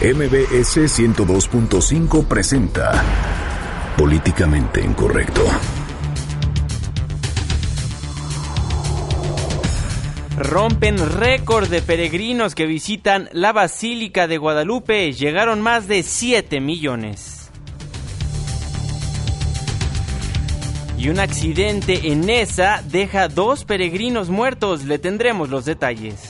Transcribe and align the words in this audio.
MBS 0.00 0.76
102.5 0.86 2.24
presenta 2.28 3.02
Políticamente 3.96 4.80
Incorrecto. 4.80 5.44
Rompen 10.36 10.98
récord 11.18 11.66
de 11.68 11.82
peregrinos 11.82 12.54
que 12.54 12.66
visitan 12.66 13.28
la 13.32 13.52
Basílica 13.52 14.28
de 14.28 14.38
Guadalupe. 14.38 15.12
Llegaron 15.14 15.62
más 15.62 15.88
de 15.88 16.04
7 16.04 16.60
millones. 16.60 17.50
Y 20.96 21.08
un 21.08 21.18
accidente 21.18 22.12
en 22.12 22.30
esa 22.30 22.84
deja 22.88 23.26
dos 23.26 23.64
peregrinos 23.64 24.28
muertos. 24.30 24.84
Le 24.84 25.00
tendremos 25.00 25.48
los 25.48 25.64
detalles. 25.64 26.27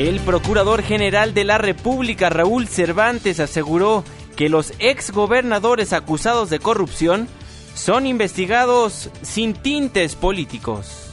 El 0.00 0.18
Procurador 0.20 0.82
General 0.82 1.34
de 1.34 1.44
la 1.44 1.58
República, 1.58 2.30
Raúl 2.30 2.68
Cervantes, 2.68 3.38
aseguró 3.38 4.02
que 4.34 4.48
los 4.48 4.72
exgobernadores 4.78 5.92
acusados 5.92 6.48
de 6.48 6.58
corrupción 6.58 7.28
son 7.74 8.06
investigados 8.06 9.10
sin 9.20 9.52
tintes 9.52 10.16
políticos. 10.16 11.10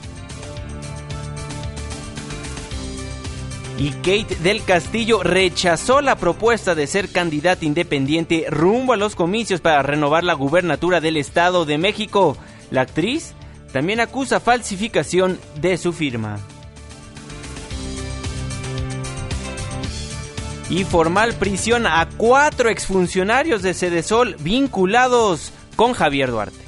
Y 3.77 3.89
Kate 3.89 4.37
del 4.41 4.63
Castillo 4.63 5.21
rechazó 5.21 5.99
la 5.99 6.15
propuesta 6.15 6.73
de 6.73 6.87
ser 6.87 7.09
candidata 7.09 7.65
independiente 7.65 8.45
rumbo 8.49 8.93
a 8.93 8.97
los 8.97 9.15
comicios 9.15 9.59
para 9.59 9.83
renovar 9.83 10.23
la 10.23 10.33
gubernatura 10.33 11.01
del 11.01 11.17
Estado 11.17 11.65
de 11.65 11.77
México. 11.77 12.37
La 12.71 12.83
actriz 12.83 13.33
también 13.73 13.99
acusa 13.99 14.39
falsificación 14.39 15.37
de 15.59 15.75
su 15.75 15.91
firma. 15.91 16.39
Y 20.69 20.83
formal 20.83 21.33
prisión 21.33 21.85
a 21.87 22.07
cuatro 22.17 22.69
exfuncionarios 22.69 23.61
de 23.61 23.73
Cedesol 23.73 24.35
vinculados 24.39 25.51
con 25.75 25.93
Javier 25.93 26.31
Duarte. 26.31 26.67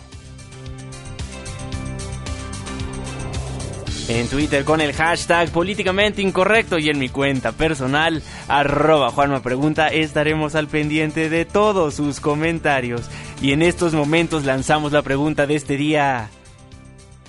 En 4.09 4.27
Twitter 4.27 4.65
con 4.65 4.81
el 4.81 4.93
hashtag 4.93 5.51
políticamente 5.51 6.23
incorrecto 6.23 6.79
y 6.79 6.89
en 6.89 6.97
mi 6.97 7.09
cuenta 7.09 7.51
personal, 7.51 8.23
arroba 8.47 9.11
Juanma 9.11 9.43
Pregunta, 9.43 9.89
estaremos 9.89 10.55
al 10.55 10.67
pendiente 10.67 11.29
de 11.29 11.45
todos 11.45 11.93
sus 11.93 12.19
comentarios. 12.19 13.07
Y 13.39 13.52
en 13.52 13.61
estos 13.61 13.93
momentos 13.93 14.45
lanzamos 14.45 14.93
la 14.93 15.03
pregunta 15.03 15.45
de 15.45 15.55
este 15.55 15.77
día. 15.77 16.31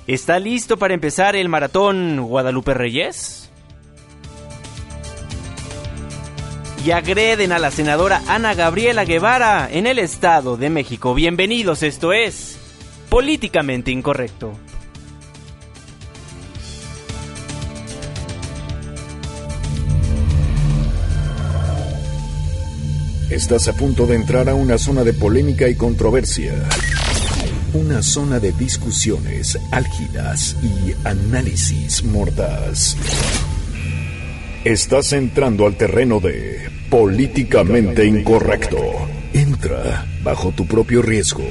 ¿Está 0.06 0.39
listo 0.39 0.78
para 0.78 0.95
empezar 0.95 1.36
el 1.36 1.50
maratón 1.50 2.19
Guadalupe 2.23 2.73
Reyes? 2.73 3.50
Y 6.84 6.92
agreden 6.92 7.53
a 7.53 7.59
la 7.59 7.70
senadora 7.70 8.23
Ana 8.27 8.55
Gabriela 8.55 9.05
Guevara 9.05 9.69
en 9.70 9.86
el 9.86 9.98
Estado 9.98 10.56
de 10.56 10.70
México. 10.70 11.14
Bienvenidos, 11.14 11.83
esto 11.83 12.12
es 12.12 12.59
Políticamente 13.09 13.91
Incorrecto. 13.91 14.53
Estás 23.28 23.69
a 23.69 23.73
punto 23.75 24.06
de 24.06 24.17
entrar 24.17 24.48
a 24.48 24.55
una 24.55 24.78
zona 24.78 25.05
de 25.05 25.12
polémica 25.12 25.69
y 25.69 25.77
controversia. 25.77 26.55
Una 27.75 28.03
zona 28.03 28.41
de 28.41 28.53
discusiones 28.53 29.58
álgidas 29.70 30.56
y 30.62 30.95
análisis 31.06 32.03
mordaz. 32.05 32.97
Estás 34.64 35.14
entrando 35.14 35.64
al 35.64 35.75
terreno 35.75 36.20
de 36.20 36.69
políticamente 36.91 38.05
incorrecto. 38.05 38.77
Entra 39.33 40.05
bajo 40.22 40.52
tu 40.52 40.67
propio 40.67 41.00
riesgo. 41.00 41.44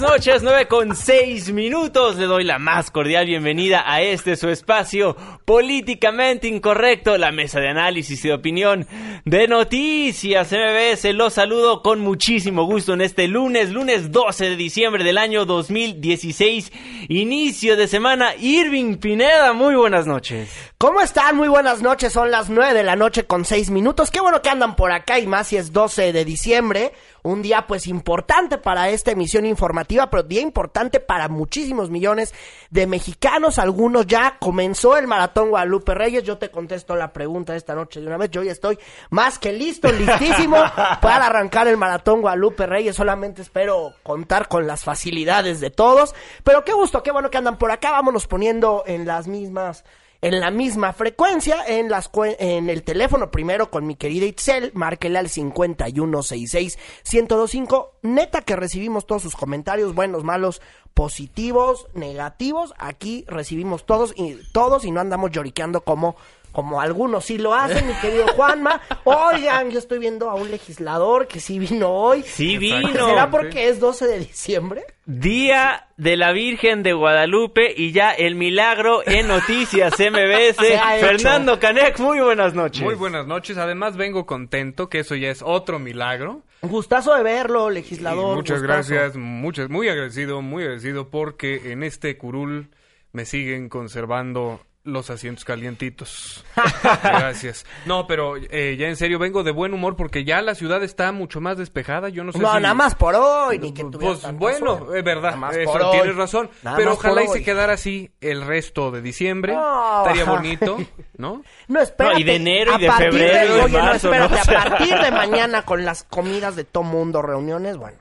Buenas 0.00 0.12
noches, 0.12 0.42
9 0.42 0.68
con 0.68 0.94
6 0.94 1.52
minutos. 1.52 2.16
Le 2.16 2.26
doy 2.26 2.44
la 2.44 2.58
más 2.58 2.90
cordial 2.90 3.26
bienvenida 3.26 3.82
a 3.84 4.00
este 4.00 4.36
su 4.36 4.48
espacio 4.48 5.16
políticamente 5.44 6.46
incorrecto, 6.46 7.18
la 7.18 7.32
mesa 7.32 7.58
de 7.58 7.68
análisis 7.68 8.24
y 8.24 8.28
de 8.28 8.34
opinión 8.34 8.86
de 9.24 9.48
noticias 9.48 10.52
MBS. 10.52 11.12
Los 11.14 11.34
saludo 11.34 11.82
con 11.82 12.00
muchísimo 12.00 12.64
gusto 12.64 12.92
en 12.92 13.00
este 13.00 13.26
lunes, 13.26 13.70
lunes 13.70 14.12
12 14.12 14.50
de 14.50 14.56
diciembre 14.56 15.02
del 15.02 15.18
año 15.18 15.44
2016, 15.46 16.70
inicio 17.08 17.76
de 17.76 17.88
semana. 17.88 18.36
Irving 18.36 18.98
Pineda, 18.98 19.52
muy 19.52 19.74
buenas 19.74 20.06
noches. 20.06 20.48
¿Cómo 20.78 21.00
están? 21.00 21.36
Muy 21.36 21.48
buenas 21.48 21.82
noches, 21.82 22.12
son 22.12 22.30
las 22.30 22.50
9 22.50 22.72
de 22.72 22.84
la 22.84 22.94
noche 22.94 23.24
con 23.24 23.44
6 23.44 23.70
minutos. 23.70 24.12
Qué 24.12 24.20
bueno 24.20 24.42
que 24.42 24.50
andan 24.50 24.76
por 24.76 24.92
acá 24.92 25.18
y 25.18 25.26
más 25.26 25.48
si 25.48 25.56
es 25.56 25.72
12 25.72 26.12
de 26.12 26.24
diciembre 26.24 26.92
un 27.28 27.42
día 27.42 27.66
pues 27.66 27.86
importante 27.86 28.58
para 28.58 28.88
esta 28.90 29.10
emisión 29.10 29.46
informativa, 29.46 30.08
pero 30.10 30.22
día 30.22 30.40
importante 30.40 31.00
para 31.00 31.28
muchísimos 31.28 31.90
millones 31.90 32.34
de 32.70 32.86
mexicanos, 32.86 33.58
algunos 33.58 34.06
ya 34.06 34.36
comenzó 34.38 34.96
el 34.96 35.06
maratón 35.06 35.50
Guadalupe 35.50 35.94
Reyes, 35.94 36.24
yo 36.24 36.38
te 36.38 36.50
contesto 36.50 36.96
la 36.96 37.12
pregunta 37.12 37.54
esta 37.54 37.74
noche 37.74 38.00
de 38.00 38.06
una 38.06 38.16
vez, 38.16 38.30
yo 38.30 38.42
ya 38.42 38.52
estoy 38.52 38.78
más 39.10 39.38
que 39.38 39.52
listo, 39.52 39.90
listísimo 39.92 40.56
para 41.02 41.26
arrancar 41.26 41.68
el 41.68 41.76
maratón 41.76 42.20
Guadalupe 42.20 42.66
Reyes, 42.66 42.96
solamente 42.96 43.42
espero 43.42 43.92
contar 44.02 44.48
con 44.48 44.66
las 44.66 44.84
facilidades 44.84 45.60
de 45.60 45.70
todos, 45.70 46.14
pero 46.44 46.64
qué 46.64 46.72
gusto, 46.72 47.02
qué 47.02 47.10
bueno 47.10 47.30
que 47.30 47.38
andan 47.38 47.58
por 47.58 47.70
acá, 47.70 47.90
vámonos 47.92 48.26
poniendo 48.26 48.84
en 48.86 49.06
las 49.06 49.28
mismas 49.28 49.84
en 50.20 50.40
la 50.40 50.50
misma 50.50 50.92
frecuencia 50.92 51.64
en 51.66 51.88
las 51.88 52.10
en 52.38 52.70
el 52.70 52.82
teléfono. 52.82 53.30
Primero 53.30 53.70
con 53.70 53.86
mi 53.86 53.94
querida 53.94 54.26
Itzel, 54.26 54.72
márquele 54.74 55.18
al 55.18 55.28
5166 55.28 56.78
1025, 57.12 57.98
neta 58.02 58.42
que 58.42 58.56
recibimos 58.56 59.06
todos 59.06 59.22
sus 59.22 59.36
comentarios, 59.36 59.94
buenos, 59.94 60.24
malos, 60.24 60.60
positivos, 60.94 61.86
negativos, 61.94 62.74
aquí 62.78 63.24
recibimos 63.28 63.86
todos 63.86 64.12
y 64.16 64.36
todos 64.52 64.84
y 64.84 64.90
no 64.90 65.00
andamos 65.00 65.30
lloriqueando 65.30 65.82
como 65.82 66.16
como 66.52 66.80
algunos 66.80 67.24
sí 67.24 67.38
lo 67.38 67.54
hacen, 67.54 67.86
mi 67.86 67.94
querido 67.94 68.26
Juanma. 68.28 68.80
Oigan, 69.04 69.70
yo 69.70 69.78
estoy 69.78 69.98
viendo 69.98 70.30
a 70.30 70.34
un 70.34 70.50
legislador 70.50 71.26
que 71.28 71.40
sí 71.40 71.58
vino 71.58 71.90
hoy. 71.90 72.22
Sí 72.22 72.58
vino. 72.58 73.06
¿Será 73.06 73.30
porque 73.30 73.68
es 73.68 73.80
12 73.80 74.06
de 74.06 74.18
diciembre? 74.20 74.84
Día 75.04 75.88
de 75.96 76.16
la 76.16 76.32
Virgen 76.32 76.82
de 76.82 76.92
Guadalupe 76.92 77.72
y 77.76 77.92
ya 77.92 78.10
el 78.10 78.34
milagro 78.34 79.02
en 79.06 79.28
Noticias 79.28 79.94
MBS. 79.98 80.56
Fernando 81.00 81.58
Canek, 81.58 81.98
muy 81.98 82.20
buenas 82.20 82.54
noches. 82.54 82.82
Muy 82.82 82.94
buenas 82.94 83.26
noches. 83.26 83.56
Además 83.56 83.96
vengo 83.96 84.26
contento 84.26 84.88
que 84.88 85.00
eso 85.00 85.14
ya 85.14 85.30
es 85.30 85.42
otro 85.42 85.78
milagro. 85.78 86.42
Gustazo 86.62 87.14
de 87.14 87.22
verlo, 87.22 87.70
legislador. 87.70 88.36
muchas 88.36 88.62
gracias, 88.62 89.16
muchas, 89.16 89.70
muy 89.70 89.88
agradecido, 89.88 90.42
muy 90.42 90.64
agradecido 90.64 91.08
porque 91.08 91.72
en 91.72 91.84
este 91.84 92.18
curul 92.18 92.68
me 93.12 93.24
siguen 93.24 93.68
conservando 93.68 94.60
los 94.88 95.10
asientos 95.10 95.44
calientitos. 95.44 96.44
Gracias. 97.02 97.64
No, 97.86 98.06
pero 98.06 98.36
eh, 98.36 98.76
ya 98.78 98.88
en 98.88 98.96
serio 98.96 99.18
vengo 99.18 99.42
de 99.42 99.52
buen 99.52 99.74
humor 99.74 99.96
porque 99.96 100.24
ya 100.24 100.42
la 100.42 100.54
ciudad 100.54 100.82
está 100.82 101.12
mucho 101.12 101.40
más 101.40 101.58
despejada. 101.58 102.08
Yo 102.08 102.24
no 102.24 102.32
sé 102.32 102.38
no, 102.38 102.58
nada 102.58 102.74
más 102.74 102.94
por 102.94 103.14
hoy, 103.14 103.58
ni 103.58 103.72
que 103.72 103.84
Pues 103.84 104.30
bueno, 104.32 104.94
es 104.94 105.04
verdad, 105.04 105.36
eso 105.54 105.90
tienes 105.90 106.16
razón. 106.16 106.50
pero 106.76 106.94
ojalá 106.94 107.24
y 107.24 107.28
se 107.28 107.42
quedara 107.42 107.74
así 107.74 108.10
el 108.20 108.42
resto 108.42 108.90
de 108.90 109.02
diciembre. 109.02 109.52
Estaría 109.52 110.24
bonito, 110.28 110.78
¿no? 111.16 111.42
No, 111.68 111.80
espérate. 111.80 112.20
y 112.20 112.24
de 112.24 112.36
enero 112.36 112.76
y 112.78 112.82
de 112.82 112.90
febrero 112.92 113.64
oye, 113.64 113.78
no, 113.78 113.92
espérate, 113.92 114.38
a 114.38 114.44
partir 114.44 114.98
de 114.98 115.10
mañana 115.12 115.62
con 115.62 115.84
las 115.84 116.04
comidas 116.04 116.56
de 116.56 116.64
todo 116.64 116.84
mundo, 116.84 117.22
reuniones, 117.22 117.76
bueno. 117.76 117.98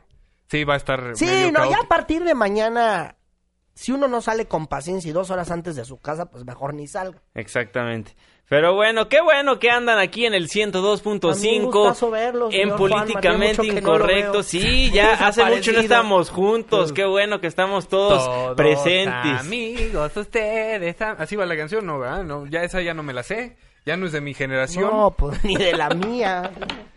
Sí, 0.50 0.63
va 0.63 0.75
a 0.75 0.78
estar 0.78 1.12
Sí, 1.16 1.51
no, 1.51 1.69
ya 1.69 1.80
a 1.80 1.88
partir 1.88 2.24
de 2.24 2.33
mañana 2.33 3.17
si 3.78 3.92
uno 3.92 4.08
no 4.08 4.22
sale 4.22 4.48
con 4.48 4.66
paciencia 4.66 5.08
y 5.08 5.14
dos 5.14 5.30
horas 5.30 5.52
antes 5.52 5.76
de 5.76 5.86
su 5.86 6.00
casa, 6.00 6.32
pues 6.32 6.44
mejor 6.44 6.74
ni 6.74 6.88
salga. 6.88 7.22
Exactamente. 7.36 8.16
Pero 8.50 8.74
bueno, 8.74 9.08
qué 9.08 9.22
bueno 9.22 9.60
que 9.60 9.70
andan 9.70 10.00
aquí 10.00 10.26
en 10.26 10.34
el 10.34 10.50
102.5 10.50 12.50
en 12.54 12.76
políticamente 12.76 13.68
incorrecto. 13.68 14.42
sí, 14.42 14.90
ya 14.90 15.14
hace 15.28 15.46
mucho 15.46 15.74
no 15.74 15.82
estamos 15.82 16.32
juntos. 16.32 16.92
Qué 16.92 17.06
bueno 17.06 17.40
que 17.40 17.46
estamos 17.46 17.88
todos, 17.88 18.56
presentes. 18.56 19.42
Amigos, 19.42 20.18
ustedes. 20.18 21.00
Así 21.00 21.36
va 21.36 21.46
la 21.46 21.56
canción, 21.56 21.86
no, 21.86 22.00
¿verdad? 22.00 22.24
No, 22.24 22.48
ya 22.48 22.64
esa 22.64 22.82
ya 22.82 22.96
no 22.96 23.04
me 23.04 23.14
la 23.14 23.22
sé. 23.22 23.58
Ya 23.86 23.96
no 23.96 24.08
es 24.08 24.12
de 24.12 24.22
mi 24.22 24.34
generación. 24.34 24.90
No, 24.90 25.12
pues 25.12 25.44
ni 25.44 25.56
de 25.56 25.74
la 25.74 25.90
mía. 25.90 26.50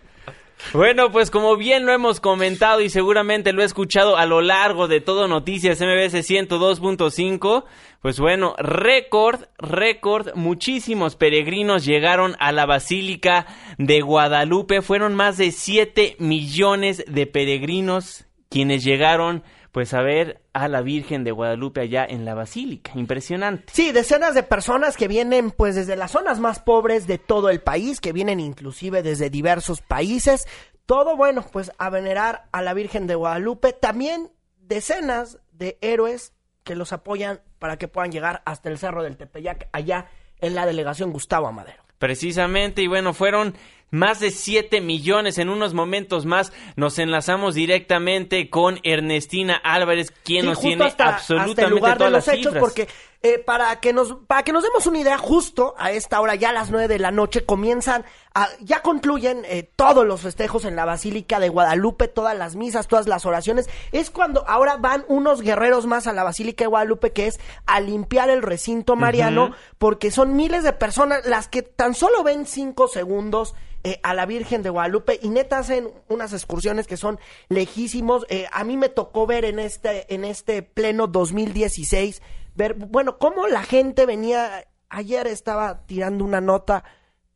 Bueno, 0.73 1.11
pues 1.11 1.31
como 1.31 1.57
bien 1.57 1.85
lo 1.85 1.93
hemos 1.93 2.21
comentado 2.21 2.81
y 2.81 2.91
seguramente 2.91 3.53
lo 3.53 3.63
he 3.63 3.65
escuchado 3.65 4.17
a 4.17 4.25
lo 4.27 4.41
largo 4.41 4.87
de 4.87 5.01
todo 5.01 5.27
Noticias 5.27 5.81
MBS 5.81 6.15
102.5, 6.15 7.65
pues 8.01 8.21
bueno, 8.21 8.55
récord, 8.59 9.41
récord, 9.59 10.35
muchísimos 10.37 11.17
peregrinos 11.17 11.85
llegaron 11.85 12.37
a 12.39 12.53
la 12.53 12.67
Basílica 12.67 13.47
de 13.79 14.01
Guadalupe, 14.01 14.81
fueron 14.81 15.15
más 15.15 15.39
de 15.39 15.51
7 15.51 16.17
millones 16.21 17.05
de 17.09 17.27
peregrinos 17.27 18.27
quienes 18.49 18.85
llegaron 18.85 19.43
pues 19.73 19.95
a 19.95 20.03
ver 20.03 20.43
a 20.53 20.69
la 20.69 20.83
Virgen 20.83 21.25
de 21.25 21.33
Guadalupe 21.33 21.81
allá 21.81 22.05
en 22.05 22.25
la 22.25 22.35
Basílica. 22.35 22.93
Impresionante. 22.95 23.65
Sí, 23.73 23.93
decenas 23.93 24.35
de 24.35 24.43
personas 24.43 24.97
que 24.97 25.09
vienen 25.09 25.51
pues 25.51 25.75
desde 25.75 25.97
las 25.97 26.13
zonas 26.13 26.41
más 26.41 26.61
pobres 26.61 27.07
de 27.07 27.19
todo 27.19 27.51
el 27.51 27.61
país, 27.61 28.01
que 28.01 28.13
vienen 28.13 28.41
inclusive 28.41 29.03
desde 29.03 29.31
diversos 29.31 29.81
países. 29.81 30.47
Todo 30.87 31.17
bueno, 31.17 31.45
pues 31.53 31.71
a 31.79 31.91
venerar 31.91 32.49
a 32.53 32.63
la 32.63 32.75
Virgen 32.75 33.07
de 33.07 33.15
Guadalupe. 33.15 33.73
También 33.73 34.31
decenas 34.59 35.39
de 35.53 35.79
héroes 35.81 36.33
que 36.65 36.75
los 36.75 36.93
apoyan 36.93 37.41
para 37.59 37.77
que 37.77 37.89
puedan 37.89 38.11
llegar 38.11 38.43
hasta 38.45 38.69
el 38.69 38.79
Cerro 38.79 39.03
del 39.03 39.17
Tepeyac, 39.17 39.69
allá 39.73 40.09
en 40.41 40.55
la 40.55 40.67
delegación 40.67 41.13
Gustavo 41.13 41.47
Amadero. 41.47 41.83
Precisamente, 41.99 42.83
y 42.83 42.87
bueno, 42.87 43.13
fueron 43.13 43.55
más 43.91 44.21
de 44.21 44.31
7 44.31 44.81
millones. 44.81 45.39
En 45.39 45.49
unos 45.49 45.75
momentos 45.75 46.27
más 46.27 46.53
nos 46.77 46.99
enlazamos 46.99 47.55
directamente 47.55 48.51
con 48.51 48.81
Ernestina 48.83 49.57
Álvarez, 49.57 50.13
quien 50.25 50.47
nos 50.47 50.61
tiene 50.61 50.93
absolutamente 50.99 51.81
todas 51.81 52.13
las 52.13 52.29
hechos, 52.29 52.55
porque 52.59 52.89
eh, 53.23 53.39
para 53.39 53.81
que 53.81 53.93
nos 53.93 54.15
para 54.27 54.45
que 54.45 54.53
nos 54.53 54.63
demos 54.63 54.87
una 54.87 54.99
idea, 54.99 55.19
justo 55.19 55.75
a 55.77 55.93
esta 55.93 56.23
hora, 56.23 56.37
ya 56.37 56.51
a 56.51 56.53
las 56.55 56.71
9 56.71 56.89
de 56.89 56.99
la 56.99 57.11
noche, 57.11 57.45
comienzan 57.45 58.07
a, 58.35 58.49
ya 58.61 58.81
concluyen 58.81 59.43
eh, 59.45 59.69
todos 59.77 60.07
los 60.07 60.23
festejos 60.23 60.65
en 60.65 60.75
la 60.75 60.87
Basílica 60.87 61.39
de 61.39 61.51
Guadalupe, 61.51 62.09
todas 62.09 62.35
las 62.35 62.57
misas, 62.57 62.89
todas 62.89 63.07
las 63.07 63.27
oraciones. 63.27 63.69
Es 63.93 64.11
cuando 64.11 64.49
ahora 64.49 64.79
van 64.79 65.05
unos 65.07 65.43
guerreros 65.43 65.85
más 65.85 66.07
a 66.07 66.15
la 66.15 66.25
Basílica 66.25 66.65
de 66.65 66.69
Guadalupe, 66.69 67.13
que 67.13 67.27
es 67.27 67.41
a 67.67 67.81
limpiar 67.81 68.31
el 68.31 68.41
recinto 68.41 68.97
mariano, 68.97 69.55
porque 69.77 70.11
son 70.11 70.35
miles 70.35 70.65
de 70.65 70.73
personas 70.73 71.27
las 71.27 71.47
que 71.49 71.61
tan 71.61 71.95
solo 71.95 72.23
ven 72.23 72.47
cinco 72.47 72.89
segundos 72.89 73.55
eh, 73.83 73.99
a 74.03 74.13
la 74.13 74.27
Virgen 74.27 74.63
de 74.63 74.69
Guadalupe 74.69 75.19
y 75.23 75.31
neta 75.31 75.59
hacen 75.59 75.89
unas 76.09 76.35
excursiones 76.35 76.87
que 76.87 76.99
son 76.99 77.19
lejísimos. 77.49 78.27
Eh, 78.29 78.47
a 78.53 78.63
mí 78.63 78.77
me 78.77 78.91
tocó 78.91 79.27
ver 79.27 79.47
en 79.47 79.59
este, 79.59 80.13
en 80.13 80.25
este 80.25 80.63
pleno 80.63 81.07
2016, 81.07 82.21
ver, 82.55 82.75
bueno, 82.75 83.17
cómo 83.19 83.47
la 83.47 83.63
gente 83.63 84.05
venía, 84.05 84.67
ayer 84.91 85.27
estaba 85.27 85.87
tirando 85.87 86.27
una 86.27 86.43
nota, 86.43 86.85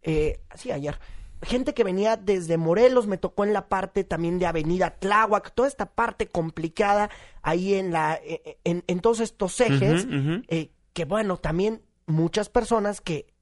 eh, 0.03 0.41
sí, 0.55 0.71
ayer, 0.71 0.99
gente 1.41 1.73
que 1.73 1.83
venía 1.83 2.19
desde 2.19 2.59
Morelos, 2.59 3.07
me 3.07 3.17
tocó 3.17 3.45
en 3.45 3.55
la 3.55 3.69
parte 3.69 4.05
también 4.05 4.39
de 4.39 4.45
Avenida 4.45 4.99
Tláhuac, 4.99 5.55
toda 5.55 5.69
esta 5.69 5.87
parte 5.87 6.27
complicada 6.27 7.09
ahí 7.41 7.73
en 7.73 7.91
la, 7.91 8.21
en, 8.65 8.85
en 8.87 9.01
todos 9.01 9.21
estos 9.21 9.59
ejes, 9.61 10.07
que 10.93 11.05
bueno, 11.07 11.39
también 11.39 11.83
muchas 12.07 12.51
personas 12.51 13.01
que 13.01 13.35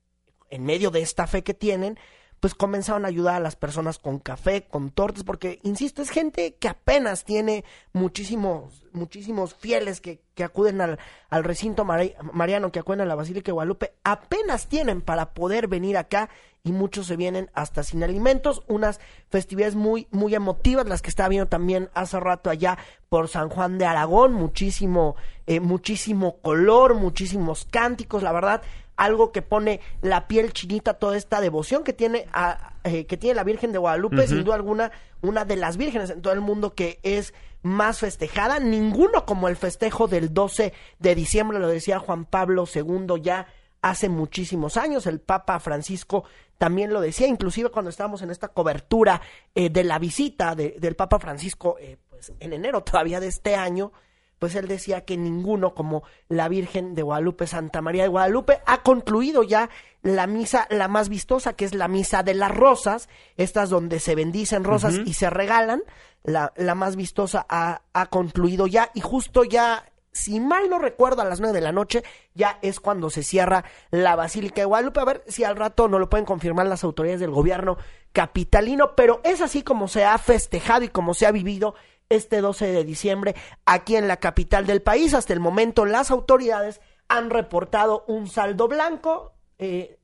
en 0.50 0.64
medio 0.64 0.90
de 0.90 1.00
esta 1.00 1.26
fe 1.26 1.42
que 1.42 1.54
tienen, 1.54 1.98
pues 2.42 2.56
comenzaron 2.56 3.04
a 3.04 3.08
ayudar 3.08 3.36
a 3.36 3.40
las 3.40 3.54
personas 3.54 4.00
con 4.00 4.18
café, 4.18 4.64
con 4.64 4.90
tortas, 4.90 5.22
porque, 5.22 5.60
insisto, 5.62 6.02
es 6.02 6.10
gente 6.10 6.56
que 6.56 6.66
apenas 6.66 7.22
tiene 7.22 7.64
muchísimos, 7.92 8.84
muchísimos 8.90 9.54
fieles 9.54 10.00
que, 10.00 10.24
que 10.34 10.42
acuden 10.42 10.80
al, 10.80 10.98
al 11.30 11.44
recinto 11.44 11.84
mariano, 11.84 12.72
que 12.72 12.80
acuden 12.80 13.02
a 13.02 13.04
la 13.04 13.14
Basílica 13.14 13.46
de 13.46 13.52
Guadalupe, 13.52 13.92
apenas 14.02 14.66
tienen 14.66 15.02
para 15.02 15.34
poder 15.34 15.68
venir 15.68 15.96
acá 15.96 16.30
y 16.64 16.70
muchos 16.70 17.06
se 17.06 17.16
vienen 17.16 17.50
hasta 17.54 17.82
sin 17.82 18.04
alimentos, 18.04 18.62
unas 18.68 19.00
festividades 19.30 19.74
muy, 19.74 20.06
muy 20.12 20.34
emotivas, 20.34 20.86
las 20.86 21.02
que 21.02 21.10
estaba 21.10 21.28
viendo 21.28 21.48
también 21.48 21.90
hace 21.94 22.20
rato 22.20 22.50
allá 22.50 22.78
por 23.08 23.28
San 23.28 23.48
Juan 23.48 23.78
de 23.78 23.86
Aragón, 23.86 24.32
muchísimo, 24.32 25.16
eh, 25.46 25.58
muchísimo 25.58 26.36
color, 26.40 26.94
muchísimos 26.94 27.66
cánticos, 27.68 28.22
la 28.22 28.30
verdad, 28.30 28.62
algo 28.96 29.32
que 29.32 29.42
pone 29.42 29.80
la 30.02 30.28
piel 30.28 30.52
chinita 30.52 30.94
toda 30.94 31.16
esta 31.16 31.40
devoción 31.40 31.82
que 31.82 31.92
tiene 31.92 32.26
a, 32.32 32.74
eh, 32.84 33.06
que 33.06 33.16
tiene 33.16 33.34
la 33.34 33.44
Virgen 33.44 33.72
de 33.72 33.78
Guadalupe, 33.78 34.28
sin 34.28 34.44
duda 34.44 34.54
alguna, 34.54 34.92
una 35.20 35.44
de 35.44 35.56
las 35.56 35.76
vírgenes 35.76 36.10
en 36.10 36.22
todo 36.22 36.32
el 36.32 36.40
mundo 36.40 36.74
que 36.74 37.00
es 37.02 37.34
más 37.62 37.98
festejada, 37.98 38.60
ninguno 38.60 39.24
como 39.26 39.48
el 39.48 39.56
festejo 39.56 40.06
del 40.06 40.32
12 40.32 40.72
de 41.00 41.14
diciembre, 41.16 41.58
lo 41.58 41.66
decía 41.66 41.98
Juan 41.98 42.24
Pablo 42.24 42.66
II 42.72 43.20
ya 43.20 43.48
hace 43.82 44.08
muchísimos 44.08 44.76
años, 44.76 45.06
el 45.06 45.20
Papa 45.20 45.58
Francisco 45.60 46.24
también 46.56 46.92
lo 46.92 47.00
decía, 47.00 47.26
inclusive 47.26 47.70
cuando 47.70 47.90
estábamos 47.90 48.22
en 48.22 48.30
esta 48.30 48.48
cobertura 48.48 49.20
eh, 49.54 49.68
de 49.68 49.82
la 49.82 49.98
visita 49.98 50.54
del 50.54 50.94
Papa 50.94 51.18
Francisco, 51.18 51.76
eh, 51.80 51.98
pues 52.08 52.32
en 52.38 52.52
enero 52.52 52.84
todavía 52.84 53.18
de 53.18 53.26
este 53.26 53.56
año, 53.56 53.92
pues 54.38 54.54
él 54.54 54.68
decía 54.68 55.04
que 55.04 55.16
ninguno 55.16 55.74
como 55.74 56.04
la 56.28 56.48
Virgen 56.48 56.94
de 56.94 57.02
Guadalupe, 57.02 57.46
Santa 57.48 57.80
María 57.82 58.04
de 58.04 58.08
Guadalupe, 58.08 58.60
ha 58.66 58.82
concluido 58.82 59.42
ya 59.42 59.70
la 60.02 60.28
misa, 60.28 60.66
la 60.70 60.86
más 60.86 61.08
vistosa, 61.08 61.54
que 61.54 61.64
es 61.64 61.74
la 61.74 61.88
misa 61.88 62.22
de 62.22 62.34
las 62.34 62.50
rosas, 62.52 63.08
estas 63.36 63.68
donde 63.68 63.98
se 63.98 64.14
bendicen 64.14 64.64
rosas 64.64 64.94
y 65.04 65.14
se 65.14 65.30
regalan, 65.30 65.82
la, 66.22 66.52
la 66.56 66.76
más 66.76 66.94
vistosa 66.94 67.44
ha, 67.48 67.82
ha 67.92 68.06
concluido 68.06 68.68
ya 68.68 68.90
y 68.94 69.00
justo 69.00 69.42
ya 69.44 69.91
si 70.12 70.40
mal 70.40 70.68
no 70.68 70.78
recuerdo, 70.78 71.22
a 71.22 71.24
las 71.24 71.40
nueve 71.40 71.54
de 71.54 71.64
la 71.64 71.72
noche 71.72 72.04
ya 72.34 72.58
es 72.62 72.80
cuando 72.80 73.08
se 73.08 73.22
cierra 73.22 73.64
la 73.90 74.14
Basílica 74.14 74.60
de 74.60 74.66
Guadalupe. 74.66 75.00
A 75.00 75.04
ver 75.04 75.24
si 75.26 75.42
al 75.44 75.56
rato 75.56 75.88
no 75.88 75.98
lo 75.98 76.10
pueden 76.10 76.26
confirmar 76.26 76.66
las 76.66 76.84
autoridades 76.84 77.20
del 77.20 77.30
gobierno 77.30 77.78
capitalino, 78.12 78.94
pero 78.94 79.20
es 79.24 79.40
así 79.40 79.62
como 79.62 79.88
se 79.88 80.04
ha 80.04 80.16
festejado 80.18 80.84
y 80.84 80.88
como 80.88 81.14
se 81.14 81.26
ha 81.26 81.32
vivido 81.32 81.74
este 82.10 82.42
12 82.42 82.66
de 82.66 82.84
diciembre 82.84 83.34
aquí 83.64 83.96
en 83.96 84.06
la 84.06 84.18
capital 84.18 84.66
del 84.66 84.82
país. 84.82 85.14
Hasta 85.14 85.32
el 85.32 85.40
momento 85.40 85.86
las 85.86 86.10
autoridades 86.10 86.82
han 87.08 87.30
reportado 87.30 88.04
un 88.06 88.28
saldo 88.28 88.68
blanco. 88.68 89.32
Eh, 89.58 89.98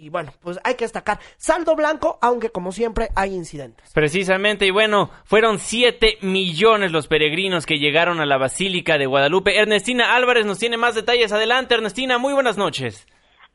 y 0.00 0.08
bueno, 0.08 0.32
pues 0.40 0.58
hay 0.64 0.74
que 0.74 0.84
destacar 0.84 1.18
saldo 1.36 1.76
blanco, 1.76 2.18
aunque 2.22 2.48
como 2.48 2.72
siempre 2.72 3.08
hay 3.14 3.34
incidentes. 3.34 3.92
Precisamente, 3.92 4.66
y 4.66 4.70
bueno, 4.70 5.10
fueron 5.24 5.58
7 5.58 6.18
millones 6.22 6.90
los 6.90 7.06
peregrinos 7.06 7.66
que 7.66 7.78
llegaron 7.78 8.18
a 8.20 8.26
la 8.26 8.38
Basílica 8.38 8.96
de 8.96 9.04
Guadalupe. 9.04 9.58
Ernestina 9.58 10.16
Álvarez 10.16 10.46
nos 10.46 10.58
tiene 10.58 10.78
más 10.78 10.94
detalles. 10.94 11.32
Adelante, 11.32 11.74
Ernestina, 11.74 12.16
muy 12.16 12.32
buenas 12.32 12.56
noches. 12.56 13.06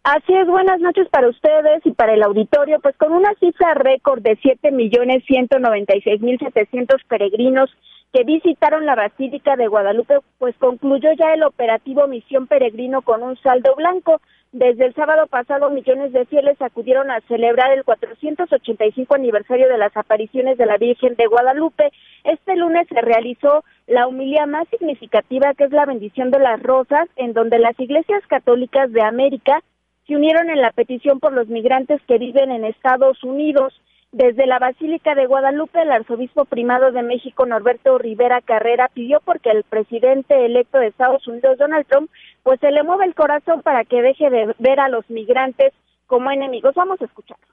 Así 0.03 0.33
es, 0.35 0.45
buenas 0.45 0.79
noches 0.81 1.07
para 1.09 1.27
ustedes 1.27 1.83
y 1.83 1.91
para 1.91 2.13
el 2.13 2.21
auditorio. 2.21 2.79
Pues 2.79 2.95
con 2.95 3.11
una 3.11 3.33
cifra 3.39 3.73
récord 3.73 4.21
de 4.21 4.37
siete 4.39 4.69
millones 4.71 5.23
ciento 5.25 5.57
noventa 5.57 5.97
y 5.97 6.01
seis 6.01 6.21
mil 6.21 6.37
setecientos 6.37 7.01
peregrinos 7.07 7.71
que 8.13 8.23
visitaron 8.23 8.85
la 8.85 8.93
Basílica 8.93 9.55
de 9.55 9.67
Guadalupe, 9.67 10.19
pues 10.37 10.55
concluyó 10.59 11.09
ya 11.17 11.33
el 11.33 11.41
operativo 11.41 12.07
Misión 12.07 12.45
Peregrino 12.45 13.01
con 13.01 13.23
un 13.23 13.35
saldo 13.41 13.75
blanco. 13.75 14.21
Desde 14.55 14.85
el 14.85 14.93
sábado 14.93 15.27
pasado, 15.27 15.69
millones 15.69 16.13
de 16.13 16.25
fieles 16.27 16.55
acudieron 16.61 17.11
a 17.11 17.19
celebrar 17.27 17.73
el 17.73 17.83
485 17.83 19.13
aniversario 19.13 19.67
de 19.67 19.77
las 19.77 19.97
apariciones 19.97 20.57
de 20.57 20.65
la 20.65 20.77
Virgen 20.77 21.15
de 21.15 21.25
Guadalupe. 21.27 21.91
Este 22.23 22.55
lunes 22.55 22.87
se 22.87 23.01
realizó 23.01 23.65
la 23.85 24.07
humilía 24.07 24.45
más 24.45 24.65
significativa, 24.69 25.53
que 25.55 25.65
es 25.65 25.71
la 25.71 25.85
bendición 25.85 26.31
de 26.31 26.39
las 26.39 26.63
rosas, 26.63 27.09
en 27.17 27.33
donde 27.33 27.59
las 27.59 27.77
iglesias 27.81 28.25
católicas 28.27 28.89
de 28.93 29.01
América 29.01 29.61
se 30.07 30.15
unieron 30.15 30.49
en 30.49 30.61
la 30.61 30.71
petición 30.71 31.19
por 31.19 31.33
los 31.33 31.49
migrantes 31.49 31.99
que 32.07 32.17
viven 32.17 32.49
en 32.49 32.63
Estados 32.63 33.25
Unidos. 33.25 33.73
Desde 34.15 34.47
la 34.47 34.59
Basílica 34.59 35.13
de 35.13 35.25
Guadalupe, 35.25 35.81
el 35.81 35.91
arzobispo 35.91 36.45
primado 36.45 36.93
de 36.93 37.03
México, 37.03 37.45
Norberto 37.45 37.97
Rivera 37.97 38.39
Carrera, 38.39 38.89
pidió 38.93 39.19
porque 39.25 39.49
el 39.49 39.65
presidente 39.65 40.45
electo 40.45 40.77
de 40.77 40.87
Estados 40.87 41.27
Unidos, 41.27 41.57
Donald 41.57 41.85
Trump, 41.85 42.09
pues 42.41 42.61
se 42.61 42.71
le 42.71 42.83
mueve 42.83 43.03
el 43.03 43.13
corazón 43.13 43.61
para 43.61 43.83
que 43.83 44.01
deje 44.01 44.29
de 44.29 44.55
ver 44.57 44.79
a 44.79 44.87
los 44.87 45.03
migrantes 45.09 45.73
como 46.07 46.31
enemigos. 46.31 46.73
Vamos 46.75 47.01
a 47.01 47.03
escucharlo. 47.03 47.43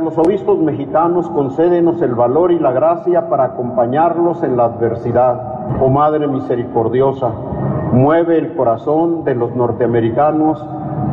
Los 0.00 0.18
obispos 0.18 0.58
mexicanos 0.58 1.30
concédenos 1.30 2.02
el 2.02 2.16
valor 2.16 2.50
y 2.50 2.58
la 2.58 2.72
gracia 2.72 3.28
para 3.28 3.44
acompañarlos 3.44 4.42
en 4.42 4.56
la 4.56 4.64
adversidad. 4.64 5.80
Oh 5.80 5.90
Madre 5.90 6.26
misericordiosa, 6.26 7.28
mueve 7.92 8.38
el 8.38 8.56
corazón 8.56 9.22
de 9.22 9.36
los 9.36 9.54
norteamericanos 9.54 10.60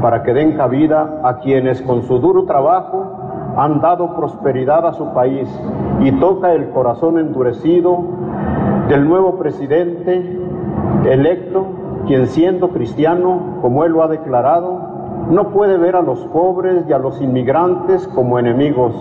para 0.01 0.23
que 0.23 0.33
den 0.33 0.57
cabida 0.57 1.21
a 1.23 1.37
quienes 1.37 1.83
con 1.83 2.01
su 2.01 2.17
duro 2.17 2.45
trabajo 2.45 3.20
han 3.57 3.81
dado 3.81 4.15
prosperidad 4.15 4.85
a 4.85 4.93
su 4.93 5.13
país 5.13 5.49
y 6.01 6.11
toca 6.13 6.53
el 6.53 6.69
corazón 6.69 7.19
endurecido 7.19 8.03
del 8.87 9.07
nuevo 9.07 9.37
presidente 9.37 10.39
electo, 11.05 11.65
quien 12.07 12.27
siendo 12.27 12.69
cristiano, 12.69 13.57
como 13.61 13.85
él 13.85 13.93
lo 13.93 14.03
ha 14.03 14.07
declarado, 14.07 14.91
no 15.29 15.49
puede 15.49 15.77
ver 15.77 15.95
a 15.95 16.01
los 16.01 16.19
pobres 16.27 16.85
y 16.89 16.93
a 16.93 16.97
los 16.97 17.21
inmigrantes 17.21 18.07
como 18.09 18.39
enemigos, 18.39 18.93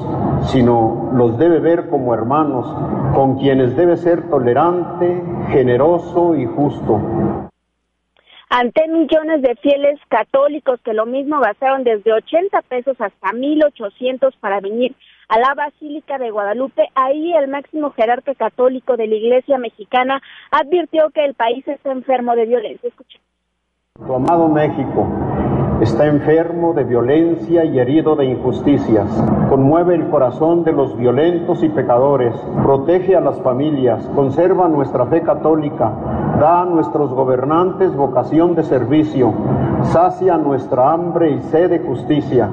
sino 0.42 1.11
los 1.14 1.38
debe 1.38 1.59
ver 1.61 1.88
como 1.88 2.14
hermanos, 2.14 2.73
con 3.14 3.37
quienes 3.37 3.76
debe 3.76 3.97
ser 3.97 4.28
tolerante, 4.28 5.25
generoso 5.50 6.37
y 6.37 6.47
justo 6.47 7.00
ante 8.50 8.88
millones 8.88 9.42
de 9.42 9.54
fieles 9.57 9.99
católicos 10.09 10.80
que 10.85 10.92
lo 10.92 11.07
mismo 11.07 11.38
gastaron 11.40 11.85
desde 11.85 12.12
80 12.12 12.61
pesos 12.62 13.00
hasta 13.00 13.28
1.800 13.28 14.35
para 14.40 14.61
venir 14.61 14.95
a 15.28 15.38
la 15.38 15.54
Basílica 15.54 16.19
de 16.19 16.33
Guadalupe. 16.33 16.88
Ahí 16.97 17.33
el 17.33 17.47
máximo 17.49 17.92
jerarca 17.92 18.35
católico 18.35 18.97
de 18.97 19.07
la 19.07 19.14
Iglesia 19.14 19.57
mexicana 19.57 20.21
advirtió 20.50 21.11
que 21.11 21.25
el 21.25 21.35
país 21.35 21.66
está 21.69 21.92
enfermo 21.92 22.35
de 22.35 22.47
violencia. 22.47 22.88
Escucha. 22.88 23.21
Tu 23.95 24.14
amado 24.14 24.49
México 24.49 25.07
está 25.80 26.06
enfermo 26.06 26.75
de 26.75 26.84
violencia 26.84 27.64
y 27.64 27.78
herido 27.78 28.14
de 28.14 28.26
injusticias. 28.26 29.08
Conmueve 29.49 29.94
el 29.94 30.10
corazón 30.10 30.62
de 30.62 30.72
los 30.72 30.94
violentos 30.96 31.62
y 31.62 31.70
pecadores, 31.70 32.34
protege 32.62 33.16
a 33.16 33.20
las 33.20 33.40
familias, 33.40 34.04
conserva 34.14 34.68
nuestra 34.68 35.06
fe 35.06 35.22
católica, 35.22 35.90
da 36.38 36.62
a 36.62 36.64
nuestros 36.66 37.10
gobernantes 37.10 37.94
vocación 37.94 38.54
de 38.54 38.64
servicio, 38.64 39.32
sacia 39.84 40.37
nuestra 40.37 40.92
hambre 40.92 41.30
y 41.30 41.40
sed 41.50 41.70
de 41.70 41.78
justicia. 41.78 42.50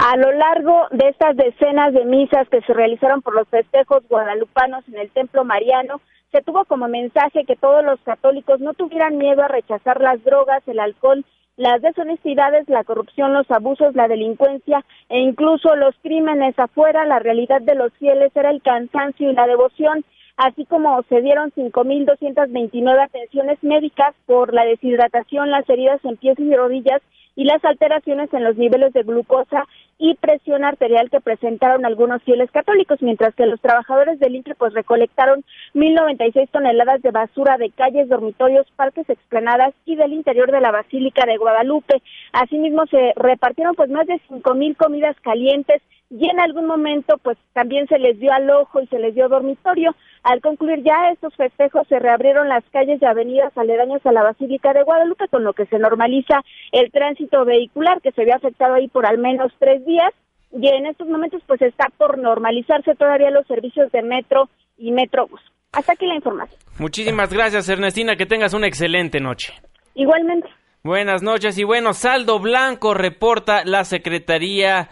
A 0.00 0.16
lo 0.16 0.30
largo 0.32 0.86
de 0.92 1.08
estas 1.08 1.36
decenas 1.36 1.92
de 1.92 2.04
misas 2.04 2.48
que 2.48 2.60
se 2.62 2.72
realizaron 2.72 3.22
por 3.22 3.34
los 3.34 3.48
festejos 3.48 4.06
guadalupanos 4.08 4.86
en 4.88 4.98
el 4.98 5.10
Templo 5.10 5.44
Mariano, 5.44 6.00
se 6.30 6.42
tuvo 6.42 6.64
como 6.66 6.88
mensaje 6.88 7.44
que 7.44 7.56
todos 7.56 7.84
los 7.84 7.98
católicos 8.00 8.60
no 8.60 8.74
tuvieran 8.74 9.18
miedo 9.18 9.42
a 9.42 9.48
rechazar 9.48 10.00
las 10.00 10.22
drogas, 10.24 10.62
el 10.68 10.78
alcohol 10.78 11.24
las 11.58 11.82
deshonestidades, 11.82 12.68
la 12.68 12.84
corrupción, 12.84 13.34
los 13.34 13.50
abusos, 13.50 13.94
la 13.96 14.06
delincuencia 14.06 14.84
e 15.08 15.18
incluso 15.18 15.74
los 15.74 15.94
crímenes 16.02 16.56
afuera, 16.56 17.04
la 17.04 17.18
realidad 17.18 17.60
de 17.60 17.74
los 17.74 17.92
fieles 17.94 18.30
era 18.36 18.50
el 18.50 18.62
cansancio 18.62 19.28
y 19.28 19.34
la 19.34 19.48
devoción, 19.48 20.04
así 20.36 20.64
como 20.66 21.02
se 21.08 21.20
dieron 21.20 21.50
5.229 21.50 23.02
atenciones 23.02 23.58
médicas 23.62 24.14
por 24.24 24.54
la 24.54 24.64
deshidratación, 24.64 25.50
las 25.50 25.68
heridas 25.68 26.02
en 26.04 26.16
pies 26.16 26.38
y 26.38 26.54
rodillas 26.54 27.02
y 27.34 27.44
las 27.44 27.64
alteraciones 27.64 28.32
en 28.32 28.44
los 28.44 28.56
niveles 28.56 28.92
de 28.92 29.02
glucosa 29.02 29.66
y 29.98 30.14
presión 30.14 30.64
arterial 30.64 31.10
que 31.10 31.20
presentaron 31.20 31.84
algunos 31.84 32.22
fieles 32.22 32.50
católicos, 32.52 33.02
mientras 33.02 33.34
que 33.34 33.46
los 33.46 33.60
trabajadores 33.60 34.20
del 34.20 34.36
INTRE 34.36 34.54
pues 34.54 34.72
recolectaron 34.72 35.44
1.096 35.74 36.48
toneladas 36.50 37.02
de 37.02 37.10
basura 37.10 37.58
de 37.58 37.70
calles, 37.70 38.08
dormitorios, 38.08 38.66
parques, 38.76 39.10
explanadas 39.10 39.74
y 39.84 39.96
del 39.96 40.12
interior 40.12 40.52
de 40.52 40.60
la 40.60 40.70
Basílica 40.70 41.26
de 41.26 41.36
Guadalupe. 41.36 42.00
Asimismo 42.32 42.86
se 42.86 43.12
repartieron 43.16 43.74
pues 43.74 43.90
más 43.90 44.06
de 44.06 44.20
5.000 44.28 44.76
comidas 44.76 45.16
calientes 45.20 45.82
y 46.10 46.28
en 46.28 46.40
algún 46.40 46.66
momento 46.66 47.18
pues 47.18 47.36
también 47.52 47.86
se 47.88 47.98
les 47.98 48.18
dio 48.18 48.32
al 48.32 48.48
ojo 48.50 48.80
y 48.80 48.86
se 48.86 48.98
les 48.98 49.14
dio 49.14 49.28
dormitorio. 49.28 49.94
Al 50.22 50.40
concluir 50.40 50.82
ya 50.82 51.10
estos 51.12 51.34
festejos 51.36 51.86
se 51.88 51.98
reabrieron 51.98 52.48
las 52.48 52.64
calles 52.70 53.00
y 53.00 53.04
avenidas 53.04 53.56
aledañas 53.56 54.04
a 54.04 54.12
la 54.12 54.22
Basílica 54.22 54.72
de 54.72 54.82
Guadalupe 54.82 55.28
con 55.28 55.44
lo 55.44 55.52
que 55.52 55.66
se 55.66 55.78
normaliza 55.78 56.42
el 56.72 56.90
tránsito 56.90 57.44
vehicular 57.44 58.00
que 58.00 58.12
se 58.12 58.22
había 58.22 58.36
afectado 58.36 58.74
ahí 58.74 58.88
por 58.88 59.06
al 59.06 59.18
menos 59.18 59.52
tres 59.58 59.84
días 59.84 60.12
y 60.52 60.66
en 60.68 60.86
estos 60.86 61.08
momentos 61.08 61.42
pues 61.46 61.60
está 61.62 61.86
por 61.96 62.18
normalizarse 62.18 62.94
todavía 62.94 63.30
los 63.30 63.46
servicios 63.46 63.90
de 63.92 64.02
metro 64.02 64.48
y 64.76 64.92
metrobús. 64.92 65.40
Hasta 65.72 65.92
aquí 65.92 66.06
la 66.06 66.14
información. 66.14 66.58
Muchísimas 66.78 67.32
gracias 67.32 67.68
Ernestina, 67.68 68.16
que 68.16 68.26
tengas 68.26 68.54
una 68.54 68.66
excelente 68.66 69.20
noche. 69.20 69.52
Igualmente. 69.94 70.48
Buenas 70.82 71.22
noches 71.22 71.58
y 71.58 71.64
bueno, 71.64 71.92
saldo 71.92 72.38
blanco 72.38 72.94
reporta 72.94 73.64
la 73.64 73.84
Secretaría 73.84 74.88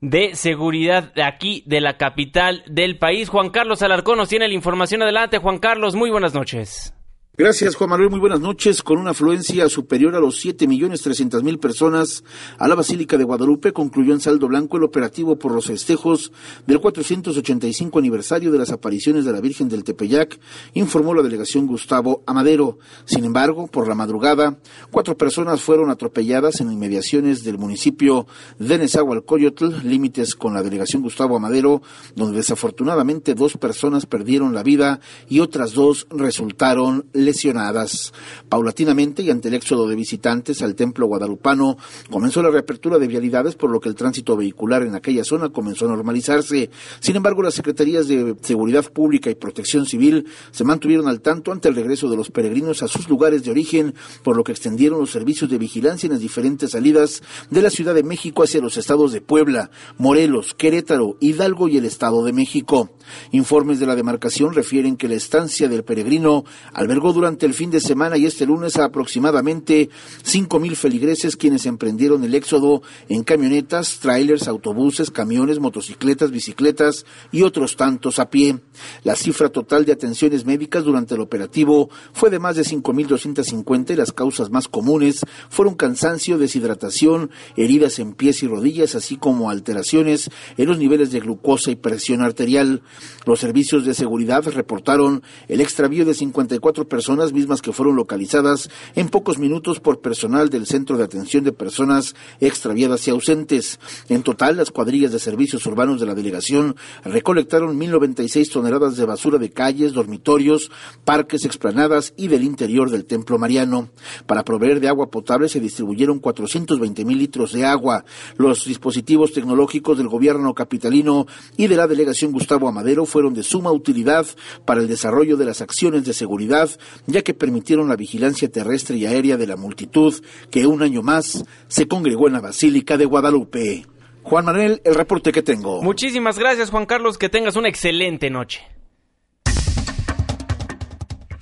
de 0.00 0.34
seguridad 0.34 1.14
de 1.14 1.22
aquí 1.22 1.62
de 1.66 1.80
la 1.80 1.96
capital 1.96 2.64
del 2.66 2.98
país. 2.98 3.28
Juan 3.28 3.50
Carlos 3.50 3.82
Alarcón 3.82 4.18
nos 4.18 4.28
tiene 4.28 4.48
la 4.48 4.54
información 4.54 5.02
adelante. 5.02 5.38
Juan 5.38 5.58
Carlos, 5.58 5.94
muy 5.94 6.10
buenas 6.10 6.34
noches. 6.34 6.92
Gracias, 7.38 7.74
Juan 7.74 7.90
Manuel. 7.90 8.08
Muy 8.08 8.18
buenas 8.18 8.40
noches. 8.40 8.82
Con 8.82 8.96
una 8.96 9.10
afluencia 9.10 9.68
superior 9.68 10.16
a 10.16 10.20
los 10.20 10.40
siete 10.40 10.66
millones 10.66 11.02
trescientas 11.02 11.42
mil 11.42 11.58
personas 11.58 12.24
a 12.56 12.66
la 12.66 12.74
Basílica 12.74 13.18
de 13.18 13.24
Guadalupe, 13.24 13.74
concluyó 13.74 14.14
en 14.14 14.20
saldo 14.20 14.48
blanco 14.48 14.78
el 14.78 14.84
operativo 14.84 15.36
por 15.36 15.52
los 15.52 15.66
festejos 15.66 16.32
del 16.66 16.80
485 16.80 17.98
aniversario 17.98 18.50
de 18.50 18.56
las 18.56 18.70
apariciones 18.70 19.26
de 19.26 19.32
la 19.34 19.42
Virgen 19.42 19.68
del 19.68 19.84
Tepeyac, 19.84 20.40
informó 20.72 21.12
la 21.12 21.22
delegación 21.22 21.66
Gustavo 21.66 22.22
Amadero. 22.24 22.78
Sin 23.04 23.26
embargo, 23.26 23.66
por 23.66 23.86
la 23.86 23.94
madrugada, 23.94 24.58
cuatro 24.90 25.18
personas 25.18 25.60
fueron 25.60 25.90
atropelladas 25.90 26.62
en 26.62 26.72
inmediaciones 26.72 27.44
del 27.44 27.58
municipio 27.58 28.26
de 28.58 28.78
Nezahualcóyotl, 28.78 29.86
límites 29.86 30.36
con 30.36 30.54
la 30.54 30.62
delegación 30.62 31.02
Gustavo 31.02 31.36
Amadero, 31.36 31.82
donde 32.14 32.38
desafortunadamente 32.38 33.34
dos 33.34 33.58
personas 33.58 34.06
perdieron 34.06 34.54
la 34.54 34.62
vida 34.62 35.00
y 35.28 35.40
otras 35.40 35.74
dos 35.74 36.06
resultaron 36.08 37.04
lesionadas. 37.26 38.14
Paulatinamente 38.48 39.22
y 39.22 39.30
ante 39.30 39.48
el 39.48 39.54
éxodo 39.54 39.86
de 39.86 39.96
visitantes 39.96 40.62
al 40.62 40.74
templo 40.74 41.06
guadalupano, 41.06 41.76
comenzó 42.10 42.42
la 42.42 42.50
reapertura 42.50 42.98
de 42.98 43.06
vialidades, 43.06 43.54
por 43.54 43.70
lo 43.70 43.80
que 43.80 43.88
el 43.90 43.94
tránsito 43.94 44.36
vehicular 44.36 44.82
en 44.82 44.94
aquella 44.94 45.24
zona 45.24 45.50
comenzó 45.50 45.84
a 45.84 45.88
normalizarse. 45.88 46.70
Sin 47.00 47.16
embargo, 47.16 47.42
las 47.42 47.54
secretarías 47.54 48.08
de 48.08 48.36
Seguridad 48.40 48.90
Pública 48.90 49.28
y 49.30 49.34
Protección 49.34 49.86
Civil 49.86 50.26
se 50.50 50.64
mantuvieron 50.64 51.08
al 51.08 51.20
tanto 51.20 51.52
ante 51.52 51.68
el 51.68 51.74
regreso 51.74 52.08
de 52.08 52.16
los 52.16 52.30
peregrinos 52.30 52.82
a 52.82 52.88
sus 52.88 53.08
lugares 53.08 53.44
de 53.44 53.50
origen, 53.50 53.94
por 54.22 54.36
lo 54.36 54.44
que 54.44 54.52
extendieron 54.52 55.00
los 55.00 55.10
servicios 55.10 55.50
de 55.50 55.58
vigilancia 55.58 56.06
en 56.06 56.12
las 56.12 56.20
diferentes 56.20 56.70
salidas 56.70 57.22
de 57.50 57.62
la 57.62 57.70
Ciudad 57.70 57.94
de 57.94 58.02
México 58.02 58.42
hacia 58.42 58.60
los 58.60 58.76
estados 58.76 59.12
de 59.12 59.20
Puebla, 59.20 59.70
Morelos, 59.98 60.54
Querétaro, 60.54 61.16
Hidalgo 61.20 61.68
y 61.68 61.76
el 61.78 61.84
Estado 61.84 62.24
de 62.24 62.32
México. 62.32 62.90
Informes 63.32 63.80
de 63.80 63.86
la 63.86 63.96
demarcación 63.96 64.54
refieren 64.54 64.96
que 64.96 65.08
la 65.08 65.14
estancia 65.14 65.68
del 65.68 65.84
peregrino 65.84 66.44
albergó 66.72 67.12
durante 67.16 67.46
el 67.46 67.54
fin 67.54 67.70
de 67.70 67.80
semana 67.80 68.18
y 68.18 68.26
este 68.26 68.44
lunes 68.44 68.76
a 68.76 68.84
aproximadamente 68.84 69.88
cinco 70.22 70.60
mil 70.60 70.76
feligreses 70.76 71.34
quienes 71.34 71.64
emprendieron 71.64 72.22
el 72.24 72.34
éxodo 72.34 72.82
en 73.08 73.24
camionetas, 73.24 74.00
trailers, 74.00 74.48
autobuses, 74.48 75.10
camiones, 75.10 75.58
motocicletas, 75.58 76.30
bicicletas 76.30 77.06
y 77.32 77.40
otros 77.42 77.76
tantos 77.76 78.18
a 78.18 78.28
pie. 78.28 78.58
La 79.02 79.16
cifra 79.16 79.48
total 79.48 79.86
de 79.86 79.92
atenciones 79.92 80.44
médicas 80.44 80.84
durante 80.84 81.14
el 81.14 81.22
operativo 81.22 81.88
fue 82.12 82.28
de 82.28 82.38
más 82.38 82.56
de 82.56 82.64
5.250 82.64 83.92
y 83.92 83.96
las 83.96 84.12
causas 84.12 84.50
más 84.50 84.68
comunes 84.68 85.24
fueron 85.48 85.74
cansancio, 85.74 86.36
deshidratación, 86.36 87.30
heridas 87.56 87.98
en 87.98 88.12
pies 88.12 88.42
y 88.42 88.46
rodillas, 88.46 88.94
así 88.94 89.16
como 89.16 89.48
alteraciones 89.48 90.30
en 90.58 90.68
los 90.68 90.78
niveles 90.78 91.10
de 91.12 91.20
glucosa 91.20 91.70
y 91.70 91.76
presión 91.76 92.20
arterial. 92.20 92.82
Los 93.24 93.40
servicios 93.40 93.86
de 93.86 93.94
seguridad 93.94 94.44
reportaron 94.44 95.22
el 95.48 95.62
extravío 95.62 96.04
de 96.04 96.12
54 96.12 96.86
personas 96.86 97.05
personas 97.06 97.32
mismas 97.32 97.62
que 97.62 97.70
fueron 97.70 97.94
localizadas 97.94 98.68
en 98.96 99.08
pocos 99.08 99.38
minutos 99.38 99.78
por 99.78 100.00
personal 100.00 100.48
del 100.48 100.66
Centro 100.66 100.98
de 100.98 101.04
Atención 101.04 101.44
de 101.44 101.52
Personas 101.52 102.16
Extraviadas 102.40 103.06
y 103.06 103.12
Ausentes. 103.12 103.78
En 104.08 104.24
total, 104.24 104.56
las 104.56 104.72
cuadrillas 104.72 105.12
de 105.12 105.20
servicios 105.20 105.64
urbanos 105.66 106.00
de 106.00 106.06
la 106.06 106.16
delegación 106.16 106.74
recolectaron 107.04 107.78
1.096 107.78 108.50
toneladas 108.50 108.96
de 108.96 109.04
basura 109.04 109.38
de 109.38 109.52
calles, 109.52 109.92
dormitorios, 109.92 110.72
parques, 111.04 111.44
explanadas 111.44 112.12
y 112.16 112.26
del 112.26 112.42
interior 112.42 112.90
del 112.90 113.04
Templo 113.04 113.38
Mariano. 113.38 113.88
Para 114.26 114.44
proveer 114.44 114.80
de 114.80 114.88
agua 114.88 115.08
potable 115.08 115.48
se 115.48 115.60
distribuyeron 115.60 116.18
420 116.18 117.04
mil 117.04 117.18
litros 117.18 117.52
de 117.52 117.64
agua. 117.64 118.04
Los 118.36 118.64
dispositivos 118.64 119.32
tecnológicos 119.32 119.96
del 119.96 120.08
gobierno 120.08 120.54
capitalino 120.54 121.28
y 121.56 121.68
de 121.68 121.76
la 121.76 121.86
delegación 121.86 122.32
Gustavo 122.32 122.66
Amadero 122.66 123.06
fueron 123.06 123.32
de 123.32 123.44
suma 123.44 123.70
utilidad 123.70 124.26
para 124.64 124.80
el 124.80 124.88
desarrollo 124.88 125.36
de 125.36 125.44
las 125.44 125.60
acciones 125.60 126.04
de 126.04 126.12
seguridad 126.12 126.68
ya 127.06 127.22
que 127.22 127.34
permitieron 127.34 127.88
la 127.88 127.96
vigilancia 127.96 128.50
terrestre 128.50 128.96
y 128.96 129.06
aérea 129.06 129.36
de 129.36 129.46
la 129.46 129.56
multitud 129.56 130.14
que 130.50 130.66
un 130.66 130.82
año 130.82 131.02
más 131.02 131.44
se 131.68 131.88
congregó 131.88 132.26
en 132.26 132.34
la 132.34 132.40
Basílica 132.40 132.96
de 132.96 133.04
Guadalupe. 133.04 133.86
Juan 134.22 134.44
Manuel, 134.44 134.80
el 134.84 134.94
reporte 134.94 135.30
que 135.30 135.42
tengo. 135.42 135.82
Muchísimas 135.82 136.38
gracias, 136.38 136.70
Juan 136.70 136.86
Carlos, 136.86 137.16
que 137.16 137.28
tengas 137.28 137.56
una 137.56 137.68
excelente 137.68 138.28
noche. 138.28 138.62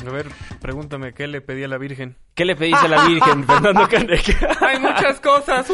A 0.06 0.10
ver, 0.10 0.26
pregúntame, 0.60 1.14
¿qué 1.14 1.26
le 1.26 1.40
pedí 1.40 1.64
a 1.64 1.68
la 1.68 1.78
Virgen? 1.78 2.18
¿Qué 2.34 2.44
le 2.44 2.56
pediste 2.56 2.84
a 2.84 2.88
la 2.88 3.06
Virgen, 3.06 3.44
Fernando 3.46 3.80
Hay 4.60 4.80
muchas 4.80 5.18
cosas. 5.20 5.66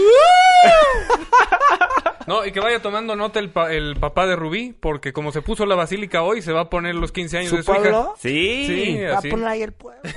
No, 2.26 2.44
y 2.44 2.52
que 2.52 2.60
vaya 2.60 2.80
tomando 2.80 3.16
nota 3.16 3.40
el, 3.40 3.50
el, 3.70 3.96
papá 3.96 4.26
de 4.26 4.36
Rubí, 4.36 4.74
porque 4.78 5.12
como 5.12 5.32
se 5.32 5.42
puso 5.42 5.66
la 5.66 5.74
basílica 5.74 6.22
hoy, 6.22 6.42
se 6.42 6.52
va 6.52 6.62
a 6.62 6.70
poner 6.70 6.94
los 6.94 7.12
15 7.12 7.38
años 7.38 7.52
de 7.52 7.62
su 7.62 7.72
hija. 7.72 8.08
Sí, 8.18 8.64
sí 8.66 9.02
va 9.04 9.18
a 9.18 9.22
poner 9.22 9.46
ahí 9.46 9.62
el 9.62 9.72
pueblo. 9.72 10.02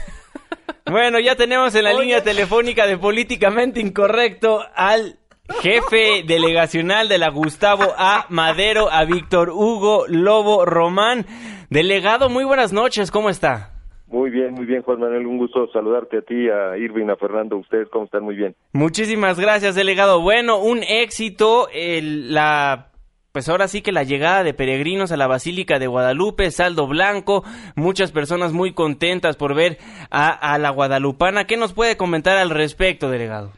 Bueno, 0.86 1.19
ya 1.19 1.36
tenemos 1.36 1.74
en 1.75 1.86
la 1.86 1.93
línea 1.93 2.24
telefónica 2.24 2.86
de 2.86 2.98
Políticamente 2.98 3.79
Incorrecto 3.79 4.62
al 4.75 5.17
jefe 5.62 6.24
delegacional 6.27 7.07
de 7.07 7.17
la 7.17 7.29
Gustavo 7.29 7.93
A. 7.98 8.25
Madero, 8.29 8.91
a 8.91 9.03
Víctor 9.05 9.50
Hugo 9.50 10.05
Lobo 10.07 10.65
Román. 10.65 11.25
Delegado, 11.69 12.29
muy 12.29 12.43
buenas 12.43 12.74
noches, 12.74 13.12
¿cómo 13.12 13.29
está? 13.29 13.73
Muy 14.07 14.29
bien, 14.29 14.53
muy 14.53 14.65
bien, 14.65 14.81
Juan 14.83 15.00
Manuel. 15.00 15.25
Un 15.25 15.38
gusto 15.38 15.67
saludarte 15.72 16.17
a 16.17 16.22
ti, 16.22 16.50
a 16.50 16.77
Irving, 16.77 17.10
a 17.10 17.15
Fernando. 17.15 17.57
Ustedes, 17.57 17.89
¿cómo 17.89 18.05
están? 18.05 18.24
Muy 18.24 18.36
bien. 18.36 18.55
Muchísimas 18.74 19.39
gracias, 19.39 19.75
delegado. 19.75 20.22
Bueno, 20.22 20.60
un 20.60 20.83
éxito. 20.83 21.67
El, 21.74 22.33
la 22.33 22.89
pues 23.33 23.50
ahora 23.50 23.67
sí 23.67 23.81
que 23.81 23.91
la 23.91 24.03
llegada 24.03 24.43
de 24.43 24.53
peregrinos 24.53 25.12
a 25.12 25.17
la 25.17 25.25
Basílica 25.25 25.79
de 25.79 25.88
Guadalupe, 25.88 26.51
saldo 26.51 26.86
blanco, 26.88 27.43
muchas 27.75 28.12
personas 28.12 28.53
muy 28.53 28.74
contentas 28.74 29.38
por 29.38 29.55
ver 29.55 29.77
a, 30.12 30.29
a, 30.29 30.60
la 30.60 30.69
guadalupana. 30.69 31.45
¿Qué 31.45 31.57
nos 31.57 31.74
puede 31.74 31.98
comentar 31.98 32.38
al 32.38 32.51
respecto, 32.51 33.10
delegado? 33.10 33.50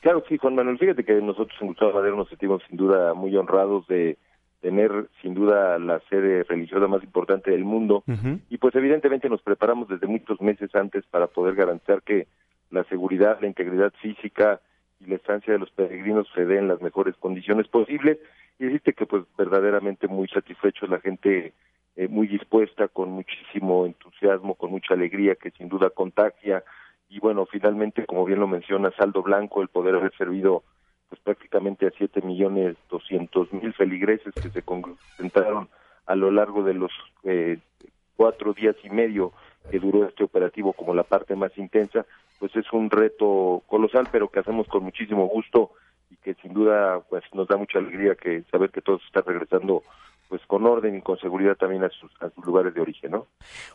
Claro, 0.00 0.24
sí, 0.28 0.36
Juan 0.36 0.56
Manuel, 0.56 0.78
fíjate 0.78 1.04
que 1.04 1.14
nosotros 1.14 1.56
en 1.60 1.68
Gustavo 1.68 1.92
Madero 1.92 2.16
nos 2.16 2.28
sentimos 2.28 2.60
sin 2.68 2.76
duda 2.76 3.14
muy 3.14 3.36
honrados 3.36 3.86
de 3.86 4.18
tener 4.60 5.08
sin 5.22 5.34
duda 5.34 5.78
la 5.78 6.00
sede 6.10 6.42
religiosa 6.44 6.88
más 6.88 7.02
importante 7.02 7.50
del 7.50 7.64
mundo. 7.64 8.02
Y 8.48 8.58
pues 8.58 8.74
evidentemente 8.74 9.28
nos 9.28 9.42
preparamos 9.42 9.88
desde 9.88 10.06
muchos 10.06 10.40
meses 10.40 10.74
antes 10.74 11.04
para 11.06 11.28
poder 11.28 11.54
garantizar 11.54 12.02
que 12.02 12.26
la 12.70 12.84
seguridad, 12.84 13.38
la 13.40 13.46
integridad 13.46 13.92
física 14.00 14.60
y 15.00 15.06
la 15.06 15.16
estancia 15.16 15.52
de 15.52 15.58
los 15.58 15.70
peregrinos 15.70 16.26
se 16.34 16.44
dé 16.44 16.58
en 16.58 16.68
las 16.68 16.82
mejores 16.82 17.14
condiciones 17.16 17.68
posibles. 17.68 18.18
Y 18.58 18.64
decirte 18.64 18.92
que 18.92 19.06
pues 19.06 19.24
verdaderamente 19.36 20.08
muy 20.08 20.26
satisfechos 20.28 20.88
la 20.88 21.00
gente 21.00 21.52
eh, 21.94 22.08
muy 22.08 22.26
dispuesta 22.26 22.88
con 22.88 23.10
muchísimo 23.10 23.86
entusiasmo 23.86 24.54
con 24.54 24.70
mucha 24.70 24.94
alegría 24.94 25.36
que 25.36 25.52
sin 25.52 25.68
duda 25.68 25.90
contagia. 25.90 26.64
Y 27.08 27.20
bueno 27.20 27.46
finalmente 27.46 28.04
como 28.06 28.24
bien 28.24 28.40
lo 28.40 28.48
menciona 28.48 28.90
saldo 28.92 29.22
blanco 29.22 29.62
el 29.62 29.68
poder 29.68 29.94
haber 29.94 30.12
servido 30.16 30.64
pues 31.08 31.20
prácticamente 31.22 31.86
a 31.86 31.92
siete 31.96 32.20
millones 32.22 32.76
doscientos 32.90 33.52
mil 33.52 33.72
feligreses 33.74 34.34
que 34.40 34.50
se 34.50 34.62
concentraron 34.62 35.68
a 36.06 36.14
lo 36.14 36.30
largo 36.30 36.62
de 36.62 36.74
los 36.74 36.92
eh, 37.24 37.58
cuatro 38.16 38.52
días 38.52 38.76
y 38.82 38.90
medio 38.90 39.32
que 39.70 39.78
duró 39.78 40.06
este 40.06 40.24
operativo 40.24 40.72
como 40.72 40.94
la 40.94 41.02
parte 41.02 41.36
más 41.36 41.56
intensa, 41.58 42.06
pues 42.38 42.54
es 42.56 42.72
un 42.72 42.90
reto 42.90 43.62
colosal, 43.66 44.08
pero 44.10 44.28
que 44.28 44.40
hacemos 44.40 44.66
con 44.68 44.82
muchísimo 44.82 45.26
gusto 45.26 45.72
y 46.10 46.16
que 46.16 46.34
sin 46.34 46.54
duda 46.54 47.00
pues 47.08 47.22
nos 47.34 47.48
da 47.48 47.56
mucha 47.56 47.78
alegría 47.78 48.14
que 48.14 48.42
saber 48.50 48.70
que 48.70 48.80
todos 48.80 49.02
están 49.04 49.24
regresando 49.26 49.84
pues 50.28 50.42
con 50.46 50.66
orden 50.66 50.96
y 50.96 51.02
con 51.02 51.18
seguridad 51.18 51.56
también 51.56 51.84
a 51.84 51.88
sus, 51.88 52.10
a 52.20 52.28
sus 52.30 52.44
lugares 52.44 52.74
de 52.74 52.80
origen, 52.80 53.12
¿no? 53.12 53.26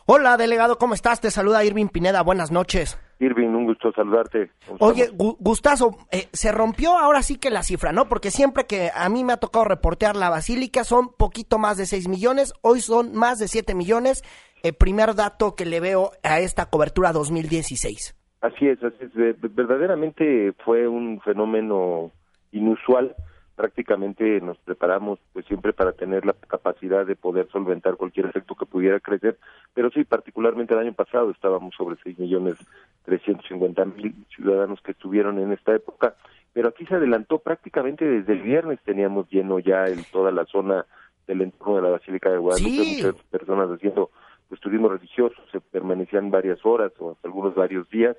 Hola, 0.06 0.36
delegado, 0.36 0.78
¿cómo 0.78 0.94
estás? 0.94 1.20
Te 1.20 1.30
saluda 1.30 1.64
Irving 1.64 1.88
Pineda, 1.88 2.22
buenas 2.22 2.52
noches. 2.52 2.98
Irving, 3.18 3.48
un 3.48 3.66
gusto 3.66 3.92
saludarte. 3.92 4.50
Oye, 4.78 5.08
Gustazo, 5.12 5.96
eh, 6.10 6.28
se 6.32 6.52
rompió 6.52 6.96
ahora 6.96 7.22
sí 7.22 7.38
que 7.38 7.50
la 7.50 7.62
cifra, 7.62 7.92
¿no? 7.92 8.08
Porque 8.08 8.30
siempre 8.30 8.64
que 8.66 8.90
a 8.94 9.08
mí 9.08 9.24
me 9.24 9.32
ha 9.32 9.36
tocado 9.38 9.64
reportear 9.64 10.16
la 10.16 10.30
Basílica 10.30 10.84
son 10.84 11.12
poquito 11.16 11.58
más 11.58 11.76
de 11.76 11.86
6 11.86 12.08
millones, 12.08 12.54
hoy 12.62 12.80
son 12.80 13.14
más 13.14 13.38
de 13.38 13.48
7 13.48 13.74
millones. 13.74 14.22
El 14.62 14.74
primer 14.74 15.14
dato 15.14 15.54
que 15.54 15.66
le 15.66 15.80
veo 15.80 16.12
a 16.22 16.40
esta 16.40 16.66
cobertura 16.66 17.12
2016. 17.12 18.16
Así 18.40 18.68
es, 18.68 18.82
así 18.82 18.96
es. 19.02 19.36
Verdaderamente 19.54 20.52
fue 20.64 20.88
un 20.88 21.20
fenómeno 21.20 22.10
inusual 22.52 23.14
prácticamente 23.54 24.40
nos 24.40 24.58
preparamos 24.58 25.18
pues 25.32 25.46
siempre 25.46 25.72
para 25.72 25.92
tener 25.92 26.26
la 26.26 26.32
capacidad 26.32 27.06
de 27.06 27.16
poder 27.16 27.48
solventar 27.52 27.96
cualquier 27.96 28.26
efecto 28.26 28.54
que 28.54 28.66
pudiera 28.66 29.00
crecer, 29.00 29.38
pero 29.72 29.90
sí, 29.90 30.04
particularmente 30.04 30.74
el 30.74 30.80
año 30.80 30.92
pasado 30.92 31.30
estábamos 31.30 31.74
sobre 31.74 31.96
seis 32.02 32.18
millones 32.18 32.56
trescientos 33.04 33.46
cincuenta 33.46 33.84
mil 33.84 34.14
ciudadanos 34.34 34.80
que 34.80 34.92
estuvieron 34.92 35.38
en 35.38 35.52
esta 35.52 35.74
época, 35.74 36.14
pero 36.52 36.68
aquí 36.68 36.84
se 36.86 36.96
adelantó 36.96 37.38
prácticamente 37.38 38.04
desde 38.04 38.32
el 38.32 38.42
viernes 38.42 38.80
teníamos 38.84 39.30
lleno 39.30 39.58
ya 39.58 39.86
en 39.86 40.04
toda 40.10 40.30
la 40.32 40.44
zona 40.46 40.84
del 41.26 41.42
entorno 41.42 41.76
de 41.76 41.82
la 41.82 41.90
Basílica 41.90 42.30
de 42.30 42.38
Guadalupe, 42.38 42.96
muchas 42.96 43.22
personas 43.30 43.70
haciendo 43.70 44.10
pues 44.48 44.60
turismo 44.60 44.88
religioso, 44.88 45.36
se 45.50 45.60
permanecían 45.60 46.30
varias 46.30 46.58
horas 46.66 46.92
o 46.98 47.12
hasta 47.12 47.28
algunos 47.28 47.54
varios 47.54 47.88
días, 47.88 48.16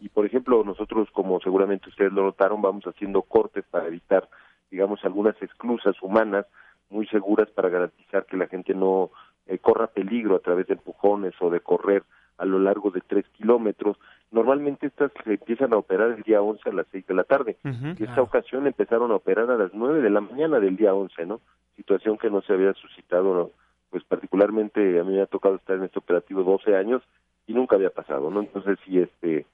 y 0.00 0.08
por 0.08 0.24
ejemplo 0.24 0.64
nosotros 0.64 1.08
como 1.12 1.40
seguramente 1.40 1.88
ustedes 1.88 2.12
lo 2.12 2.24
notaron 2.24 2.62
vamos 2.62 2.84
haciendo 2.86 3.22
cortes 3.22 3.64
para 3.70 3.86
evitar 3.86 4.28
digamos, 4.70 5.04
algunas 5.04 5.40
esclusas 5.42 6.00
humanas 6.02 6.46
muy 6.90 7.06
seguras 7.06 7.48
para 7.50 7.68
garantizar 7.68 8.26
que 8.26 8.36
la 8.36 8.46
gente 8.46 8.74
no 8.74 9.10
eh, 9.46 9.58
corra 9.58 9.86
peligro 9.88 10.36
a 10.36 10.40
través 10.40 10.66
de 10.66 10.74
empujones 10.74 11.34
o 11.40 11.50
de 11.50 11.60
correr 11.60 12.02
a 12.38 12.44
lo 12.44 12.58
largo 12.58 12.90
de 12.90 13.00
tres 13.00 13.26
kilómetros. 13.36 13.96
Normalmente 14.30 14.86
estas 14.86 15.10
se 15.24 15.34
empiezan 15.34 15.72
a 15.72 15.76
operar 15.76 16.10
el 16.10 16.22
día 16.22 16.40
11 16.40 16.70
a 16.70 16.72
las 16.72 16.86
seis 16.90 17.06
de 17.06 17.14
la 17.14 17.24
tarde. 17.24 17.56
y 17.64 18.04
esta 18.04 18.22
ocasión 18.22 18.66
empezaron 18.66 19.10
a 19.10 19.16
operar 19.16 19.50
a 19.50 19.56
las 19.56 19.74
nueve 19.74 20.00
de 20.00 20.10
la 20.10 20.20
mañana 20.20 20.60
del 20.60 20.76
día 20.76 20.94
11, 20.94 21.26
¿no? 21.26 21.40
Situación 21.76 22.16
que 22.16 22.30
no 22.30 22.40
se 22.42 22.52
había 22.52 22.72
suscitado, 22.74 23.50
pues 23.90 24.04
particularmente 24.04 25.00
a 25.00 25.04
mí 25.04 25.14
me 25.14 25.22
ha 25.22 25.26
tocado 25.26 25.56
estar 25.56 25.76
en 25.76 25.84
este 25.84 25.98
operativo 25.98 26.42
12 26.44 26.76
años 26.76 27.02
y 27.46 27.54
nunca 27.54 27.76
había 27.76 27.90
pasado, 27.90 28.30
¿no? 28.30 28.40
Entonces 28.40 28.78
sí, 28.84 28.98
este, 28.98 29.46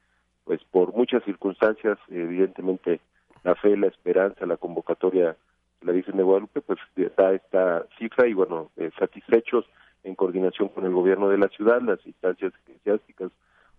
pues 0.44 0.60
por 0.70 0.92
muchas 0.94 1.22
circunstancias, 1.24 1.98
evidentemente 2.10 3.00
la 3.44 3.54
fe, 3.54 3.76
la 3.76 3.86
esperanza, 3.86 4.46
la 4.46 4.56
convocatoria 4.56 5.36
la 5.84 5.92
Virgen 5.92 6.16
de 6.16 6.22
Guadalupe, 6.22 6.62
pues 6.62 6.78
da 7.16 7.32
esta 7.32 7.86
cifra 7.98 8.26
y 8.26 8.32
bueno, 8.32 8.70
eh, 8.76 8.90
satisfechos 8.98 9.66
en 10.02 10.14
coordinación 10.14 10.68
con 10.68 10.84
el 10.84 10.92
gobierno 10.92 11.28
de 11.28 11.38
la 11.38 11.48
ciudad, 11.48 11.80
las 11.82 12.04
instancias 12.06 12.52
eclesiásticas, 12.62 13.30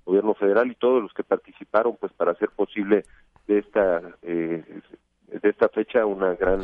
gobierno 0.05 0.35
federal 0.35 0.71
y 0.71 0.75
todos 0.75 1.01
los 1.01 1.13
que 1.13 1.23
participaron 1.23 1.97
pues 1.99 2.13
para 2.13 2.31
hacer 2.31 2.49
posible 2.49 3.05
de 3.47 3.59
esta 3.59 4.01
eh, 4.21 4.63
de 5.27 5.49
esta 5.49 5.67
fecha 5.69 6.05
una 6.05 6.35
gran 6.35 6.61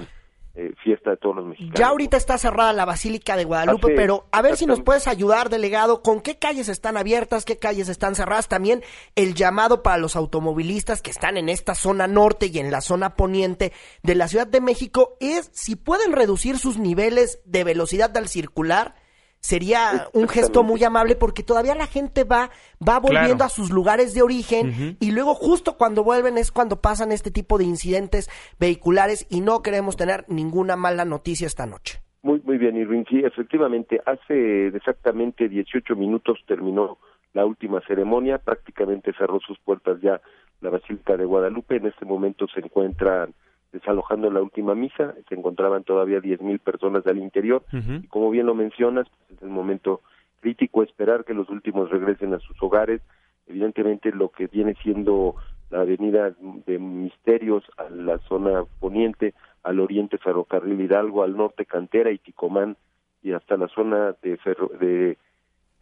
eh, 0.53 0.73
fiesta 0.83 1.11
de 1.11 1.17
todos 1.17 1.37
los 1.37 1.45
mexicanos. 1.45 1.79
Ya 1.79 1.87
ahorita 1.87 2.17
está 2.17 2.37
cerrada 2.37 2.73
la 2.73 2.83
Basílica 2.85 3.37
de 3.37 3.45
Guadalupe, 3.45 3.93
pero 3.95 4.25
a 4.31 4.41
ver 4.41 4.57
si 4.57 4.65
nos 4.65 4.81
puedes 4.81 5.07
ayudar, 5.07 5.49
delegado, 5.49 6.01
con 6.01 6.19
qué 6.19 6.37
calles 6.37 6.67
están 6.67 6.97
abiertas, 6.97 7.45
qué 7.45 7.57
calles 7.57 7.87
están 7.87 8.15
cerradas. 8.15 8.49
También 8.49 8.83
el 9.15 9.33
llamado 9.33 9.81
para 9.81 9.97
los 9.97 10.15
automovilistas 10.15 11.01
que 11.01 11.11
están 11.11 11.37
en 11.37 11.47
esta 11.47 11.73
zona 11.73 12.07
norte 12.07 12.47
y 12.47 12.59
en 12.59 12.69
la 12.69 12.81
zona 12.81 13.15
poniente 13.15 13.71
de 14.03 14.15
la 14.15 14.27
Ciudad 14.27 14.47
de 14.47 14.59
México 14.59 15.15
es 15.21 15.49
si 15.53 15.75
pueden 15.75 16.11
reducir 16.11 16.57
sus 16.57 16.77
niveles 16.77 17.39
de 17.45 17.63
velocidad 17.63 18.15
al 18.17 18.27
circular 18.27 18.95
sería 19.41 20.07
un 20.13 20.29
gesto 20.29 20.63
muy 20.63 20.83
amable 20.83 21.15
porque 21.15 21.43
todavía 21.43 21.75
la 21.75 21.87
gente 21.87 22.23
va 22.23 22.51
va 22.87 22.99
volviendo 22.99 23.43
a 23.43 23.49
sus 23.49 23.71
lugares 23.71 24.13
de 24.13 24.21
origen 24.21 24.97
y 24.99 25.11
luego 25.11 25.33
justo 25.33 25.77
cuando 25.77 26.03
vuelven 26.03 26.37
es 26.37 26.51
cuando 26.51 26.79
pasan 26.79 27.11
este 27.11 27.31
tipo 27.31 27.57
de 27.57 27.65
incidentes 27.65 28.29
vehiculares 28.59 29.27
y 29.29 29.41
no 29.41 29.61
queremos 29.61 29.97
tener 29.97 30.23
ninguna 30.29 30.75
mala 30.75 31.03
noticia 31.03 31.47
esta 31.47 31.65
noche. 31.65 31.99
Muy 32.23 32.39
muy 32.45 32.57
bien, 32.57 32.77
Irving. 32.77 33.03
Sí, 33.09 33.19
efectivamente, 33.25 33.99
hace 34.05 34.67
exactamente 34.67 35.49
18 35.49 35.95
minutos 35.95 36.37
terminó 36.47 36.99
la 37.33 37.45
última 37.45 37.81
ceremonia, 37.87 38.37
prácticamente 38.37 39.11
cerró 39.17 39.39
sus 39.39 39.57
puertas 39.59 39.99
ya 40.01 40.21
la 40.61 40.69
Basílica 40.69 41.17
de 41.17 41.25
Guadalupe. 41.25 41.77
En 41.77 41.87
este 41.87 42.05
momento 42.05 42.45
se 42.53 42.59
encuentran 42.59 43.33
desalojando 43.71 44.29
la 44.29 44.41
última 44.41 44.75
misa, 44.75 45.15
se 45.27 45.35
encontraban 45.35 45.83
todavía 45.83 46.19
diez 46.19 46.41
mil 46.41 46.59
personas 46.59 47.05
al 47.07 47.17
interior, 47.17 47.63
y 47.71 48.07
como 48.07 48.29
bien 48.29 48.45
lo 48.45 48.55
mencionas, 48.55 49.07
pues 49.09 49.37
es 49.37 49.41
el 49.43 49.49
momento 49.49 50.01
crítico 50.41 50.83
esperar 50.83 51.23
que 51.23 51.33
los 51.33 51.49
últimos 51.49 51.89
regresen 51.89 52.33
a 52.33 52.39
sus 52.39 52.61
hogares, 52.61 53.01
evidentemente 53.47 54.11
lo 54.11 54.29
que 54.29 54.47
viene 54.47 54.75
siendo 54.81 55.35
la 55.69 55.81
avenida 55.81 56.33
de 56.65 56.79
Misterios 56.79 57.63
a 57.77 57.89
la 57.89 58.17
zona 58.19 58.65
poniente, 58.79 59.33
al 59.63 59.79
oriente 59.79 60.17
Ferrocarril 60.17 60.81
Hidalgo, 60.81 61.23
al 61.23 61.37
norte 61.37 61.65
Cantera 61.65 62.11
y 62.11 62.17
Ticomán, 62.17 62.75
y 63.23 63.31
hasta 63.33 63.55
la 63.55 63.67
zona 63.67 64.15
de, 64.21 64.37
de 64.79 65.17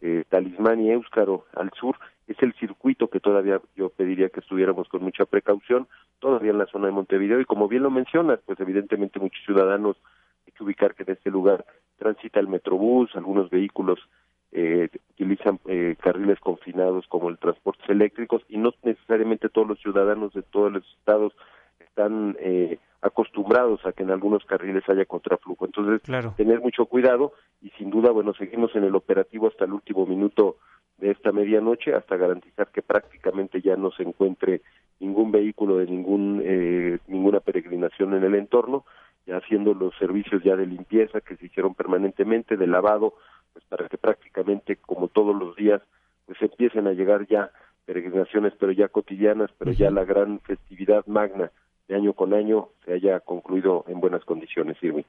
eh, 0.00 0.24
Talismán 0.28 0.80
y 0.80 0.90
Éuscaro 0.90 1.46
al 1.54 1.70
sur, 1.78 1.96
es 2.26 2.40
el 2.42 2.54
circuito 2.54 3.08
que 3.08 3.20
todavía 3.20 3.60
yo 3.76 3.90
pediría 3.90 4.28
que 4.28 4.40
estuviéramos 4.40 4.88
con 4.88 5.02
mucha 5.02 5.24
precaución, 5.24 5.88
todavía 6.20 6.52
en 6.52 6.58
la 6.58 6.66
zona 6.66 6.86
de 6.86 6.92
Montevideo, 6.92 7.40
y 7.40 7.44
como 7.44 7.68
bien 7.68 7.82
lo 7.82 7.90
mencionas, 7.90 8.40
pues 8.46 8.58
evidentemente 8.60 9.18
muchos 9.18 9.44
ciudadanos 9.44 9.96
hay 10.46 10.52
que 10.52 10.64
ubicar 10.64 10.94
que 10.94 11.02
en 11.02 11.10
este 11.10 11.30
lugar 11.30 11.64
transita 11.98 12.40
el 12.40 12.48
metrobús, 12.48 13.14
algunos 13.14 13.50
vehículos 13.50 13.98
eh, 14.52 14.88
utilizan 15.12 15.60
eh, 15.66 15.96
carriles 16.00 16.40
confinados 16.40 17.06
como 17.06 17.28
el 17.28 17.38
transportes 17.38 17.88
eléctricos 17.88 18.42
y 18.48 18.58
no 18.58 18.74
necesariamente 18.82 19.48
todos 19.48 19.68
los 19.68 19.78
ciudadanos 19.80 20.32
de 20.32 20.42
todos 20.42 20.72
los 20.72 20.84
estados 20.98 21.32
están 21.90 22.36
eh, 22.40 22.78
acostumbrados 23.02 23.84
a 23.84 23.92
que 23.92 24.02
en 24.02 24.10
algunos 24.10 24.44
carriles 24.44 24.88
haya 24.88 25.04
contraflujo. 25.04 25.66
Entonces, 25.66 26.02
tener 26.36 26.60
mucho 26.60 26.86
cuidado 26.86 27.32
y 27.60 27.70
sin 27.70 27.90
duda, 27.90 28.10
bueno, 28.10 28.32
seguimos 28.34 28.74
en 28.74 28.84
el 28.84 28.94
operativo 28.94 29.48
hasta 29.48 29.64
el 29.64 29.72
último 29.72 30.06
minuto 30.06 30.56
de 30.98 31.10
esta 31.10 31.32
medianoche 31.32 31.94
hasta 31.94 32.16
garantizar 32.16 32.68
que 32.68 32.82
prácticamente 32.82 33.62
ya 33.62 33.76
no 33.76 33.90
se 33.90 34.02
encuentre 34.02 34.60
ningún 35.00 35.32
vehículo 35.32 35.78
de 35.78 35.86
ningún 35.86 36.42
eh, 36.44 36.98
ninguna 37.08 37.40
peregrinación 37.40 38.12
en 38.14 38.22
el 38.22 38.34
entorno 38.34 38.84
ya 39.26 39.38
haciendo 39.38 39.72
los 39.72 39.96
servicios 39.96 40.42
ya 40.44 40.56
de 40.56 40.66
limpieza 40.66 41.22
que 41.22 41.36
se 41.36 41.46
hicieron 41.46 41.74
permanentemente 41.74 42.58
de 42.58 42.66
lavado 42.66 43.14
pues 43.54 43.64
para 43.64 43.88
que 43.88 43.96
prácticamente 43.96 44.76
como 44.76 45.08
todos 45.08 45.34
los 45.34 45.56
días 45.56 45.80
pues 46.26 46.40
empiecen 46.42 46.86
a 46.86 46.92
llegar 46.92 47.26
ya 47.26 47.50
peregrinaciones 47.86 48.52
pero 48.60 48.72
ya 48.72 48.88
cotidianas 48.88 49.50
pero 49.56 49.72
ya 49.72 49.90
la 49.90 50.04
gran 50.04 50.40
festividad 50.40 51.06
magna 51.06 51.50
de 51.90 51.96
año 51.96 52.12
con 52.14 52.32
año 52.32 52.68
se 52.84 52.92
haya 52.94 53.18
concluido 53.20 53.84
en 53.88 54.00
buenas 54.00 54.24
condiciones 54.24 54.76
Irwin. 54.80 55.04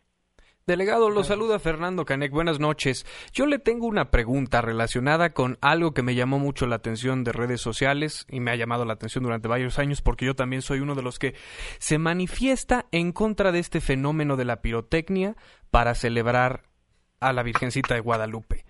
Delegado, 0.66 1.10
lo 1.10 1.24
saluda 1.24 1.60
Fernando 1.60 2.06
Canek. 2.06 2.32
Buenas 2.32 2.60
noches. 2.60 3.06
Yo 3.34 3.46
le 3.46 3.60
tengo 3.60 3.88
una 3.88 4.10
pregunta 4.12 4.62
relacionada 4.62 5.32
con 5.32 5.58
algo 5.62 5.94
que 5.94 6.04
me 6.04 6.16
llamó 6.16 6.40
mucho 6.40 6.68
la 6.68 6.76
atención 6.76 7.24
de 7.24 7.32
redes 7.32 7.62
sociales 7.62 8.26
y 8.30 8.40
me 8.40 8.52
ha 8.52 8.56
llamado 8.56 8.86
la 8.86 8.94
atención 8.94 9.24
durante 9.24 9.48
varios 9.48 9.80
años 9.80 10.02
porque 10.02 10.26
yo 10.26 10.36
también 10.36 10.62
soy 10.62 10.80
uno 10.80 10.96
de 10.96 11.02
los 11.04 11.20
que 11.20 11.36
se 11.80 11.98
manifiesta 11.98 12.86
en 12.92 13.12
contra 13.12 13.52
de 13.52 13.60
este 13.60 13.82
fenómeno 13.82 14.36
de 14.38 14.46
la 14.46 14.62
pirotecnia 14.62 15.36
para 15.72 15.94
celebrar 15.96 16.64
a 17.20 17.34
la 17.34 17.44
Virgencita 17.44 17.94
de 17.94 18.02
Guadalupe. 18.02 18.66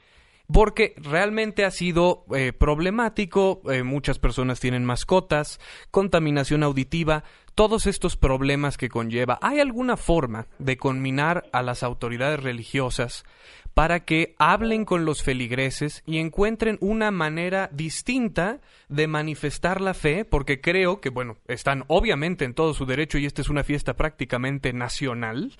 Porque 0.51 0.93
realmente 0.97 1.65
ha 1.65 1.71
sido 1.71 2.25
eh, 2.35 2.53
problemático, 2.53 3.61
eh, 3.71 3.83
muchas 3.83 4.19
personas 4.19 4.59
tienen 4.59 4.85
mascotas, 4.85 5.59
contaminación 5.91 6.63
auditiva, 6.63 7.23
todos 7.55 7.85
estos 7.85 8.17
problemas 8.17 8.77
que 8.77 8.89
conlleva. 8.89 9.37
¿Hay 9.41 9.59
alguna 9.59 9.97
forma 9.97 10.47
de 10.59 10.77
conminar 10.77 11.49
a 11.51 11.61
las 11.61 11.83
autoridades 11.83 12.41
religiosas 12.41 13.25
para 13.73 14.03
que 14.03 14.35
hablen 14.37 14.85
con 14.85 15.05
los 15.05 15.23
feligreses 15.23 16.03
y 16.05 16.17
encuentren 16.17 16.77
una 16.81 17.11
manera 17.11 17.69
distinta 17.71 18.59
de 18.89 19.07
manifestar 19.07 19.79
la 19.79 19.93
fe, 19.93 20.25
porque 20.25 20.59
creo 20.59 20.99
que, 20.99 21.09
bueno, 21.09 21.37
están 21.47 21.85
obviamente 21.87 22.43
en 22.43 22.53
todo 22.53 22.73
su 22.73 22.85
derecho 22.85 23.17
y 23.17 23.25
esta 23.25 23.41
es 23.41 23.49
una 23.49 23.63
fiesta 23.63 23.95
prácticamente 23.95 24.73
nacional, 24.73 25.53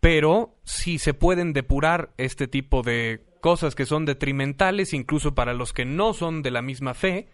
pero 0.00 0.54
si 0.64 0.98
se 0.98 1.14
pueden 1.14 1.52
depurar 1.52 2.10
este 2.16 2.48
tipo 2.48 2.82
de 2.82 3.20
cosas 3.42 3.74
que 3.74 3.84
son 3.84 4.06
detrimentales, 4.06 4.94
incluso 4.94 5.34
para 5.34 5.52
los 5.52 5.74
que 5.74 5.84
no 5.84 6.14
son 6.14 6.42
de 6.42 6.52
la 6.52 6.62
misma 6.62 6.94
fe, 6.94 7.26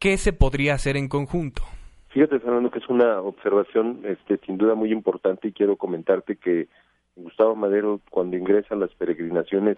¿qué 0.00 0.16
se 0.16 0.32
podría 0.32 0.74
hacer 0.74 0.96
en 0.96 1.08
conjunto? 1.08 1.62
Fíjate, 2.08 2.40
Fernando, 2.40 2.70
que 2.70 2.80
es 2.80 2.88
una 2.88 3.20
observación 3.20 4.00
este, 4.04 4.38
sin 4.38 4.56
duda 4.56 4.74
muy 4.74 4.90
importante 4.90 5.46
y 5.46 5.52
quiero 5.52 5.76
comentarte 5.76 6.36
que 6.36 6.68
Gustavo 7.14 7.54
Madero, 7.54 8.00
cuando 8.10 8.36
ingresan 8.36 8.80
las 8.80 8.90
peregrinaciones, 8.94 9.76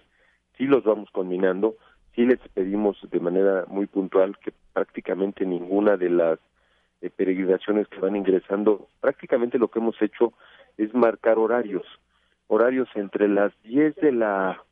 sí 0.57 0.63
los 0.63 0.83
vamos 0.85 1.09
combinando, 1.11 1.75
sí 2.15 2.25
les 2.25 2.39
pedimos 2.53 2.97
de 3.11 3.19
manera 3.19 3.65
muy 3.67 3.85
puntual 3.85 4.37
que 4.39 4.53
prácticamente 4.71 5.45
ninguna 5.45 5.97
de 5.97 6.09
las 6.09 6.39
eh, 7.01 7.09
peregrinaciones 7.09 7.87
que 7.89 7.99
van 7.99 8.15
ingresando, 8.15 8.87
prácticamente 9.01 9.59
lo 9.59 9.67
que 9.67 9.79
hemos 9.79 10.01
hecho 10.01 10.31
es 10.77 10.93
marcar 10.93 11.37
horarios, 11.37 11.85
horarios 12.47 12.87
entre 12.95 13.27
las 13.27 13.51
10 13.63 13.95
de 13.97 14.11
la 14.13 14.63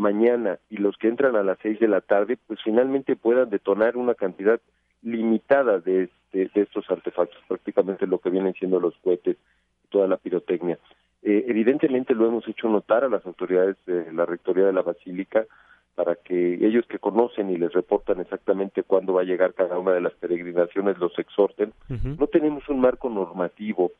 mañana 0.00 0.58
y 0.68 0.78
los 0.78 0.96
que 0.96 1.08
entran 1.08 1.36
a 1.36 1.42
las 1.42 1.58
6 1.62 1.78
de 1.78 1.88
la 1.88 2.00
tarde, 2.00 2.38
pues 2.46 2.58
finalmente 2.64 3.16
puedan 3.16 3.50
detonar 3.50 3.96
una 3.96 4.14
cantidad 4.14 4.60
limitada 5.02 5.78
de, 5.78 6.08
de, 6.32 6.50
de 6.52 6.62
estos 6.62 6.90
artefactos, 6.90 7.38
prácticamente 7.46 8.06
lo 8.06 8.18
que 8.18 8.30
vienen 8.30 8.54
siendo 8.54 8.80
los 8.80 8.96
cohetes 8.98 9.36
y 9.84 9.88
toda 9.88 10.08
la 10.08 10.16
pirotecnia. 10.16 10.78
Eh, 11.22 11.44
evidentemente 11.48 12.14
lo 12.14 12.26
hemos 12.26 12.48
hecho 12.48 12.68
notar 12.68 13.04
a 13.04 13.08
las 13.08 13.24
autoridades 13.26 13.76
de 13.86 14.12
la 14.12 14.24
Rectoría 14.24 14.64
de 14.64 14.72
la 14.72 14.82
Basílica 14.82 15.46
para 15.94 16.14
que 16.14 16.54
ellos 16.54 16.86
que 16.86 16.98
conocen 16.98 17.50
y 17.50 17.58
les 17.58 17.72
reportan 17.72 18.20
exactamente 18.20 18.82
cuándo 18.82 19.12
va 19.12 19.20
a 19.20 19.24
llegar 19.24 19.52
cada 19.52 19.78
una 19.78 19.92
de 19.92 20.00
las 20.00 20.14
peregrinaciones 20.14 20.96
los 20.98 21.18
exhorten. 21.18 21.74
No 21.88 22.26
tenemos 22.28 22.66
un 22.70 22.80
marco 22.80 23.10
normativo 23.10 23.92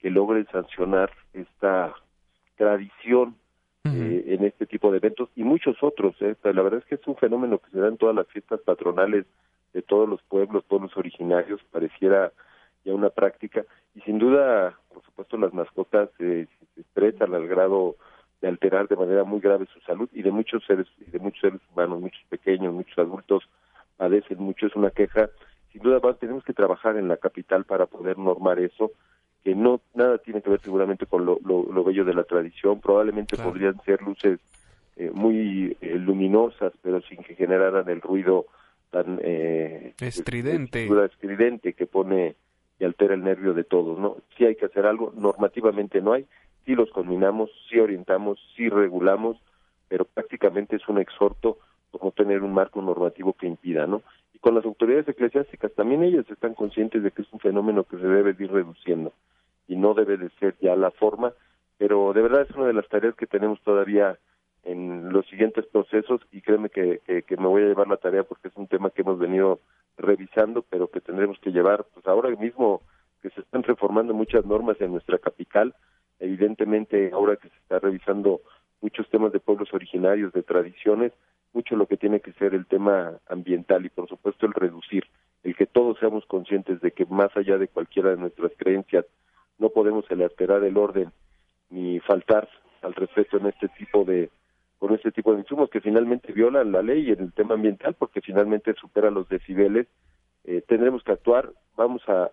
que 0.00 0.10
logre 0.10 0.44
sancionar 0.50 1.10
esta 1.32 1.94
tradición 2.56 3.36
eh, 3.84 4.24
en 4.28 4.44
este 4.44 4.66
tipo 4.66 4.90
de 4.90 4.98
eventos 4.98 5.28
y 5.36 5.44
muchos 5.44 5.82
otros. 5.82 6.14
Eh. 6.20 6.36
La 6.42 6.62
verdad 6.62 6.80
es 6.80 6.86
que 6.86 6.94
es 6.96 7.06
un 7.06 7.16
fenómeno 7.16 7.58
que 7.58 7.70
se 7.70 7.78
da 7.78 7.88
en 7.88 7.96
todas 7.96 8.14
las 8.14 8.26
fiestas 8.28 8.60
patronales 8.60 9.26
de 9.72 9.82
todos 9.82 10.08
los 10.08 10.22
pueblos, 10.22 10.64
pueblos 10.64 10.96
originarios, 10.96 11.60
pareciera 11.70 12.32
ya 12.84 12.94
una 12.94 13.10
práctica 13.10 13.64
y 13.94 14.00
sin 14.00 14.18
duda, 14.18 14.78
por 14.92 15.02
supuesto, 15.04 15.36
las 15.36 15.52
mascotas 15.52 16.10
eh, 16.18 16.46
se 16.74 16.80
estresan 16.80 17.34
al 17.34 17.46
grado 17.46 17.96
de 18.40 18.48
alterar 18.48 18.88
de 18.88 18.96
manera 18.96 19.24
muy 19.24 19.40
grave 19.40 19.66
su 19.72 19.80
salud 19.80 20.08
y 20.12 20.22
de 20.22 20.30
muchos 20.30 20.64
seres 20.66 20.86
y 20.98 21.10
de 21.10 21.18
muchos 21.18 21.40
seres 21.40 21.60
humanos, 21.72 22.00
muchos 22.00 22.22
pequeños, 22.28 22.74
muchos 22.74 22.98
adultos 22.98 23.48
padecen 23.96 24.38
mucho, 24.38 24.66
es 24.66 24.74
una 24.74 24.90
queja. 24.90 25.30
Sin 25.72 25.82
duda, 25.82 26.00
tenemos 26.14 26.44
que 26.44 26.52
trabajar 26.52 26.96
en 26.96 27.08
la 27.08 27.16
capital 27.16 27.64
para 27.64 27.86
poder 27.86 28.18
normar 28.18 28.58
eso, 28.58 28.90
que 29.44 29.54
no 29.54 29.82
nada 29.92 30.18
tiene 30.18 30.40
que 30.40 30.48
ver 30.48 30.60
seguramente 30.60 31.04
con 31.04 31.26
lo, 31.26 31.38
lo, 31.44 31.84
bello 31.84 32.04
de 32.06 32.14
la 32.14 32.24
tradición, 32.24 32.80
probablemente 32.80 33.36
podrían 33.36 33.80
ser 33.84 34.00
luces 34.00 34.40
eh, 34.96 35.10
muy 35.12 35.76
eh, 35.82 35.98
luminosas, 35.98 36.72
pero 36.82 37.02
sin 37.02 37.22
que 37.22 37.34
generaran 37.34 37.88
el 37.90 38.00
ruido 38.00 38.46
tan 38.90 39.20
eh, 39.22 39.92
estridente. 40.00 40.88
estridente 41.04 41.74
que 41.74 41.86
pone 41.86 42.36
y 42.80 42.84
altera 42.84 43.14
el 43.14 43.22
nervio 43.22 43.52
de 43.52 43.64
todos, 43.64 43.98
¿no? 43.98 44.16
Si 44.36 44.46
hay 44.46 44.56
que 44.56 44.64
hacer 44.64 44.86
algo, 44.86 45.12
normativamente 45.14 46.00
no 46.00 46.14
hay, 46.14 46.24
sí 46.64 46.74
los 46.74 46.90
combinamos, 46.90 47.50
sí 47.68 47.78
orientamos, 47.78 48.40
sí 48.56 48.68
regulamos, 48.70 49.36
pero 49.88 50.06
prácticamente 50.06 50.76
es 50.76 50.88
un 50.88 50.98
exhorto 50.98 51.58
como 51.90 52.12
tener 52.12 52.42
un 52.42 52.54
marco 52.54 52.80
normativo 52.80 53.34
que 53.34 53.46
impida, 53.46 53.86
¿no? 53.86 54.02
Y 54.32 54.38
con 54.38 54.54
las 54.54 54.64
autoridades 54.64 55.06
eclesiásticas 55.06 55.72
también 55.74 56.02
ellas 56.02 56.24
están 56.30 56.54
conscientes 56.54 57.02
de 57.02 57.10
que 57.10 57.22
es 57.22 57.32
un 57.32 57.40
fenómeno 57.40 57.84
que 57.84 57.98
se 57.98 58.06
debe 58.06 58.34
ir 58.38 58.50
reduciendo 58.50 59.12
y 59.66 59.76
no 59.76 59.94
debe 59.94 60.16
de 60.16 60.30
ser 60.40 60.56
ya 60.60 60.76
la 60.76 60.90
forma, 60.90 61.32
pero 61.78 62.12
de 62.12 62.22
verdad 62.22 62.46
es 62.48 62.56
una 62.56 62.66
de 62.66 62.72
las 62.72 62.88
tareas 62.88 63.14
que 63.14 63.26
tenemos 63.26 63.60
todavía 63.62 64.18
en 64.64 65.12
los 65.12 65.26
siguientes 65.26 65.66
procesos 65.66 66.20
y 66.32 66.40
créeme 66.40 66.70
que, 66.70 67.00
que, 67.26 67.36
me 67.36 67.46
voy 67.46 67.62
a 67.62 67.66
llevar 67.66 67.88
la 67.88 67.98
tarea 67.98 68.24
porque 68.24 68.48
es 68.48 68.56
un 68.56 68.66
tema 68.66 68.90
que 68.90 69.02
hemos 69.02 69.18
venido 69.18 69.60
revisando, 69.98 70.64
pero 70.68 70.88
que 70.88 71.00
tendremos 71.00 71.38
que 71.40 71.50
llevar, 71.50 71.84
pues 71.92 72.06
ahora 72.06 72.30
mismo 72.30 72.82
que 73.22 73.30
se 73.30 73.40
están 73.40 73.62
reformando 73.62 74.14
muchas 74.14 74.44
normas 74.44 74.80
en 74.80 74.92
nuestra 74.92 75.18
capital, 75.18 75.74
evidentemente 76.18 77.10
ahora 77.12 77.36
que 77.36 77.48
se 77.48 77.56
está 77.56 77.78
revisando 77.78 78.40
muchos 78.80 79.08
temas 79.10 79.32
de 79.32 79.40
pueblos 79.40 79.72
originarios, 79.72 80.32
de 80.32 80.42
tradiciones, 80.42 81.12
mucho 81.52 81.76
lo 81.76 81.86
que 81.86 81.96
tiene 81.96 82.20
que 82.20 82.32
ser 82.32 82.54
el 82.54 82.66
tema 82.66 83.18
ambiental 83.28 83.86
y 83.86 83.88
por 83.88 84.08
supuesto 84.08 84.46
el 84.46 84.52
reducir, 84.52 85.04
el 85.42 85.54
que 85.56 85.66
todos 85.66 85.98
seamos 85.98 86.26
conscientes 86.26 86.80
de 86.80 86.90
que 86.90 87.06
más 87.06 87.34
allá 87.36 87.58
de 87.58 87.68
cualquiera 87.68 88.10
de 88.10 88.16
nuestras 88.16 88.52
creencias 88.56 89.06
no 89.58 89.70
podemos 89.70 90.04
alterar 90.10 90.64
el 90.64 90.76
orden 90.76 91.12
ni 91.70 92.00
faltar 92.00 92.48
al 92.82 92.94
respeto 92.94 93.38
en 93.38 93.46
este 93.46 93.68
tipo 93.68 94.04
de 94.04 94.30
con 94.78 94.94
este 94.94 95.12
tipo 95.12 95.32
de 95.32 95.40
insumos 95.40 95.70
que 95.70 95.80
finalmente 95.80 96.32
violan 96.32 96.70
la 96.70 96.82
ley 96.82 97.10
en 97.10 97.20
el 97.20 97.32
tema 97.32 97.54
ambiental 97.54 97.94
porque 97.94 98.20
finalmente 98.20 98.74
supera 98.74 99.10
los 99.10 99.26
decibeles. 99.30 99.86
Eh, 100.44 100.62
tendremos 100.68 101.02
que 101.02 101.12
actuar, 101.12 101.50
vamos 101.74 102.02
a, 102.06 102.28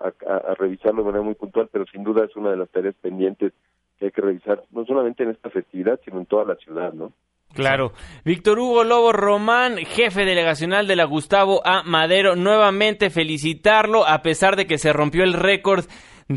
revisarlo 0.55 1.01
de 1.01 1.05
manera 1.05 1.23
muy 1.23 1.35
puntual, 1.35 1.69
pero 1.71 1.85
sin 1.85 2.03
duda 2.03 2.25
es 2.25 2.35
una 2.35 2.51
de 2.51 2.57
las 2.57 2.69
tareas 2.69 2.95
pendientes 2.95 3.53
que 3.97 4.05
hay 4.05 4.11
que 4.11 4.19
revisar, 4.19 4.63
no 4.71 4.83
solamente 4.85 5.23
en 5.23 5.29
esta 5.29 5.49
festividad, 5.49 5.97
sino 6.03 6.19
en 6.19 6.25
toda 6.25 6.43
la 6.43 6.55
ciudad, 6.55 6.91
¿no? 6.91 7.13
Claro. 7.53 7.93
Víctor 8.25 8.59
Hugo 8.59 8.83
Lobo 8.83 9.13
Román, 9.13 9.77
jefe 9.77 10.25
delegacional 10.25 10.87
de 10.87 10.97
la 10.97 11.05
Gustavo 11.05 11.61
A. 11.65 11.83
Madero, 11.83 12.35
nuevamente 12.35 13.09
felicitarlo, 13.09 14.05
a 14.05 14.21
pesar 14.21 14.57
de 14.57 14.67
que 14.67 14.77
se 14.77 14.91
rompió 14.91 15.23
el 15.23 15.33
récord 15.33 15.85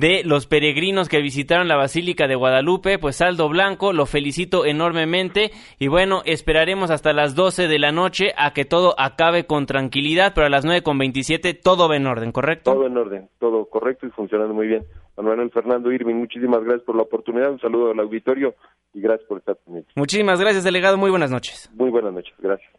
de 0.00 0.22
los 0.24 0.46
peregrinos 0.46 1.08
que 1.08 1.20
visitaron 1.20 1.68
la 1.68 1.76
Basílica 1.76 2.26
de 2.26 2.34
Guadalupe, 2.34 2.98
pues 2.98 3.16
saldo 3.16 3.48
blanco, 3.48 3.92
lo 3.92 4.06
felicito 4.06 4.66
enormemente 4.66 5.52
y 5.78 5.88
bueno, 5.88 6.22
esperaremos 6.24 6.90
hasta 6.90 7.12
las 7.12 7.34
12 7.34 7.68
de 7.68 7.78
la 7.78 7.92
noche 7.92 8.32
a 8.36 8.52
que 8.52 8.64
todo 8.64 8.94
acabe 8.98 9.46
con 9.46 9.66
tranquilidad, 9.66 10.32
pero 10.34 10.46
a 10.46 10.50
las 10.50 10.64
9 10.64 10.82
con 10.82 10.98
27 10.98 11.54
todo 11.54 11.88
va 11.88 11.96
en 11.96 12.06
orden, 12.06 12.32
¿correcto? 12.32 12.72
Todo 12.72 12.86
en 12.86 12.96
orden, 12.96 13.28
todo 13.38 13.66
correcto 13.66 14.06
y 14.06 14.10
funcionando 14.10 14.54
muy 14.54 14.66
bien. 14.66 14.84
Manuel 15.16 15.50
Fernando 15.50 15.92
Irving, 15.92 16.16
muchísimas 16.16 16.64
gracias 16.64 16.82
por 16.82 16.96
la 16.96 17.02
oportunidad, 17.02 17.52
un 17.52 17.60
saludo 17.60 17.92
al 17.92 18.00
auditorio 18.00 18.54
y 18.92 19.00
gracias 19.00 19.28
por 19.28 19.38
estar 19.38 19.56
conmigo. 19.64 19.86
Muchísimas 19.94 20.40
gracias, 20.40 20.64
delegado, 20.64 20.96
muy 20.96 21.10
buenas 21.10 21.30
noches. 21.30 21.70
Muy 21.74 21.90
buenas 21.90 22.12
noches, 22.12 22.34
gracias. 22.38 22.73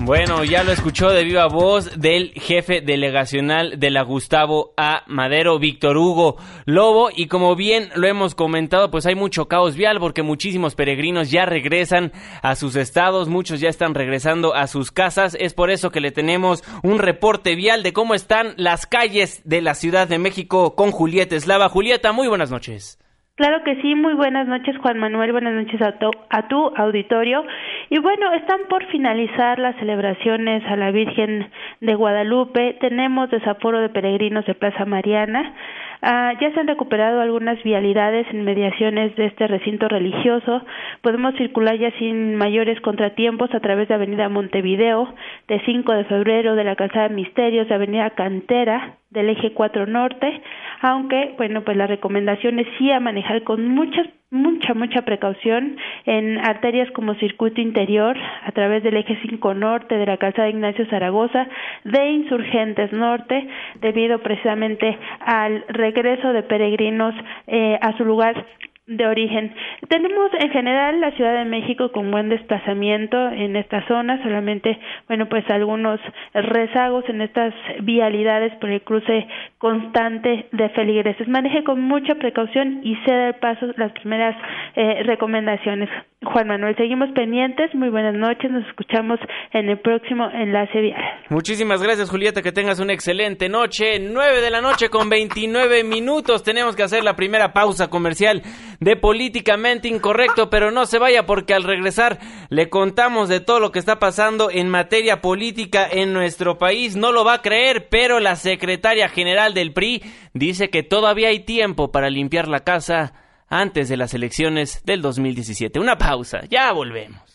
Bueno, 0.00 0.42
ya 0.44 0.64
lo 0.64 0.72
escuchó 0.72 1.10
de 1.10 1.24
viva 1.24 1.46
voz 1.48 2.00
del 2.00 2.32
jefe 2.32 2.80
delegacional 2.80 3.78
de 3.78 3.90
la 3.90 4.02
Gustavo 4.02 4.72
A. 4.76 5.02
Madero, 5.06 5.58
Víctor 5.58 5.96
Hugo 5.98 6.36
Lobo. 6.64 7.10
Y 7.14 7.26
como 7.26 7.54
bien 7.56 7.90
lo 7.94 8.06
hemos 8.06 8.34
comentado, 8.34 8.90
pues 8.90 9.04
hay 9.06 9.14
mucho 9.14 9.48
caos 9.48 9.74
vial 9.74 9.98
porque 10.00 10.22
muchísimos 10.22 10.74
peregrinos 10.74 11.30
ya 11.30 11.44
regresan 11.44 12.12
a 12.42 12.54
sus 12.54 12.76
estados, 12.76 13.28
muchos 13.28 13.60
ya 13.60 13.68
están 13.68 13.94
regresando 13.94 14.54
a 14.54 14.66
sus 14.66 14.90
casas. 14.90 15.36
Es 15.38 15.52
por 15.52 15.70
eso 15.70 15.90
que 15.90 16.00
le 16.00 16.10
tenemos 16.10 16.64
un 16.82 16.98
reporte 16.98 17.54
vial 17.54 17.82
de 17.82 17.92
cómo 17.92 18.14
están 18.14 18.54
las 18.56 18.86
calles 18.86 19.42
de 19.44 19.60
la 19.60 19.74
Ciudad 19.74 20.08
de 20.08 20.18
México 20.18 20.74
con 20.74 20.90
Julieta 20.90 21.36
Eslava. 21.36 21.68
Julieta, 21.68 22.12
muy 22.12 22.28
buenas 22.28 22.50
noches. 22.50 22.98
Claro 23.38 23.62
que 23.62 23.80
sí, 23.80 23.94
muy 23.94 24.14
buenas 24.14 24.48
noches 24.48 24.76
Juan 24.78 24.98
Manuel, 24.98 25.30
buenas 25.30 25.54
noches 25.54 25.80
a 25.80 25.92
tu, 25.92 26.10
a 26.28 26.48
tu 26.48 26.72
auditorio. 26.74 27.44
Y 27.88 28.00
bueno, 28.00 28.32
están 28.32 28.62
por 28.68 28.84
finalizar 28.86 29.60
las 29.60 29.76
celebraciones 29.76 30.64
a 30.66 30.74
la 30.74 30.90
Virgen 30.90 31.48
de 31.80 31.94
Guadalupe. 31.94 32.78
Tenemos 32.80 33.30
desaforo 33.30 33.78
de 33.78 33.90
peregrinos 33.90 34.44
de 34.44 34.56
Plaza 34.56 34.84
Mariana. 34.86 35.54
Ah, 36.02 36.32
ya 36.40 36.52
se 36.52 36.58
han 36.58 36.66
recuperado 36.66 37.20
algunas 37.20 37.62
vialidades 37.62 38.26
en 38.30 38.44
mediaciones 38.44 39.14
de 39.14 39.26
este 39.26 39.46
recinto 39.46 39.86
religioso. 39.86 40.62
Podemos 41.02 41.36
circular 41.36 41.76
ya 41.76 41.92
sin 41.92 42.34
mayores 42.34 42.80
contratiempos 42.80 43.54
a 43.54 43.60
través 43.60 43.86
de 43.86 43.94
Avenida 43.94 44.28
Montevideo, 44.28 45.14
de 45.48 45.60
5 45.64 45.92
de 45.92 46.04
febrero, 46.04 46.54
de 46.54 46.64
la 46.64 46.76
Calzada 46.76 47.08
Misterios, 47.08 47.70
Avenida 47.70 48.10
Cantera, 48.10 48.98
del 49.10 49.30
eje 49.30 49.52
4 49.52 49.86
norte, 49.86 50.42
aunque, 50.82 51.34
bueno, 51.38 51.62
pues 51.62 51.76
la 51.76 51.86
recomendación 51.86 52.58
es 52.58 52.66
sí 52.76 52.92
a 52.92 53.00
manejar 53.00 53.42
con 53.42 53.66
mucha, 53.66 54.02
mucha, 54.30 54.74
mucha 54.74 55.02
precaución 55.02 55.78
en 56.04 56.38
arterias 56.38 56.90
como 56.90 57.14
circuito 57.14 57.62
interior, 57.62 58.16
a 58.44 58.52
través 58.52 58.82
del 58.82 58.98
eje 58.98 59.18
5 59.22 59.54
norte, 59.54 59.96
de 59.96 60.04
la 60.04 60.18
calzada 60.18 60.50
Ignacio 60.50 60.86
Zaragoza, 60.90 61.48
de 61.84 62.10
Insurgentes 62.10 62.92
Norte, 62.92 63.48
debido 63.80 64.18
precisamente 64.18 64.98
al 65.20 65.64
regreso 65.68 66.34
de 66.34 66.42
peregrinos 66.42 67.14
eh, 67.46 67.78
a 67.80 67.96
su 67.96 68.04
lugar 68.04 68.44
de 68.88 69.06
origen. 69.06 69.54
Tenemos 69.88 70.30
en 70.38 70.50
general 70.50 71.00
la 71.00 71.12
Ciudad 71.12 71.34
de 71.34 71.44
México 71.44 71.92
con 71.92 72.10
buen 72.10 72.30
desplazamiento 72.30 73.28
en 73.28 73.54
esta 73.54 73.86
zona, 73.86 74.20
solamente, 74.22 74.78
bueno, 75.06 75.28
pues 75.28 75.48
algunos 75.50 76.00
rezagos 76.32 77.04
en 77.08 77.20
estas 77.20 77.54
vialidades 77.82 78.52
por 78.54 78.70
el 78.70 78.82
cruce 78.82 79.26
constante 79.58 80.46
de 80.52 80.68
feligreses. 80.70 81.28
Maneje 81.28 81.64
con 81.64 81.80
mucha 81.82 82.14
precaución 82.14 82.80
y 82.82 82.96
ceda 83.04 83.28
el 83.28 83.34
paso 83.34 83.66
las 83.76 83.92
primeras 83.92 84.34
eh, 84.74 85.02
recomendaciones. 85.04 85.90
Juan 86.24 86.48
Manuel, 86.48 86.74
seguimos 86.76 87.10
pendientes. 87.10 87.72
Muy 87.74 87.90
buenas 87.90 88.14
noches. 88.14 88.50
Nos 88.50 88.66
escuchamos 88.66 89.20
en 89.52 89.68
el 89.68 89.78
próximo 89.78 90.28
enlace 90.32 90.80
vial. 90.80 91.00
Muchísimas 91.28 91.80
gracias, 91.80 92.10
Julieta. 92.10 92.42
Que 92.42 92.50
tengas 92.50 92.80
una 92.80 92.92
excelente 92.92 93.48
noche. 93.48 94.00
9 94.00 94.40
de 94.40 94.50
la 94.50 94.60
noche 94.60 94.88
con 94.88 95.08
29 95.08 95.84
minutos. 95.84 96.42
Tenemos 96.42 96.74
que 96.74 96.82
hacer 96.82 97.04
la 97.04 97.14
primera 97.14 97.52
pausa 97.52 97.88
comercial 97.88 98.42
de 98.80 98.96
Políticamente 98.96 99.88
Incorrecto, 99.88 100.50
pero 100.50 100.70
no 100.70 100.86
se 100.86 100.98
vaya 100.98 101.26
porque 101.26 101.54
al 101.54 101.64
regresar 101.64 102.18
le 102.48 102.68
contamos 102.68 103.28
de 103.28 103.40
todo 103.40 103.60
lo 103.60 103.72
que 103.72 103.78
está 103.78 103.98
pasando 103.98 104.50
en 104.50 104.68
materia 104.68 105.20
política 105.20 105.88
en 105.90 106.12
nuestro 106.12 106.58
país. 106.58 106.96
No 106.96 107.12
lo 107.12 107.24
va 107.24 107.34
a 107.34 107.42
creer, 107.42 107.88
pero 107.88 108.20
la 108.20 108.36
secretaria 108.36 109.08
general 109.08 109.54
del 109.54 109.72
PRI 109.72 110.02
dice 110.32 110.70
que 110.70 110.82
todavía 110.82 111.28
hay 111.28 111.40
tiempo 111.40 111.90
para 111.90 112.10
limpiar 112.10 112.48
la 112.48 112.60
casa 112.60 113.12
antes 113.48 113.88
de 113.88 113.96
las 113.96 114.14
elecciones 114.14 114.82
del 114.84 115.02
2017. 115.02 115.80
Una 115.80 115.96
pausa, 115.96 116.42
ya 116.48 116.72
volvemos. 116.72 117.27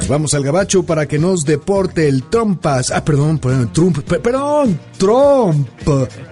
Nos 0.00 0.08
vamos 0.08 0.32
al 0.32 0.42
gabacho 0.42 0.82
para 0.82 1.06
que 1.06 1.18
nos 1.18 1.44
deporte 1.44 2.08
el 2.08 2.22
Trumpas. 2.22 2.90
Ah, 2.90 3.04
perdón, 3.04 3.38
perdón, 3.38 3.70
Trump, 3.70 3.98
perdón, 3.98 4.80
Trump. 4.96 5.68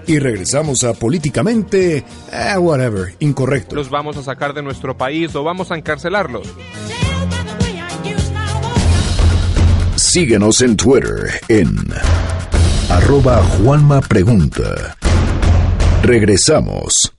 Y 0.06 0.18
regresamos 0.18 0.84
a 0.84 0.94
políticamente, 0.94 1.98
eh, 1.98 2.56
whatever, 2.58 3.14
incorrecto. 3.18 3.76
Los 3.76 3.90
vamos 3.90 4.16
a 4.16 4.22
sacar 4.22 4.54
de 4.54 4.62
nuestro 4.62 4.96
país 4.96 5.34
o 5.34 5.44
vamos 5.44 5.70
a 5.70 5.76
encarcelarlos. 5.76 6.48
Síguenos 9.96 10.62
en 10.62 10.74
Twitter 10.74 11.28
en 11.48 11.68
arroba 12.88 13.42
Juanma 13.42 14.00
Pregunta. 14.00 14.96
Regresamos. 16.02 17.17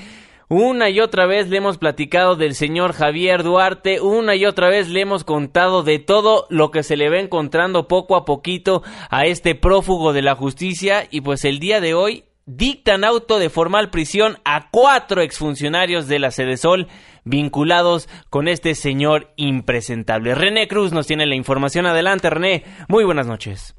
una 0.51 0.89
y 0.89 0.99
otra 0.99 1.27
vez 1.27 1.47
le 1.47 1.55
hemos 1.55 1.77
platicado 1.77 2.35
del 2.35 2.55
señor 2.55 2.91
Javier 2.91 3.41
Duarte, 3.41 4.01
una 4.01 4.35
y 4.35 4.45
otra 4.45 4.67
vez 4.67 4.89
le 4.89 4.99
hemos 4.99 5.23
contado 5.23 5.81
de 5.81 5.97
todo 5.97 6.45
lo 6.49 6.71
que 6.71 6.83
se 6.83 6.97
le 6.97 7.09
va 7.09 7.19
encontrando 7.19 7.87
poco 7.87 8.17
a 8.17 8.25
poquito 8.25 8.83
a 9.09 9.25
este 9.27 9.55
prófugo 9.55 10.11
de 10.11 10.21
la 10.21 10.35
justicia 10.35 11.07
y 11.09 11.21
pues 11.21 11.45
el 11.45 11.59
día 11.59 11.79
de 11.79 11.93
hoy 11.93 12.25
dictan 12.45 13.05
auto 13.05 13.39
de 13.39 13.49
formal 13.49 13.91
prisión 13.91 14.39
a 14.43 14.69
cuatro 14.71 15.21
exfuncionarios 15.21 16.09
de 16.09 16.19
la 16.19 16.31
Sol 16.31 16.89
vinculados 17.23 18.09
con 18.29 18.49
este 18.49 18.75
señor 18.75 19.31
impresentable. 19.37 20.35
René 20.35 20.67
Cruz 20.67 20.91
nos 20.91 21.07
tiene 21.07 21.27
la 21.27 21.35
información. 21.35 21.85
Adelante, 21.85 22.29
René. 22.29 22.65
Muy 22.89 23.05
buenas 23.05 23.25
noches. 23.25 23.73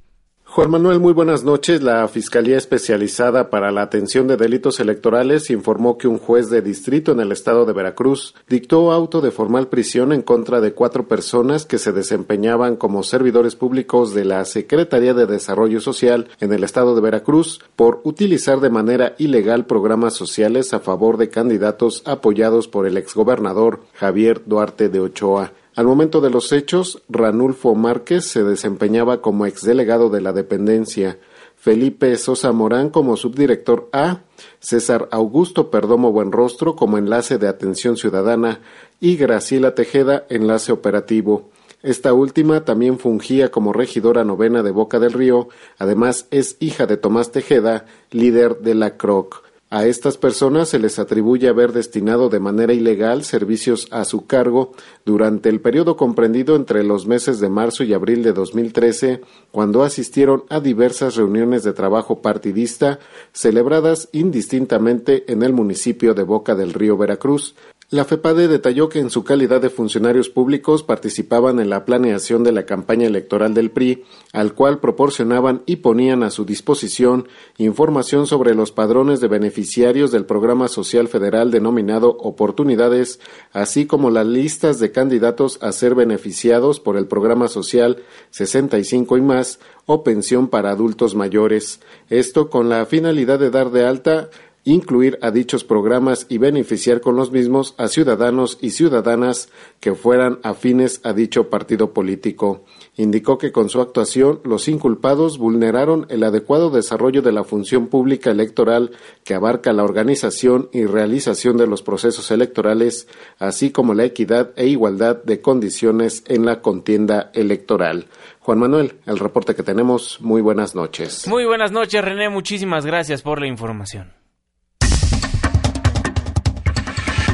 Juan 0.55 0.71
Manuel, 0.71 1.01
muy 1.01 1.15
buenas 1.15 1.45
noches. 1.45 1.83
La 1.83 2.07
Fiscalía 2.09 2.59
Especializada 2.59 3.49
para 3.49 3.73
la 3.73 3.81
Atención 3.81 4.27
de 4.27 4.37
Delitos 4.37 4.81
Electorales 4.81 5.49
informó 5.49 5.97
que 5.97 6.09
un 6.09 6.19
juez 6.19 6.51
de 6.51 6.61
distrito 6.61 7.13
en 7.13 7.21
el 7.21 7.33
estado 7.33 7.65
de 7.65 7.73
Veracruz 7.73 8.35
dictó 8.51 8.93
auto 8.93 9.23
de 9.23 9.31
formal 9.31 9.69
prisión 9.69 10.13
en 10.13 10.21
contra 10.21 10.61
de 10.61 10.75
cuatro 10.75 11.09
personas 11.09 11.65
que 11.65 11.79
se 11.79 11.93
desempeñaban 11.93 12.77
como 12.77 13.03
servidores 13.03 13.57
públicos 13.57 14.13
de 14.13 14.27
la 14.27 14.45
Secretaría 14.45 15.15
de 15.15 15.25
Desarrollo 15.25 15.81
Social 15.81 16.29
en 16.39 16.53
el 16.53 16.65
estado 16.65 16.95
de 16.95 17.01
Veracruz 17.01 17.61
por 17.75 18.03
utilizar 18.05 18.61
de 18.61 18.69
manera 18.69 19.15
ilegal 19.17 19.65
programas 19.65 20.13
sociales 20.13 20.75
a 20.75 20.81
favor 20.81 21.17
de 21.17 21.31
candidatos 21.31 22.03
apoyados 22.05 22.69
por 22.69 22.87
el 22.87 22.99
exgobernador 22.99 23.81
Javier 23.95 24.43
Duarte 24.45 24.91
de 24.91 25.01
Ochoa. 25.01 25.55
Al 25.75 25.87
momento 25.87 26.21
de 26.21 26.29
los 26.29 26.53
hechos, 26.53 27.03
Ranulfo 27.09 27.75
Márquez 27.75 28.27
se 28.27 28.45
desempeñaba 28.45 29.23
como 29.23 29.47
exdelegado 29.47 30.11
de 30.11 30.21
la 30.21 30.35
dependencia, 30.35 31.19
Felipe 31.57 32.15
Sosa 32.19 32.53
Morán 32.53 32.91
como 32.91 33.17
subdirector 33.17 33.89
A, 33.93 34.21
César 34.61 35.09
Augusto 35.13 35.71
Perdomo 35.71 36.13
Buenrostro 36.13 36.77
como 36.77 36.99
enlace 36.99 37.39
de 37.39 37.49
atención 37.49 37.97
ciudadana 37.97 38.61
y 39.01 39.17
Graciela 39.17 39.75
Tejeda 39.75 40.27
enlace 40.29 40.73
operativo. 40.73 41.49
Esta 41.83 42.13
última 42.13 42.67
también 42.67 42.99
fungía 42.99 43.51
como 43.51 43.73
regidora 43.73 44.25
novena 44.25 44.63
de 44.63 44.73
Boca 44.73 44.99
del 44.99 45.15
Río, 45.15 45.49
además 45.79 46.27
es 46.31 46.57
hija 46.61 46.87
de 46.87 46.99
Tomás 46.99 47.33
Tejeda, 47.33 47.87
líder 48.11 48.59
de 48.59 48.75
la 48.75 48.99
CROC. 48.99 49.52
A 49.75 49.87
estas 49.87 50.19
personas 50.19 50.69
se 50.69 50.79
les 50.79 50.99
atribuye 50.99 51.49
haber 51.49 51.73
destinado 51.73 52.29
de 52.29 52.41
manera 52.41 52.75
ilegal 52.75 53.25
servicios 53.25 53.89
a 53.91 54.05
su 54.05 54.27
cargo 54.27 54.73
durante 55.07 55.49
el 55.49 55.63
periodo 55.63 55.97
comprendido 55.97 56.57
entre 56.57 56.85
los 56.85 57.07
meses 57.07 57.41
de 57.41 57.49
marzo 57.49 57.83
y 57.83 57.95
abril 57.95 58.23
de 58.23 58.35
2013, 58.35 59.23
cuando 59.51 59.83
asistieron 59.83 60.45
a 60.51 60.61
diversas 60.61 61.17
reuniones 61.17 61.63
de 61.63 61.73
trabajo 61.73 62.21
partidista 62.21 62.99
celebradas 63.33 64.11
indistintamente 64.13 65.33
en 65.33 65.43
el 65.43 65.55
municipio 65.55 66.13
de 66.13 66.25
Boca 66.25 66.55
del 66.55 66.75
Río 66.75 66.99
Veracruz, 66.99 67.55
la 67.93 68.07
FEPADE 68.07 68.49
detalló 68.49 68.89
que 68.89 69.01
en 69.01 69.11
su 69.11 69.23
calidad 69.23 69.61
de 69.61 69.69
funcionarios 69.69 70.31
públicos 70.31 70.83
participaban 70.83 71.61
en 71.61 71.69
la 71.69 71.85
planeación 71.85 72.43
de 72.43 72.51
la 72.51 72.65
campaña 72.65 73.07
electoral 73.07 73.53
del 73.53 73.71
PRI, 73.71 74.05
al 74.33 74.55
cual 74.55 74.81
proporcionaban 74.81 75.63
y 75.67 75.77
ponían 75.77 76.23
a 76.23 76.31
su 76.31 76.47
disposición 76.47 77.29
información 77.59 78.27
sobre 78.27 78.55
los 78.55 78.73
padrones 78.73 79.21
de 79.21 79.29
beneficiarios 79.29 80.11
del 80.11 80.25
programa 80.25 80.69
social 80.69 81.07
federal 81.07 81.51
denominado 81.51 82.17
Oportunidades, 82.19 83.21
así 83.53 83.85
como 83.85 84.09
las 84.09 84.27
listas 84.27 84.79
de 84.79 84.91
candidatos 84.91 85.59
a 85.61 85.71
ser 85.71 85.95
beneficiados 85.95 86.81
por 86.81 86.97
el 86.97 87.07
programa 87.07 87.47
social 87.47 88.03
65 88.31 89.19
y 89.19 89.21
más 89.21 89.61
o 89.85 90.03
pensión 90.03 90.49
para 90.49 90.71
adultos 90.71 91.15
mayores. 91.15 91.81
Esto 92.09 92.49
con 92.49 92.71
la 92.71 92.87
finalidad 92.87 93.39
de 93.39 93.51
dar 93.51 93.71
de 93.71 93.85
alta 93.85 94.31
incluir 94.65 95.19
a 95.23 95.31
dichos 95.31 95.65
programas 95.65 96.27
y 96.29 96.39
beneficiar 96.39 97.01
con 97.01 97.17
los 97.17 97.33
mismos 97.33 97.75
a 97.79 97.89
ciudadanos 97.89 98.59
y 98.61 98.71
ciudadanas 98.71 99.49
que 99.81 99.95
fueran 99.95 100.39
afines 100.43 101.01
a 101.05 101.13
dicho 101.13 101.51
partido 101.51 101.93
político. 101.93 102.65
Indicó 102.97 103.39
que 103.39 103.53
con 103.53 103.69
su 103.69 103.81
actuación 103.81 104.41
los 104.45 104.69
inculpados 104.69 105.39
vulneraron 105.39 106.07
el 106.11 106.23
adecuado 106.23 106.71
desarrollo 106.71 107.23
de 107.23 107.33
la 107.33 107.43
función 107.43 107.89
pública 107.89 108.31
electoral 108.31 108.93
que 109.25 109.35
abarca 109.35 109.73
la 109.73 109.83
organización 109.83 110.69
y 110.73 110.85
realización 110.85 111.57
de 111.57 111.67
los 111.67 111.83
procesos 111.83 112.31
electorales, 112.31 113.09
así 113.39 113.71
como 113.71 113.95
la 113.95 114.05
equidad 114.05 114.51
e 114.57 114.67
igualdad 114.67 115.23
de 115.25 115.41
condiciones 115.41 116.23
en 116.29 116.45
la 116.45 116.61
contienda 116.61 117.31
electoral. 117.35 118.07
Juan 118.41 118.59
Manuel, 118.59 118.95
el 119.07 119.19
reporte 119.19 119.55
que 119.55 119.63
tenemos, 119.63 120.21
muy 120.21 120.41
buenas 120.43 120.75
noches. 120.75 121.27
Muy 121.29 121.45
buenas 121.45 121.73
noches, 121.73 122.05
René, 122.05 122.29
muchísimas 122.29 122.85
gracias 122.85 123.23
por 123.23 123.41
la 123.41 123.47
información. 123.47 124.22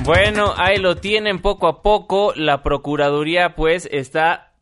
Bueno, 0.09 0.55
ahí 0.57 0.79
lo 0.79 0.97
tienen 0.97 1.41
poco 1.41 1.69
a 1.69 1.83
poco. 1.83 2.33
La 2.35 2.63
Procuraduría 2.63 3.55
pues 3.55 3.87
está 3.93 4.55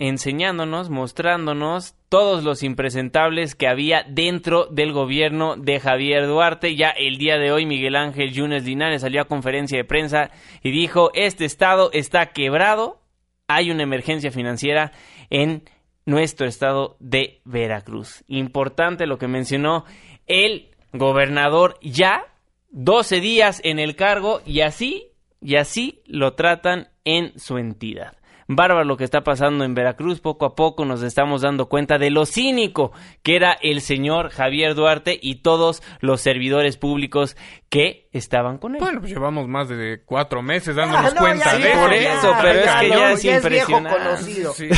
enseñándonos, 0.00 0.90
mostrándonos 0.90 1.94
todos 2.08 2.42
los 2.42 2.64
impresentables 2.64 3.54
que 3.54 3.68
había 3.68 4.02
dentro 4.02 4.66
del 4.66 4.92
gobierno 4.92 5.54
de 5.54 5.78
Javier 5.78 6.26
Duarte. 6.26 6.74
Ya 6.74 6.90
el 6.90 7.16
día 7.16 7.38
de 7.38 7.52
hoy 7.52 7.64
Miguel 7.64 7.94
Ángel 7.94 8.32
Yunes 8.32 8.64
Linares 8.64 9.02
salió 9.02 9.22
a 9.22 9.28
conferencia 9.28 9.78
de 9.78 9.84
prensa 9.84 10.32
y 10.64 10.72
dijo, 10.72 11.12
este 11.14 11.44
estado 11.44 11.90
está 11.92 12.32
quebrado, 12.32 13.00
hay 13.46 13.70
una 13.70 13.84
emergencia 13.84 14.32
financiera 14.32 14.90
en 15.30 15.62
nuestro 16.06 16.48
estado 16.48 16.96
de 16.98 17.40
Veracruz. 17.44 18.24
Importante 18.26 19.06
lo 19.06 19.16
que 19.16 19.28
mencionó 19.28 19.84
el 20.26 20.70
gobernador 20.92 21.78
ya 21.82 22.29
12 22.70 23.20
días 23.20 23.60
en 23.64 23.78
el 23.78 23.96
cargo 23.96 24.40
y 24.46 24.60
así, 24.60 25.08
y 25.40 25.56
así 25.56 26.02
lo 26.06 26.34
tratan 26.34 26.88
en 27.04 27.38
su 27.38 27.58
entidad. 27.58 28.16
bárbaro 28.46 28.84
lo 28.84 28.96
que 28.96 29.04
está 29.04 29.22
pasando 29.22 29.64
en 29.64 29.74
Veracruz. 29.74 30.20
Poco 30.20 30.44
a 30.44 30.54
poco 30.54 30.84
nos 30.84 31.02
estamos 31.02 31.42
dando 31.42 31.68
cuenta 31.68 31.98
de 31.98 32.10
lo 32.10 32.26
cínico 32.26 32.92
que 33.22 33.36
era 33.36 33.52
el 33.52 33.80
señor 33.80 34.30
Javier 34.30 34.74
Duarte 34.74 35.18
y 35.20 35.36
todos 35.36 35.82
los 36.00 36.20
servidores 36.20 36.76
públicos 36.76 37.36
que 37.70 38.08
estaban 38.12 38.58
con 38.58 38.74
él. 38.74 38.80
Bueno, 38.80 38.98
pues 38.98 39.12
llevamos 39.12 39.46
más 39.46 39.68
de 39.68 40.02
cuatro 40.04 40.42
meses 40.42 40.74
dándonos 40.74 41.12
Ah, 41.12 41.14
no, 41.14 41.20
cuenta 41.20 41.54
de 41.54 41.60
ya, 41.62 41.68
eso. 41.70 41.80
Por 41.80 41.90
ya, 41.92 42.14
eso, 42.18 42.34
pero 42.42 42.58
es 42.58 42.70
que 42.80 42.88
ya, 42.88 43.12
es 43.12 43.22
ya 43.22 43.36
es 43.36 43.48
viejo 43.48 43.70
impresionante. 43.72 43.98
conocido. 44.10 44.52
Sí. 44.54 44.68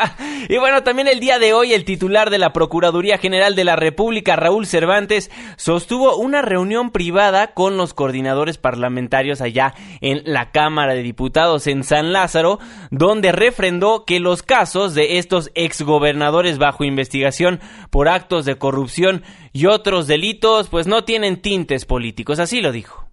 y 0.50 0.58
bueno, 0.58 0.82
también 0.82 1.08
el 1.08 1.18
día 1.18 1.38
de 1.38 1.54
hoy 1.54 1.72
el 1.72 1.86
titular 1.86 2.28
de 2.28 2.36
la 2.36 2.52
Procuraduría 2.52 3.16
General 3.16 3.56
de 3.56 3.64
la 3.64 3.76
República, 3.76 4.36
Raúl 4.36 4.66
Cervantes, 4.66 5.30
sostuvo 5.56 6.16
una 6.16 6.42
reunión 6.42 6.90
privada 6.90 7.54
con 7.54 7.78
los 7.78 7.94
coordinadores 7.94 8.58
parlamentarios 8.58 9.40
allá 9.40 9.72
en 10.02 10.20
la 10.26 10.50
Cámara 10.50 10.92
de 10.92 11.02
Diputados 11.02 11.66
en 11.66 11.84
San 11.84 12.12
Lázaro, 12.12 12.58
donde 12.90 13.32
refrendó 13.32 14.04
que 14.04 14.20
los 14.20 14.42
casos 14.42 14.94
de 14.94 15.16
estos 15.16 15.50
exgobernadores 15.54 16.58
bajo 16.58 16.84
investigación 16.84 17.60
por 17.88 18.08
actos 18.10 18.44
de 18.44 18.56
corrupción 18.58 19.22
y 19.54 19.66
otros 19.66 20.06
delitos 20.06 20.68
pues 20.68 20.86
no 20.86 21.04
tienen 21.04 21.40
tintes 21.40 21.84
políticos, 21.86 22.41
así 22.42 22.60
lo 22.60 22.72
dijo. 22.72 23.06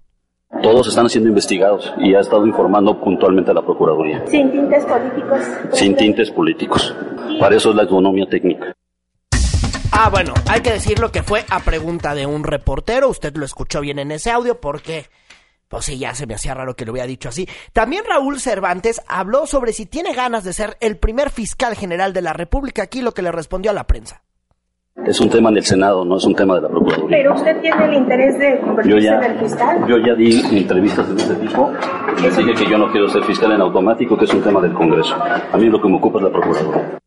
Todos 0.64 0.88
están 0.88 1.10
siendo 1.10 1.30
investigados 1.30 1.94
y 2.00 2.16
ha 2.16 2.20
estado 2.20 2.46
informando 2.46 3.00
puntualmente 3.00 3.52
a 3.52 3.54
la 3.54 3.62
Procuraduría, 3.62 4.26
Sin 4.28 4.52
tintes 4.52 4.84
políticos. 4.86 5.40
sin 5.74 5.96
tintes 5.96 6.32
políticos. 6.32 6.96
Para 7.40 7.56
eso 7.56 7.70
es 7.70 7.76
la 7.76 7.84
economía 7.84 8.26
técnica. 8.28 8.74
Ah, 9.92 10.10
bueno, 10.10 10.34
hay 10.50 10.62
que 10.62 10.72
decirlo 10.72 11.12
que 11.12 11.24
fue 11.24 11.46
a 11.50 11.60
pregunta 11.60 12.16
de 12.16 12.26
un 12.26 12.44
reportero. 12.44 13.10
Usted 13.10 13.36
lo 13.36 13.46
escuchó 13.46 13.82
bien 13.82 14.00
en 14.00 14.12
ese 14.12 14.32
audio 14.32 14.60
porque, 14.60 15.06
pues 15.68 15.86
sí, 15.86 15.98
ya 16.00 16.16
se 16.16 16.26
me 16.26 16.36
hacía 16.36 16.54
raro 16.54 16.76
que 16.76 16.86
lo 16.86 16.94
hubiera 16.94 17.08
dicho 17.08 17.30
así. 17.30 17.48
También 17.74 18.04
Raúl 18.08 18.40
Cervantes 18.40 19.02
habló 19.08 19.46
sobre 19.46 19.74
si 19.74 19.86
tiene 19.86 20.14
ganas 20.14 20.44
de 20.44 20.54
ser 20.54 20.78
el 20.80 20.98
primer 20.98 21.30
fiscal 21.30 21.76
general 21.76 22.14
de 22.14 22.22
la 22.22 22.34
República. 22.34 22.84
Aquí 22.84 23.02
lo 23.02 23.14
que 23.14 23.22
le 23.22 23.32
respondió 23.32 23.72
a 23.72 23.74
la 23.76 23.86
prensa. 23.88 24.24
Es 25.06 25.20
un 25.22 25.30
tema 25.30 25.50
del 25.52 25.64
Senado, 25.64 26.04
no 26.06 26.18
es 26.18 26.26
un 26.26 26.36
tema 26.36 26.56
de 26.56 26.62
la 26.62 26.68
Procuraduría. 26.70 27.18
Pero 27.18 27.34
usted 27.36 27.60
tiene 27.62 27.86
el 27.86 27.94
interés 27.96 28.38
de 28.38 28.60
Yo 28.60 28.66
convertirse 28.68 29.02
ya, 29.02 29.18
en 29.18 29.24
el 29.32 29.40
fiscal. 29.40 29.88
yo 29.88 29.98
ya 29.98 30.14
di 30.16 30.58
entrevistas 30.58 31.16
de 31.16 31.22
este 31.22 31.36
tipo 31.36 31.72
y 32.18 32.22
les 32.22 32.38
dije 32.38 32.54
que 32.54 32.70
yo 32.70 32.78
no 32.78 32.92
quiero 32.92 33.08
ser 33.10 33.24
fiscal 33.24 33.52
en 33.54 33.62
automático, 33.62 34.18
que 34.18 34.26
es 34.26 34.34
un 34.34 34.42
tema 34.42 34.62
del 34.62 34.74
Congreso. 34.74 35.16
A 35.52 35.58
mí 35.58 35.66
lo 35.68 35.82
que 35.82 35.88
me 35.90 35.96
ocupa 35.98 36.20
es 36.20 36.24
la 36.26 36.30
Procuraduría. 36.32 36.98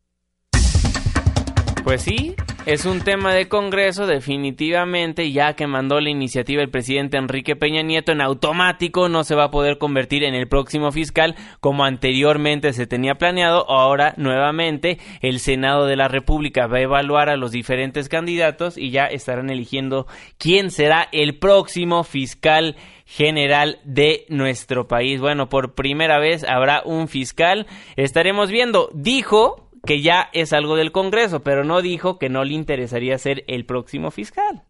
Pues 1.83 2.01
sí, 2.01 2.35
es 2.65 2.85
un 2.85 3.01
tema 3.01 3.33
de 3.33 3.49
Congreso 3.49 4.07
definitivamente, 4.07 5.31
ya 5.31 5.53
que 5.53 5.67
mandó 5.67 5.99
la 5.99 6.09
iniciativa 6.09 6.61
el 6.61 6.69
presidente 6.69 7.17
Enrique 7.17 7.55
Peña 7.55 7.81
Nieto 7.81 8.13
en 8.13 8.21
automático, 8.21 9.09
no 9.09 9.23
se 9.23 9.35
va 9.35 9.45
a 9.45 9.51
poder 9.51 9.77
convertir 9.77 10.23
en 10.23 10.33
el 10.33 10.47
próximo 10.47 10.91
fiscal 10.91 11.35
como 11.59 11.83
anteriormente 11.83 12.71
se 12.71 12.87
tenía 12.87 13.15
planeado. 13.15 13.69
Ahora, 13.69 14.13
nuevamente, 14.17 14.97
el 15.21 15.39
Senado 15.39 15.85
de 15.85 15.97
la 15.97 16.07
República 16.07 16.67
va 16.67 16.77
a 16.77 16.83
evaluar 16.83 17.29
a 17.29 17.37
los 17.37 17.51
diferentes 17.51 18.07
candidatos 18.07 18.77
y 18.77 18.91
ya 18.91 19.07
estarán 19.07 19.49
eligiendo 19.49 20.07
quién 20.37 20.71
será 20.71 21.09
el 21.11 21.39
próximo 21.39 22.03
fiscal 22.03 22.77
general 23.05 23.79
de 23.83 24.25
nuestro 24.29 24.87
país. 24.87 25.19
Bueno, 25.19 25.49
por 25.49 25.75
primera 25.75 26.17
vez 26.19 26.45
habrá 26.45 26.81
un 26.85 27.07
fiscal. 27.09 27.67
Estaremos 27.97 28.49
viendo, 28.49 28.89
dijo 28.93 29.62
que 29.85 30.01
ya 30.01 30.29
es 30.33 30.53
algo 30.53 30.75
del 30.75 30.91
Congreso, 30.91 31.43
pero 31.43 31.63
no 31.63 31.81
dijo 31.81 32.17
que 32.17 32.29
no 32.29 32.43
le 32.43 32.53
interesaría 32.53 33.17
ser 33.17 33.43
el 33.47 33.65
próximo 33.65 34.11
fiscal. 34.11 34.63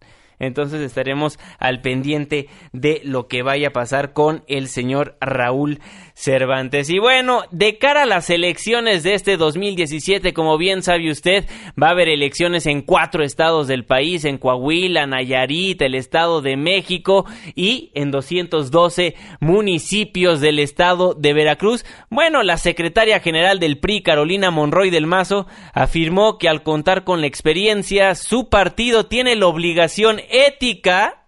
Entonces 0.45 0.81
estaremos 0.81 1.39
al 1.59 1.81
pendiente 1.81 2.47
de 2.71 3.01
lo 3.03 3.27
que 3.27 3.43
vaya 3.43 3.69
a 3.69 3.73
pasar 3.73 4.13
con 4.13 4.43
el 4.47 4.67
señor 4.67 5.17
Raúl 5.21 5.79
Cervantes. 6.15 6.89
Y 6.89 6.99
bueno, 6.99 7.41
de 7.51 7.77
cara 7.77 8.03
a 8.03 8.05
las 8.05 8.29
elecciones 8.29 9.03
de 9.03 9.15
este 9.15 9.35
2017, 9.35 10.33
como 10.33 10.57
bien 10.57 10.83
sabe 10.83 11.09
usted, 11.09 11.45
va 11.81 11.87
a 11.87 11.91
haber 11.91 12.07
elecciones 12.07 12.65
en 12.67 12.81
cuatro 12.81 13.23
estados 13.23 13.67
del 13.67 13.85
país, 13.85 14.23
en 14.25 14.37
Coahuila, 14.37 15.07
Nayarit, 15.07 15.81
el 15.81 15.95
Estado 15.95 16.41
de 16.41 16.55
México 16.55 17.25
y 17.55 17.91
en 17.95 18.11
212 18.11 19.15
municipios 19.39 20.39
del 20.39 20.59
estado 20.59 21.13
de 21.15 21.33
Veracruz. 21.33 21.85
Bueno, 22.09 22.43
la 22.43 22.57
secretaria 22.57 23.19
general 23.19 23.59
del 23.59 23.79
PRI, 23.79 24.03
Carolina 24.03 24.51
Monroy 24.51 24.89
del 24.89 25.07
Mazo, 25.07 25.47
afirmó 25.73 26.37
que 26.37 26.47
al 26.47 26.63
contar 26.63 27.03
con 27.03 27.21
la 27.21 27.27
experiencia, 27.27 28.15
su 28.15 28.49
partido 28.49 29.05
tiene 29.07 29.35
la 29.35 29.47
obligación 29.47 30.21
ética 30.33 31.25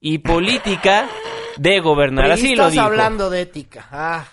y 0.00 0.18
política 0.18 1.08
de 1.56 1.80
gobernar. 1.80 2.30
Así 2.30 2.54
lo 2.56 2.70
dijo. 2.70 2.84
hablando 2.84 3.30
de 3.30 3.42
ética. 3.42 3.86
Ah. 3.90 4.24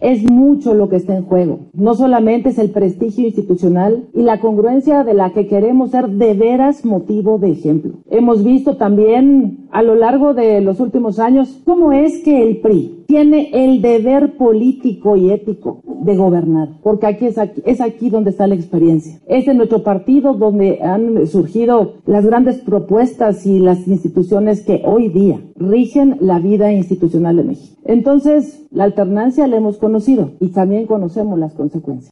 Es 0.00 0.22
mucho 0.22 0.74
lo 0.74 0.88
que 0.88 0.96
está 0.96 1.16
en 1.16 1.24
juego. 1.24 1.70
No 1.72 1.94
solamente 1.94 2.50
es 2.50 2.58
el 2.58 2.70
prestigio 2.70 3.26
institucional 3.26 4.08
y 4.12 4.22
la 4.22 4.40
congruencia 4.40 5.04
de 5.04 5.14
la 5.14 5.32
que 5.32 5.46
queremos 5.46 5.92
ser 5.92 6.08
de 6.08 6.34
veras 6.34 6.84
motivo 6.84 7.38
de 7.38 7.52
ejemplo. 7.52 7.92
Hemos 8.10 8.44
visto 8.44 8.76
también 8.76 9.68
a 9.70 9.82
lo 9.82 9.94
largo 9.94 10.34
de 10.34 10.60
los 10.60 10.80
últimos 10.80 11.18
años 11.18 11.60
cómo 11.64 11.92
es 11.92 12.22
que 12.22 12.42
el 12.42 12.60
PRI 12.60 13.04
tiene 13.06 13.50
el 13.52 13.82
deber 13.82 14.36
político 14.36 15.16
y 15.16 15.30
ético 15.30 15.82
de 16.04 16.16
gobernar, 16.16 16.68
porque 16.82 17.06
aquí 17.06 17.26
es 17.26 17.80
aquí, 17.80 18.10
donde 18.10 18.30
está 18.30 18.46
la 18.46 18.54
experiencia. 18.54 19.20
Es 19.26 19.48
en 19.48 19.56
nuestro 19.56 19.82
partido 19.82 20.34
donde 20.34 20.80
han 20.82 21.26
surgido 21.26 21.94
las 22.06 22.26
grandes 22.26 22.58
propuestas 22.58 23.46
y 23.46 23.58
las 23.58 23.86
instituciones 23.88 24.64
que 24.64 24.82
hoy 24.84 25.08
día 25.08 25.40
rigen 25.56 26.16
la 26.20 26.38
vida 26.38 26.72
institucional 26.72 27.36
de 27.36 27.44
México. 27.44 27.76
Entonces, 27.84 28.66
la 28.70 28.84
alternancia 28.84 29.46
la 29.46 29.56
hemos 29.56 29.78
conocido 29.84 30.32
y 30.40 30.48
también 30.48 30.86
conocemos 30.86 31.38
las 31.38 31.52
consecuencias. 31.52 32.10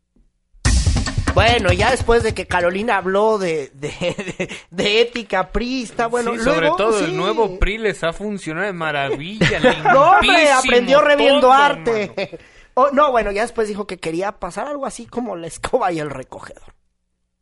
Bueno, 1.35 1.73
ya 1.73 1.91
después 1.91 2.23
de 2.23 2.35
que 2.35 2.45
Carolina 2.47 2.99
habló 2.99 3.39
de, 3.39 3.71
de, 3.81 3.89
de, 3.89 4.49
de 4.71 5.01
ética 5.01 5.51
prista, 5.51 6.07
bueno, 6.07 6.33
Sí, 6.33 6.37
luego, 6.37 6.53
sobre 6.55 6.69
todo 6.77 6.93
sí. 6.99 7.05
el 7.07 7.17
nuevo 7.17 7.59
PRI 7.59 7.79
les 7.79 8.05
ha 8.05 8.13
funcionado 8.13 8.67
de 8.67 8.75
maravilla. 8.75 9.49
No, 9.95 10.11
hombre, 10.11 10.53
aprendió 10.53 11.01
re 11.01 11.17
bien 11.17 11.41
todo, 11.41 11.49
Duarte. 11.49 12.13
mano. 12.17 12.29
Oh, 12.75 12.89
no, 12.91 13.11
bueno, 13.13 13.31
ya 13.33 13.43
después 13.43 13.69
dijo 13.69 13.87
que 13.87 13.99
quería 13.99 14.33
pasar 14.33 14.67
algo 14.67 14.87
así 14.87 15.05
como 15.05 15.37
la 15.37 15.47
escoba 15.47 15.93
y 15.93 15.99
el 15.99 16.09
recogedor. 16.09 16.73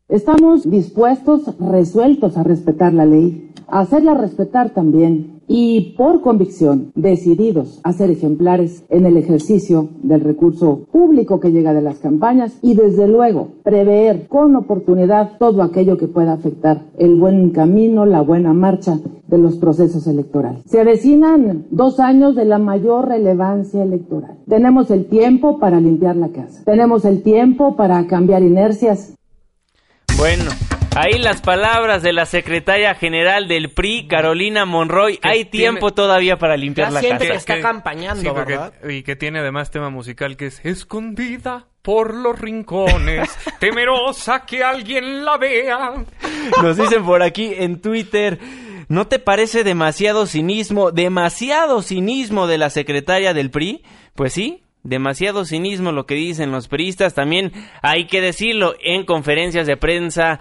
Estamos 0.09 0.69
dispuestos, 0.69 1.43
resueltos 1.61 2.37
a 2.37 2.43
respetar 2.43 2.93
la 2.93 3.07
ley, 3.07 3.53
a 3.69 3.79
hacerla 3.79 4.14
respetar 4.14 4.71
también 4.71 5.39
y 5.53 5.95
por 5.97 6.21
convicción 6.21 6.93
decididos 6.95 7.81
a 7.83 7.93
ser 7.93 8.09
ejemplares 8.09 8.85
en 8.89 9.05
el 9.05 9.17
ejercicio 9.17 9.89
del 10.01 10.21
recurso 10.21 10.87
público 10.93 11.41
que 11.41 11.51
llega 11.51 11.75
de 11.75 11.83
las 11.83 11.99
campañas 11.99 12.57
y 12.63 12.75
desde 12.75 13.09
luego 13.09 13.49
prever 13.65 14.29
con 14.29 14.55
oportunidad 14.55 15.33
todo 15.41 15.65
aquello 15.65 15.99
que 15.99 16.07
pueda 16.07 16.35
afectar 16.35 16.85
el 16.99 17.17
buen 17.17 17.51
camino, 17.51 18.07
la 18.07 18.21
buena 18.21 18.53
marcha 18.53 19.01
de 19.27 19.39
los 19.39 19.57
procesos 19.57 20.07
electorales. 20.07 20.63
Se 20.67 20.81
avecinan 20.81 21.67
dos 21.73 21.99
años 21.99 22.37
de 22.37 22.45
la 22.45 22.61
mayor 22.61 23.09
relevancia 23.09 23.83
electoral. 23.83 24.39
Tenemos 24.49 24.89
el 24.93 25.07
tiempo 25.07 25.59
para 25.59 25.81
limpiar 25.81 26.15
la 26.15 26.29
casa. 26.29 26.63
Tenemos 26.65 27.05
el 27.05 27.25
tiempo 27.25 27.75
para 27.75 28.07
cambiar 28.07 28.45
inercias 28.45 29.15
Bueno, 30.17 30.51
ahí 31.01 31.19
las 31.19 31.41
palabras 31.41 32.03
de 32.03 32.13
la 32.13 32.27
secretaria 32.27 32.95
general 32.95 33.49
del 33.49 33.71
PRI, 33.71 34.07
Carolina 34.07 34.65
Monroy. 34.65 35.19
Hay 35.23 35.45
tiempo 35.47 35.93
todavía 35.93 36.37
para 36.39 36.57
limpiar 36.57 36.89
Ya 36.89 36.95
la 36.95 37.01
siente 37.01 37.29
casa. 37.29 37.33
que 37.33 37.39
está 37.39 37.61
campañando, 37.61 38.45
Sí, 38.87 38.95
y 38.95 39.03
que 39.03 39.17
tiene 39.17 39.41
además 39.41 39.71
tema 39.71 39.91
musical 39.91 40.37
que 40.37 40.47
es 40.47 40.61
escondida 40.65 41.67
por 41.83 42.15
los 42.15 42.39
rincones, 42.39 43.31
temerosa 43.61 44.45
que 44.45 44.63
alguien 44.63 45.25
la 45.25 45.39
vea. 45.39 45.93
Nos 46.63 46.77
dicen 46.77 47.05
por 47.05 47.23
aquí 47.23 47.55
en 47.57 47.81
Twitter, 47.81 48.39
¿no 48.89 49.07
te 49.07 49.19
parece 49.19 49.65
demasiado 49.65 50.27
cinismo, 50.27 50.91
demasiado 50.91 51.83
cinismo 51.83 52.47
de 52.47 52.59
la 52.59 52.71
secretaria 52.71 53.33
del 53.33 53.51
PRI? 53.51 53.83
Pues 54.15 54.35
sí, 54.35 54.63
demasiado 54.83 55.45
cinismo 55.45 55.93
lo 55.93 56.05
que 56.05 56.15
dicen 56.15 56.53
los 56.53 56.69
priistas. 56.69 57.15
También 57.15 57.53
hay 57.83 58.07
que 58.07 58.21
decirlo, 58.21 58.75
en 58.83 59.05
conferencias 59.07 59.67
de 59.67 59.77
prensa 59.77 60.39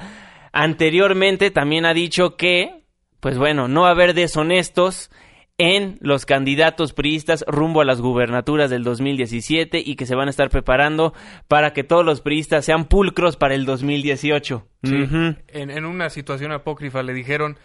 anteriormente 0.52 1.52
también 1.52 1.86
ha 1.86 1.94
dicho 1.94 2.36
que, 2.36 2.86
pues 3.20 3.38
bueno, 3.38 3.68
no 3.68 3.82
va 3.82 3.90
a 3.90 3.92
haber 3.92 4.14
deshonestos 4.14 5.12
en 5.58 5.98
los 6.00 6.26
candidatos 6.26 6.94
priistas 6.94 7.44
rumbo 7.46 7.82
a 7.82 7.86
las 7.86 8.00
gubernaturas 8.00 8.70
del 8.70 8.84
2017 8.84 9.84
y 9.86 9.96
que 9.98 10.06
se 10.06 10.16
van 10.16 10.28
a 10.28 10.32
estar 10.32 10.50
preparando 10.50 11.14
para 11.50 11.74
que 11.74 11.84
todos 11.84 12.06
los 12.06 12.22
priistas 12.22 12.64
sean 12.64 12.86
pulcros 12.86 13.36
para 13.36 13.56
el 13.56 13.66
2018. 13.66 14.66
Sí. 14.84 14.96
Ujú. 14.96 15.36
en, 15.50 15.70
en 15.70 15.86
una 15.86 16.10
situación 16.10 16.54
apócrifa 16.54 17.04
le 17.04 17.14
dijeron, 17.14 17.58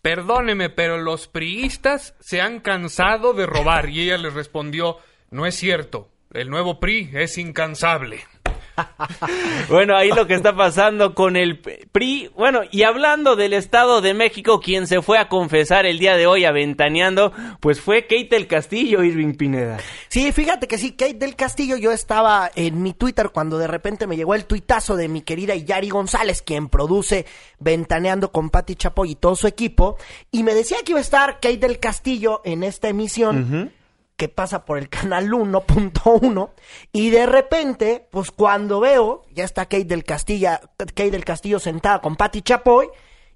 perdóneme, 0.00 0.70
pero 0.70 0.98
los 0.98 1.26
priistas 1.26 2.14
se 2.20 2.40
han 2.40 2.60
cansado 2.60 3.32
de 3.32 3.46
robar. 3.46 3.88
Y 3.90 4.02
ella 4.02 4.18
les 4.18 4.32
respondió, 4.32 4.98
no 5.30 5.44
es 5.44 5.56
cierto, 5.56 6.08
el 6.32 6.48
nuevo 6.48 6.78
PRI 6.78 7.10
es 7.14 7.36
incansable. 7.38 8.20
Bueno, 9.68 9.96
ahí 9.96 10.10
lo 10.10 10.26
que 10.26 10.34
está 10.34 10.54
pasando 10.54 11.14
con 11.14 11.36
el 11.36 11.58
PRI. 11.58 12.30
Bueno, 12.36 12.60
y 12.70 12.82
hablando 12.82 13.36
del 13.36 13.52
Estado 13.52 14.00
de 14.00 14.14
México, 14.14 14.60
quien 14.60 14.86
se 14.86 15.02
fue 15.02 15.18
a 15.18 15.28
confesar 15.28 15.86
el 15.86 15.98
día 15.98 16.16
de 16.16 16.26
hoy 16.26 16.44
aventaneando, 16.44 17.32
pues 17.60 17.80
fue 17.80 18.02
Kate 18.02 18.28
del 18.30 18.46
Castillo, 18.46 19.02
Irving 19.02 19.34
Pineda. 19.34 19.78
Sí, 20.08 20.32
fíjate 20.32 20.68
que 20.68 20.78
sí, 20.78 20.92
Kate 20.92 21.14
del 21.14 21.36
Castillo, 21.36 21.76
yo 21.76 21.92
estaba 21.92 22.50
en 22.54 22.82
mi 22.82 22.92
Twitter 22.92 23.30
cuando 23.30 23.58
de 23.58 23.66
repente 23.66 24.06
me 24.06 24.16
llegó 24.16 24.34
el 24.34 24.44
tuitazo 24.44 24.96
de 24.96 25.08
mi 25.08 25.22
querida 25.22 25.54
Yari 25.54 25.90
González, 25.90 26.42
quien 26.42 26.68
produce 26.68 27.26
Ventaneando 27.58 28.32
con 28.32 28.50
Pati 28.50 28.74
Chapoy 28.74 29.12
y 29.12 29.14
todo 29.14 29.36
su 29.36 29.46
equipo, 29.46 29.96
y 30.30 30.42
me 30.42 30.54
decía 30.54 30.78
que 30.84 30.92
iba 30.92 30.98
a 30.98 31.02
estar 31.02 31.34
Kate 31.34 31.58
del 31.58 31.78
Castillo 31.78 32.40
en 32.44 32.62
esta 32.62 32.88
emisión 32.88 33.72
que 34.20 34.28
pasa 34.28 34.66
por 34.66 34.76
el 34.76 34.90
canal 34.90 35.30
1.1 35.30 36.50
y 36.92 37.08
de 37.08 37.24
repente, 37.24 38.06
pues 38.10 38.30
cuando 38.30 38.78
veo, 38.78 39.22
ya 39.32 39.44
está 39.44 39.64
Kate 39.64 39.86
del 39.86 40.04
Castillo, 40.04 40.50
Kate 40.76 41.10
del 41.10 41.24
Castillo 41.24 41.58
sentada 41.58 42.02
con 42.02 42.16
Patti 42.16 42.42
Chapoy 42.42 42.90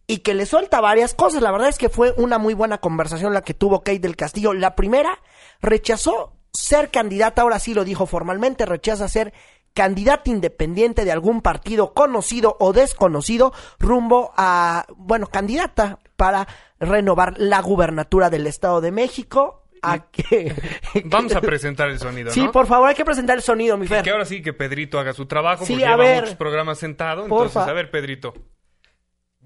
y 0.07 0.19
que 0.19 0.35
le 0.35 0.45
suelta 0.45 0.83
varias 0.83 1.15
cosas. 1.15 1.41
La 1.41 1.53
verdad 1.53 1.71
es 1.71 1.79
que 1.79 1.89
fue 1.89 2.13
una 2.19 2.37
muy 2.37 2.53
buena 2.53 2.83
conversación 2.83 3.33
la 3.33 3.41
que 3.41 3.55
tuvo 3.55 3.81
Kate 3.81 4.01
del 4.01 4.15
Castillo. 4.15 4.53
La 4.53 4.77
primera, 4.77 5.21
rechazó 5.63 6.35
ser 6.53 6.91
candidata, 6.91 7.41
ahora 7.41 7.61
sí 7.61 7.73
lo 7.73 7.85
dijo 7.85 8.05
formalmente, 8.05 8.67
rechaza 8.67 9.09
ser 9.09 9.33
candidata 9.73 10.29
independiente 10.29 11.07
de 11.07 11.13
algún 11.13 11.41
partido 11.41 11.95
conocido 11.95 12.59
o 12.61 12.75
desconocido 12.75 13.55
rumbo 13.79 14.35
a, 14.37 14.85
bueno, 14.99 15.29
candidata 15.29 15.99
para 16.17 16.47
renovar 16.79 17.37
la 17.39 17.63
gubernatura 17.63 18.29
del 18.29 18.47
Estado 18.47 18.83
de 18.83 18.93
México 18.93 19.64
Vamos 21.05 21.35
a 21.35 21.41
presentar 21.41 21.91
el 21.91 21.99
sonido, 21.99 22.27
¿no? 22.27 22.33
Sí, 22.33 22.49
por 22.53 22.67
favor, 22.67 22.89
hay 22.89 22.95
que 22.95 23.05
presentar 23.05 23.37
el 23.37 23.43
sonido, 23.43 23.77
mi 23.77 23.87
Fer. 23.87 24.03
que 24.03 24.11
ahora 24.11 24.25
sí 24.25 24.43
que 24.43 24.53
Pedrito 24.53 24.99
haga 24.99 25.13
su 25.13 25.27
trabajo, 25.27 25.65
porque 25.67 25.77
lleva 25.77 25.97
muchos 25.97 26.35
programas 26.37 26.79
sentado. 26.79 27.25
Entonces, 27.25 27.57
a 27.57 27.73
ver, 27.73 27.91
Pedrito. 27.91 28.35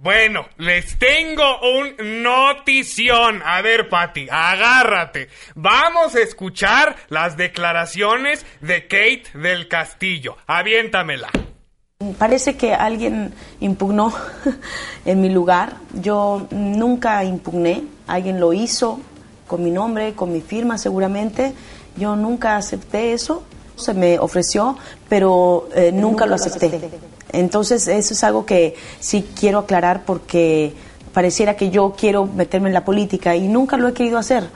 Bueno, 0.01 0.47
les 0.59 0.97
tengo 0.97 1.59
un 1.61 2.23
notición. 2.23 3.43
A 3.45 3.61
ver, 3.63 3.89
Patti, 3.89 4.29
agárrate. 4.31 5.29
Vamos 5.57 6.15
a 6.15 6.21
escuchar 6.21 6.95
las 7.09 7.37
declaraciones 7.37 8.47
de 8.61 8.87
Kate 8.87 9.25
del 9.35 9.67
Castillo. 9.67 10.37
Aviéntamela. 10.47 11.31
Parece 12.17 12.57
que 12.57 12.75
alguien 12.75 13.35
impugnó 13.59 14.13
en 15.05 15.21
mi 15.21 15.31
lugar. 15.31 15.79
Yo 15.95 16.47
nunca 16.53 17.25
impugné. 17.25 17.83
Alguien 18.07 18.39
lo 18.39 18.53
hizo 18.53 19.01
con 19.49 19.65
mi 19.65 19.73
nombre, 19.73 20.15
con 20.15 20.33
mi 20.33 20.41
firma 20.41 20.79
seguramente. 20.79 21.55
Yo 21.97 22.15
nunca 22.15 22.57
acepté 22.57 23.13
eso, 23.13 23.43
se 23.75 23.95
me 23.95 24.21
ofreció, 24.21 24.77
pero 25.09 25.69
eh, 25.75 25.91
nunca, 25.91 26.27
lo 26.27 26.37
acepté. 26.37 26.81
Entonces 27.33 27.89
eso 27.89 28.15
es 28.15 28.23
algo 28.23 28.47
que 28.47 28.77
sí 29.01 29.27
quiero 29.39 29.59
aclarar 29.59 30.05
porque 30.05 30.73
pareciera 31.13 31.57
que 31.57 31.71
yo 31.71 31.95
quiero 31.99 32.27
meterme 32.27 32.69
en 32.69 32.75
la 32.75 32.85
política 32.85 33.35
y 33.35 33.49
nunca 33.49 33.77
lo 33.77 33.89
he 33.89 33.93
querido 33.93 34.19
hacer 34.19 34.49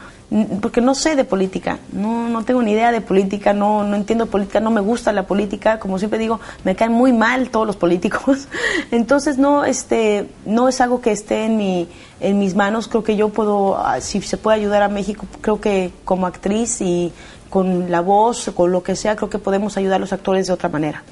porque 0.61 0.81
no 0.81 0.95
sé 0.95 1.15
de 1.15 1.25
política, 1.25 1.79
no, 1.93 2.29
no 2.29 2.45
tengo 2.45 2.63
ni 2.63 2.73
idea 2.73 2.91
de 2.91 3.01
política, 3.01 3.53
no, 3.53 3.85
no 3.85 3.97
entiendo 3.97 4.27
política, 4.27 4.61
no 4.61 4.71
me 4.71 4.81
gusta 4.81 5.13
la 5.13 5.27
política, 5.27 5.79
como 5.79 5.99
siempre 5.99 6.19
digo, 6.19 6.41
me 6.65 6.75
caen 6.75 6.93
muy 6.93 7.13
mal 7.13 7.51
todos 7.51 7.67
los 7.67 7.77
políticos, 7.77 8.49
entonces 8.91 9.37
no, 9.37 9.65
este, 9.65 10.29
no 10.47 10.69
es 10.69 10.81
algo 10.81 11.01
que 11.01 11.13
esté 11.13 11.45
en, 11.45 11.57
mi, 11.59 11.89
en 12.21 12.39
mis 12.39 12.55
manos, 12.55 12.89
creo 12.89 13.05
que 13.05 13.17
yo 13.17 13.29
puedo, 13.29 13.77
ah, 13.77 14.01
si 14.01 14.23
se 14.23 14.39
puede 14.39 14.57
ayudar 14.57 14.83
a 14.83 14.89
México, 14.89 15.27
creo 15.41 15.61
que 15.61 15.93
como 16.05 16.27
actriz 16.27 16.81
y 16.81 17.13
con 17.51 17.91
la 17.91 18.01
voz, 18.01 18.51
con 18.55 18.73
lo 18.73 18.83
que 18.83 18.97
sea, 18.97 19.17
creo 19.17 19.29
que 19.29 19.39
podemos 19.39 19.77
ayudar 19.77 19.97
a 19.97 19.99
los 19.99 20.13
actores 20.15 20.47
de 20.47 20.55
otra 20.55 20.71
manera. 20.71 21.03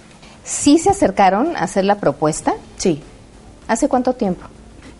¿Sí 0.45 0.79
se 0.79 0.89
acercaron 0.89 1.55
a 1.57 1.65
hacer 1.65 1.85
la 1.85 1.97
propuesta? 1.97 2.55
Sí. 2.79 3.03
¿Hace 3.69 3.89
cuánto 3.89 4.15
tiempo? 4.15 4.47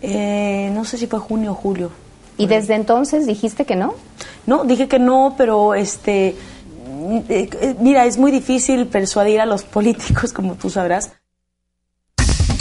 Eh, 0.01 0.69
no 0.73 0.85
sé 0.85 0.99
si 0.99 1.07
fue 1.07 1.19
junio 1.19 1.51
o 1.51 1.55
julio. 1.55 1.89
¿Y 2.37 2.47
desde 2.47 2.75
entonces 2.75 3.27
dijiste 3.27 3.65
que 3.65 3.75
no? 3.75 3.93
No, 4.47 4.63
dije 4.63 4.87
que 4.87 4.99
no, 4.99 5.35
pero 5.37 5.75
este, 5.75 6.29
eh, 6.29 6.35
eh, 7.29 7.75
mira, 7.79 8.05
es 8.05 8.17
muy 8.17 8.31
difícil 8.31 8.87
persuadir 8.87 9.41
a 9.41 9.45
los 9.45 9.63
políticos, 9.77 10.33
como 10.33 10.55
tú 10.55 10.69
sabrás. 10.69 11.11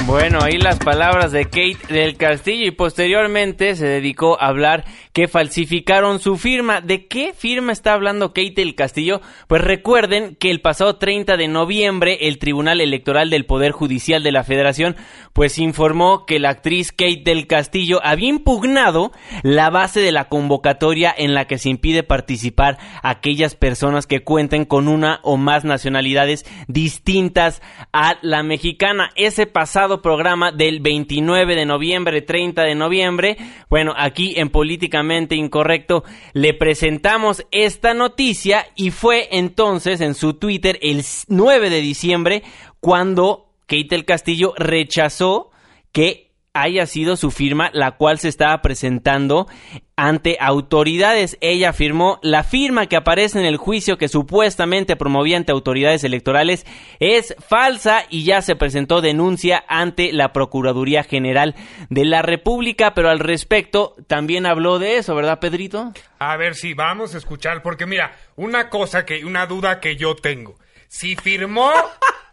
Bueno, 0.06 0.40
ahí 0.42 0.56
las 0.58 0.78
palabras 0.78 1.30
de 1.30 1.44
Kate 1.44 1.78
del 1.88 2.16
Castillo 2.16 2.66
y 2.66 2.70
posteriormente 2.70 3.76
se 3.76 3.86
dedicó 3.86 4.40
a 4.40 4.46
hablar 4.46 4.84
que 5.12 5.28
falsificaron 5.28 6.18
su 6.18 6.36
firma. 6.36 6.80
¿De 6.80 7.06
qué 7.06 7.32
firma 7.36 7.72
está 7.72 7.92
hablando 7.92 8.32
Kate 8.32 8.54
del 8.56 8.74
Castillo? 8.74 9.20
Pues 9.46 9.62
recuerden 9.62 10.36
que 10.36 10.50
el 10.50 10.60
pasado 10.60 10.96
30 10.96 11.36
de 11.36 11.48
noviembre 11.48 12.18
el 12.22 12.38
Tribunal 12.38 12.80
Electoral 12.80 13.30
del 13.30 13.46
Poder 13.46 13.72
Judicial 13.72 14.22
de 14.22 14.32
la 14.32 14.42
Federación 14.42 14.96
pues 15.32 15.58
informó 15.58 16.26
que 16.26 16.38
la 16.38 16.50
actriz 16.50 16.90
Kate 16.90 17.22
del 17.24 17.46
Castillo 17.46 18.00
había 18.02 18.28
impugnado 18.28 19.12
la 19.42 19.70
base 19.70 20.00
de 20.00 20.12
la 20.12 20.28
convocatoria 20.28 21.14
en 21.16 21.34
la 21.34 21.46
que 21.46 21.58
se 21.58 21.68
impide 21.68 22.02
participar 22.02 22.78
aquellas 23.02 23.54
personas 23.54 24.06
que 24.06 24.24
cuenten 24.24 24.64
con 24.64 24.88
una 24.88 25.20
o 25.22 25.36
más 25.36 25.64
nacionalidades 25.64 26.46
distintas 26.68 27.62
a 27.92 28.16
la 28.22 28.42
mexicana. 28.42 29.10
Ese 29.14 29.46
pasado 29.46 29.89
programa 29.98 30.52
del 30.52 30.80
29 30.80 31.54
de 31.54 31.66
noviembre, 31.66 32.22
30 32.22 32.62
de 32.62 32.74
noviembre, 32.74 33.36
bueno, 33.68 33.92
aquí 33.96 34.34
en 34.36 34.48
Políticamente 34.48 35.34
Incorrecto 35.34 36.04
le 36.32 36.54
presentamos 36.54 37.44
esta 37.50 37.92
noticia 37.92 38.66
y 38.76 38.90
fue 38.90 39.28
entonces 39.32 40.00
en 40.00 40.14
su 40.14 40.34
Twitter 40.34 40.78
el 40.82 41.04
9 41.28 41.68
de 41.70 41.80
diciembre 41.80 42.42
cuando 42.78 43.50
Kate 43.66 43.88
del 43.90 44.04
Castillo 44.04 44.54
rechazó 44.56 45.50
que 45.92 46.29
haya 46.52 46.86
sido 46.86 47.16
su 47.16 47.30
firma 47.30 47.70
la 47.72 47.92
cual 47.92 48.18
se 48.18 48.28
estaba 48.28 48.60
presentando 48.60 49.46
ante 49.94 50.36
autoridades. 50.40 51.38
Ella 51.40 51.70
afirmó 51.70 52.18
la 52.22 52.42
firma 52.42 52.86
que 52.86 52.96
aparece 52.96 53.38
en 53.38 53.44
el 53.44 53.56
juicio 53.56 53.98
que 53.98 54.08
supuestamente 54.08 54.96
promovía 54.96 55.36
ante 55.36 55.52
autoridades 55.52 56.02
electorales 56.02 56.66
es 56.98 57.36
falsa 57.38 58.04
y 58.08 58.24
ya 58.24 58.42
se 58.42 58.56
presentó 58.56 59.00
denuncia 59.00 59.62
ante 59.68 60.12
la 60.12 60.32
Procuraduría 60.32 61.04
General 61.04 61.54
de 61.88 62.04
la 62.04 62.22
República, 62.22 62.94
pero 62.94 63.10
al 63.10 63.20
respecto 63.20 63.94
también 64.08 64.46
habló 64.46 64.78
de 64.78 64.96
eso, 64.96 65.14
¿verdad, 65.14 65.38
Pedrito? 65.38 65.92
A 66.18 66.36
ver 66.36 66.54
si 66.54 66.74
vamos 66.74 67.14
a 67.14 67.18
escuchar, 67.18 67.62
porque 67.62 67.86
mira, 67.86 68.16
una 68.36 68.70
cosa 68.70 69.04
que, 69.04 69.24
una 69.24 69.46
duda 69.46 69.80
que 69.80 69.96
yo 69.96 70.16
tengo. 70.16 70.58
Si 70.88 71.14
firmó 71.14 71.72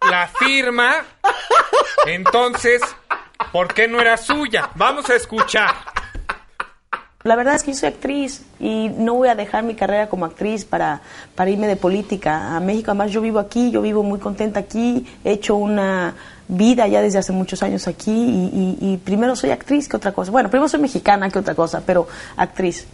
la 0.10 0.28
firma, 0.28 1.06
entonces, 2.08 2.82
¿por 3.52 3.74
qué 3.74 3.88
no 3.88 4.00
era 4.00 4.18
suya? 4.18 4.70
Vamos 4.76 5.10
a 5.10 5.16
escuchar. 5.16 5.74
La 7.24 7.36
verdad 7.36 7.56
es 7.56 7.64
que 7.64 7.72
yo 7.74 7.78
soy 7.78 7.90
actriz 7.90 8.46
y 8.60 8.90
no 8.90 9.16
voy 9.16 9.28
a 9.28 9.36
dejar 9.36 9.64
mi 9.64 9.76
carrera 9.76 10.08
como 10.08 10.26
actriz 10.26 10.64
para, 10.64 11.02
para 11.36 11.50
irme 11.50 11.68
de 11.68 11.76
política 11.76 12.56
a 12.56 12.60
México. 12.60 12.92
Además, 12.92 13.12
yo 13.12 13.22
vivo 13.22 13.40
aquí, 13.40 13.70
yo 13.72 13.82
vivo 13.82 14.02
muy 14.02 14.20
contenta 14.20 14.62
aquí, 14.62 15.06
he 15.26 15.32
hecho 15.34 15.56
una 15.56 16.16
vida 16.48 16.88
ya 16.88 17.02
desde 17.02 17.20
hace 17.20 17.34
muchos 17.34 17.62
años 17.64 17.88
aquí 17.88 18.12
y, 18.12 18.78
y 18.80 18.98
primero 18.98 19.36
soy 19.36 19.50
actriz 19.50 19.90
que 19.90 19.98
otra 19.98 20.14
cosa. 20.14 20.32
Bueno, 20.32 20.50
primero 20.50 20.70
soy 20.70 20.80
mexicana 20.80 21.30
que 21.30 21.40
otra 21.40 21.54
cosa, 21.54 21.82
pero 21.86 22.08
actriz. 22.38 22.88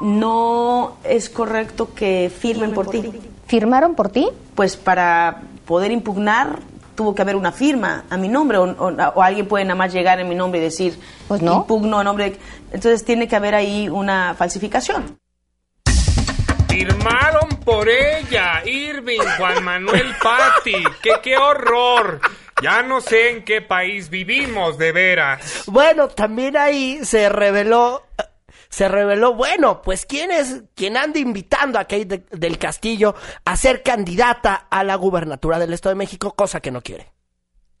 No 0.00 0.96
es 1.04 1.28
correcto 1.28 1.94
que 1.94 2.32
firmen 2.36 2.72
por 2.72 2.88
ti. 2.88 3.12
¿Firmaron 3.46 3.94
por 3.94 4.08
ti? 4.08 4.28
Pues 4.54 4.76
para 4.76 5.42
poder 5.66 5.92
impugnar 5.92 6.58
tuvo 7.00 7.14
que 7.14 7.22
haber 7.22 7.34
una 7.34 7.50
firma 7.50 8.04
a 8.10 8.18
mi 8.18 8.28
nombre 8.28 8.58
o, 8.58 9.22
alguien 9.22 9.48
puede 9.48 9.64
nada 9.64 9.74
más 9.74 9.90
llegar 9.90 10.20
en 10.20 10.28
mi 10.28 10.34
nombre 10.34 10.60
y 10.60 10.62
decir 10.62 11.00
pues 11.28 11.40
no 11.40 11.60
impugno 11.60 11.98
a 11.98 12.04
nombre 12.04 12.36
entonces 12.72 13.06
tiene 13.06 13.26
que 13.26 13.36
haber 13.36 13.54
ahí 13.54 13.88
una 13.88 14.34
falsificación. 14.34 15.18
Firmaron 16.68 17.48
por 17.64 17.88
ella 17.88 18.62
Irving 18.66 19.20
Juan 19.38 19.64
Manuel 19.64 20.14
Patti. 20.22 20.84
Qué 21.02 21.12
qué 21.22 21.38
horror 21.38 22.20
ya 22.62 22.82
no 22.82 23.00
sé 23.00 23.30
en 23.30 23.44
qué 23.46 23.62
país 23.62 24.10
vivimos 24.10 24.76
de 24.76 24.92
veras. 24.92 25.62
Bueno 25.68 26.08
también 26.08 26.58
ahí 26.58 27.02
se 27.02 27.30
reveló 27.30 28.02
se 28.70 28.88
reveló, 28.88 29.34
bueno, 29.34 29.82
pues 29.82 30.06
quién 30.06 30.30
es 30.30 30.62
quien 30.74 30.96
anda 30.96 31.18
invitando 31.18 31.78
a 31.78 31.84
Kate 31.84 32.24
del 32.30 32.58
Castillo 32.58 33.14
a 33.44 33.56
ser 33.56 33.82
candidata 33.82 34.66
a 34.70 34.84
la 34.84 34.94
gubernatura 34.94 35.58
del 35.58 35.72
Estado 35.72 35.94
de 35.94 35.98
México, 35.98 36.32
cosa 36.34 36.60
que 36.60 36.70
no 36.70 36.80
quiere. 36.80 37.12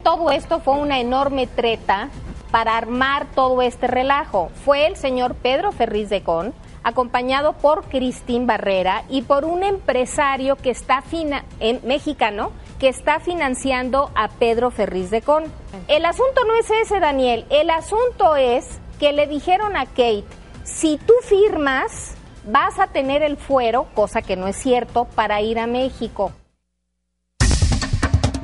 Todo 0.02 0.30
esto 0.30 0.60
fue 0.60 0.74
una 0.74 0.98
enorme 0.98 1.46
treta 1.46 2.08
para 2.50 2.76
armar 2.76 3.26
todo 3.34 3.62
este 3.62 3.86
relajo. 3.86 4.50
Fue 4.64 4.86
el 4.86 4.96
señor 4.96 5.34
Pedro 5.36 5.72
Ferriz 5.72 6.08
de 6.08 6.22
Con, 6.22 6.54
acompañado 6.82 7.52
por 7.52 7.84
Cristín 7.84 8.46
Barrera 8.46 9.04
y 9.08 9.22
por 9.22 9.44
un 9.44 9.62
empresario 9.62 10.56
que 10.56 10.70
está 10.70 11.02
fina 11.02 11.44
mexicano 11.84 12.52
que 12.80 12.88
está 12.88 13.20
financiando 13.20 14.10
a 14.14 14.28
Pedro 14.28 14.70
Ferriz 14.70 15.10
de 15.10 15.20
Con. 15.20 15.44
El 15.86 16.06
asunto 16.06 16.44
no 16.46 16.54
es 16.54 16.70
ese, 16.82 16.98
Daniel. 16.98 17.44
El 17.50 17.68
asunto 17.68 18.36
es 18.36 18.80
que 18.98 19.12
le 19.12 19.26
dijeron 19.26 19.76
a 19.76 19.84
Kate 19.84 20.24
si 20.72 20.96
tú 20.98 21.12
firmas, 21.22 22.14
vas 22.46 22.78
a 22.78 22.86
tener 22.86 23.22
el 23.22 23.36
fuero, 23.36 23.88
cosa 23.94 24.22
que 24.22 24.36
no 24.36 24.46
es 24.46 24.56
cierto, 24.56 25.04
para 25.04 25.40
ir 25.42 25.58
a 25.58 25.66
México. 25.66 26.32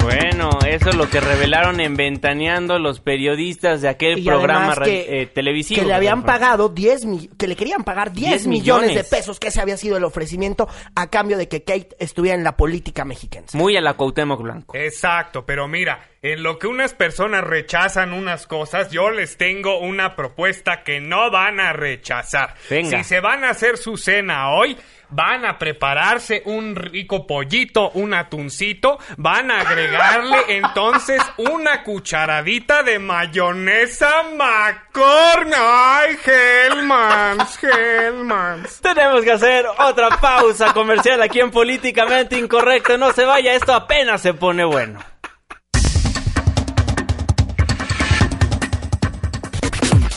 Bueno, 0.07 0.51
eso 0.69 0.91
es 0.91 0.95
lo 0.95 1.11
que 1.11 1.21
revelaron 1.21 1.81
en 1.81 1.97
Ventaneando 1.97 2.79
los 2.79 3.01
periodistas 3.01 3.83
de 3.83 3.89
aquel 3.89 4.19
Y 4.19 4.23
programa 4.25 4.75
que- 4.77 5.23
eh, 5.23 5.27
televisivo. 5.27 5.81
que 5.81 5.87
le 5.87 5.95
habían 5.95 6.23
pagado 6.23 6.69
10 6.69 7.05
mi- 7.05 7.29
que 7.37 7.49
le 7.49 7.57
querían 7.57 7.83
pagar 7.83 8.13
10, 8.13 8.31
10 8.31 8.47
millones. 8.47 8.89
millones. 8.91 9.11
de 9.11 9.17
pesos, 9.17 9.41
que 9.41 9.49
ese 9.49 9.61
había 9.61 9.77
sido 9.77 9.97
el 9.97 10.05
ofrecimiento 10.05 10.69
a 10.95 11.09
cambio 11.11 11.37
de 11.37 11.49
que 11.49 11.65
Kate 11.65 11.89
estuviera 11.99 12.37
en 12.39 12.45
la 12.45 12.57
política 12.57 13.05
mexicana. 13.05 13.47
Muy 13.55 13.77
a 13.77 13.81
la 13.81 13.95
Cuauhtémoc 13.95 14.41
Blanco. 14.43 14.77
Exacto, 14.77 15.45
pero 15.45 15.67
mira, 15.67 16.01
en 16.23 16.43
lo 16.43 16.59
que 16.59 16.67
unas 16.69 16.95
personas 16.95 17.43
rechazan 17.45 18.13
unas 18.13 18.47
cosas, 18.47 18.91
yo 18.91 19.11
les 19.11 19.37
tengo 19.37 19.79
una 19.81 20.15
propuesta 20.15 20.83
que 20.85 21.01
no 21.01 21.31
van 21.31 21.59
a 21.61 21.73
rechazar. 21.73 22.55
Venga. 22.71 22.99
Si 22.99 23.05
se 23.05 23.21
van 23.21 23.45
a 23.45 23.51
hacer 23.51 23.77
su 23.77 23.97
cena 23.97 24.51
hoy, 24.53 24.77
van 25.11 25.45
a 25.45 25.59
prepararse 25.59 26.43
un 26.47 26.75
rico 26.75 27.27
pollito, 27.27 27.91
un 27.95 28.15
atuncito, 28.15 28.99
van 29.17 29.51
a 29.51 29.61
agregarle 29.61 30.39
entonces 30.57 31.23
una 31.37 31.83
cucharadita 31.83 32.83
de 32.83 32.99
mayonesa 32.99 34.25
McCormick. 34.35 35.57
¡Ay, 35.59 36.17
Hellmans, 36.25 37.59
Hellmans! 37.63 38.81
Tenemos 38.81 39.23
que 39.23 39.33
hacer 39.33 39.67
otra 39.79 40.09
pausa 40.21 40.73
comercial 40.73 41.23
aquí 41.23 41.41
en 41.41 41.51
Políticamente 41.51 42.39
Incorrecto. 42.39 42.97
No 42.99 43.13
se 43.13 43.25
vaya, 43.25 43.55
esto 43.55 43.75
apenas 43.75 44.21
se 44.23 44.35
pone 44.35 44.65
bueno. 44.65 45.16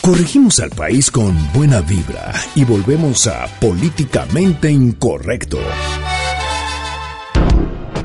Corregimos 0.10 0.60
al 0.60 0.72
país 0.72 1.12
con 1.12 1.38
buena 1.54 1.82
vibra 1.82 2.34
y 2.56 2.66
volvemos 2.66 3.28
a 3.28 3.46
Políticamente 3.60 4.72
Incorrecto. 4.72 5.60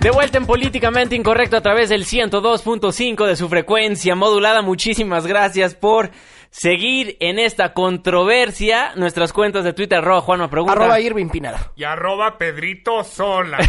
De 0.00 0.10
vuelta 0.10 0.38
en 0.38 0.46
Políticamente 0.46 1.16
Incorrecto 1.16 1.58
a 1.58 1.60
través 1.60 1.90
del 1.90 2.06
102.5 2.06 3.26
de 3.26 3.36
su 3.36 3.50
frecuencia 3.50 4.14
modulada. 4.14 4.62
Muchísimas 4.62 5.26
gracias 5.26 5.74
por 5.74 6.10
seguir 6.50 7.16
en 7.20 7.38
esta 7.38 7.72
controversia. 7.72 8.92
Nuestras 8.96 9.32
cuentas 9.32 9.64
de 9.64 9.72
Twitter, 9.72 9.98
arroba 9.98 10.20
Juanma 10.20 10.50
Pregunta. 10.50 10.72
Arroba 10.74 11.00
Irving 11.00 11.28
Pineda. 11.28 11.72
Y 11.76 11.84
arroba 11.84 12.38
Pedrito 12.38 13.04
Sola. 13.04 13.58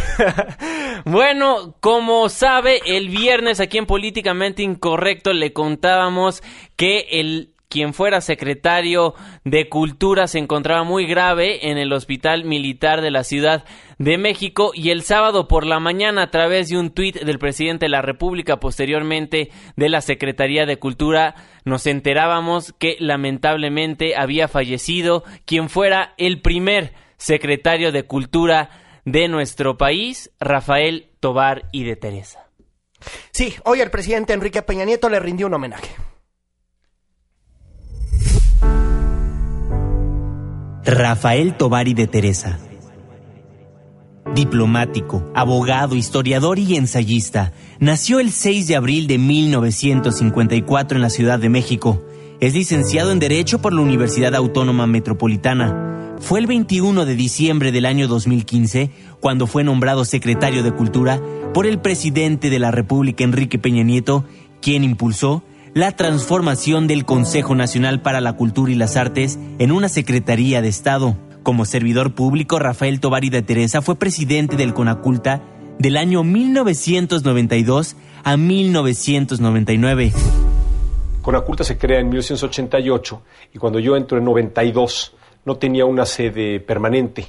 Bueno, 1.06 1.76
como 1.80 2.28
sabe, 2.28 2.82
el 2.86 3.10
viernes 3.10 3.60
aquí 3.60 3.78
en 3.78 3.86
Políticamente 3.86 4.64
Incorrecto 4.64 5.32
le 5.32 5.54
contábamos 5.54 6.42
que 6.76 7.06
el 7.12 7.54
quien 7.70 7.94
fuera 7.94 8.22
secretario 8.22 9.14
de 9.44 9.70
Cultura 9.70 10.28
se 10.28 10.40
encontraba 10.40 10.84
muy 10.84 11.06
grave 11.06 11.70
en 11.70 11.78
el 11.78 11.92
Hospital 11.92 12.46
Militar 12.46 13.02
de 13.02 13.12
la 13.12 13.24
Ciudad 13.24 13.66
de 13.98 14.18
México 14.18 14.72
y 14.74 14.92
el 14.92 15.04
sábado 15.04 15.48
por 15.48 15.66
la 15.66 15.80
mañana 15.80 16.24
a 16.24 16.32
través 16.32 16.70
de 16.70 16.78
un 16.78 16.92
tuit 16.92 17.20
del 17.20 17.40
presidente 17.40 17.86
de 17.86 17.90
la 17.90 18.02
República 18.02 18.60
posteriormente 18.60 19.50
de 19.76 19.90
la 19.90 20.02
Secretaría 20.02 20.66
de 20.66 20.80
Cultura 20.80 21.36
nos 21.66 21.86
enterábamos 21.88 22.74
que 22.74 22.96
lamentablemente 23.00 24.16
había 24.16 24.48
fallecido 24.48 25.24
quien 25.46 25.70
fuera 25.70 26.14
el 26.18 26.42
primer 26.42 26.94
secretario 27.18 27.92
de 27.92 28.04
Cultura 28.04 28.70
de 29.04 29.28
nuestro 29.28 29.78
país, 29.78 30.32
Rafael 30.40 31.10
Tobar 31.20 31.70
y 31.72 31.84
de 31.84 31.96
Teresa. 31.96 32.50
Sí, 33.32 33.56
hoy 33.66 33.82
el 33.82 33.92
presidente 33.92 34.34
Enrique 34.34 34.62
Peña 34.62 34.86
Nieto 34.86 35.10
le 35.10 35.20
rindió 35.20 35.48
un 35.48 35.54
homenaje. 35.54 35.96
Rafael 40.88 41.58
Tobari 41.58 41.94
de 41.94 42.08
Teresa. 42.08 42.60
Diplomático, 44.34 45.30
abogado, 45.36 45.98
historiador 45.98 46.60
y 46.60 46.78
ensayista, 46.78 47.52
nació 47.82 48.22
el 48.22 48.32
6 48.32 48.68
de 48.68 48.78
abril 48.78 49.06
de 49.08 49.18
1954 49.18 50.98
en 50.98 51.02
la 51.02 51.10
Ciudad 51.10 51.40
de 51.40 51.50
México. 51.50 52.02
Es 52.40 52.54
licenciado 52.54 53.12
en 53.12 53.20
Derecho 53.20 53.60
por 53.60 53.74
la 53.74 53.82
Universidad 53.82 54.34
Autónoma 54.34 54.88
Metropolitana. 54.88 56.16
Fue 56.22 56.40
el 56.40 56.48
21 56.48 57.06
de 57.06 57.16
diciembre 57.16 57.74
del 57.74 57.86
año 57.86 58.08
2015 58.08 58.90
cuando 59.20 59.46
fue 59.46 59.66
nombrado 59.66 60.06
secretario 60.06 60.64
de 60.64 60.72
Cultura 60.72 61.22
por 61.54 61.66
el 61.66 61.82
presidente 61.82 62.50
de 62.50 62.60
la 62.60 62.72
República 62.72 63.26
Enrique 63.26 63.60
Peña 63.60 63.84
Nieto, 63.84 64.24
quien 64.62 64.86
impulsó 64.86 65.44
la 65.74 65.92
transformación 65.92 66.88
del 66.88 67.06
Consejo 67.06 67.56
Nacional 67.56 68.02
para 68.02 68.22
la 68.22 68.34
Cultura 68.34 68.72
y 68.72 68.76
las 68.76 68.98
Artes 68.98 69.40
en 69.60 69.72
una 69.72 69.90
Secretaría 69.90 70.62
de 70.62 70.70
Estado. 70.70 71.16
Como 71.44 71.66
servidor 71.66 72.14
público, 72.14 72.60
Rafael 72.60 73.00
Tovari 73.00 73.30
de 73.30 73.42
Teresa 73.42 73.82
fue 73.82 73.96
presidente 73.96 74.56
del 74.56 74.74
Conaculta 74.74 75.42
del 75.80 75.98
año 75.98 76.24
1992 76.24 77.96
a 78.24 78.38
1999. 78.38 80.14
Conaculta 81.22 81.64
se 81.64 81.78
crea 81.78 82.00
en 82.00 82.10
1988 82.10 83.22
y 83.54 83.58
cuando 83.58 83.80
yo 83.80 83.96
entro 83.96 84.18
en 84.18 84.26
92 84.26 85.16
no 85.46 85.58
tenía 85.58 85.86
una 85.86 86.06
sede 86.06 86.60
permanente 86.60 87.28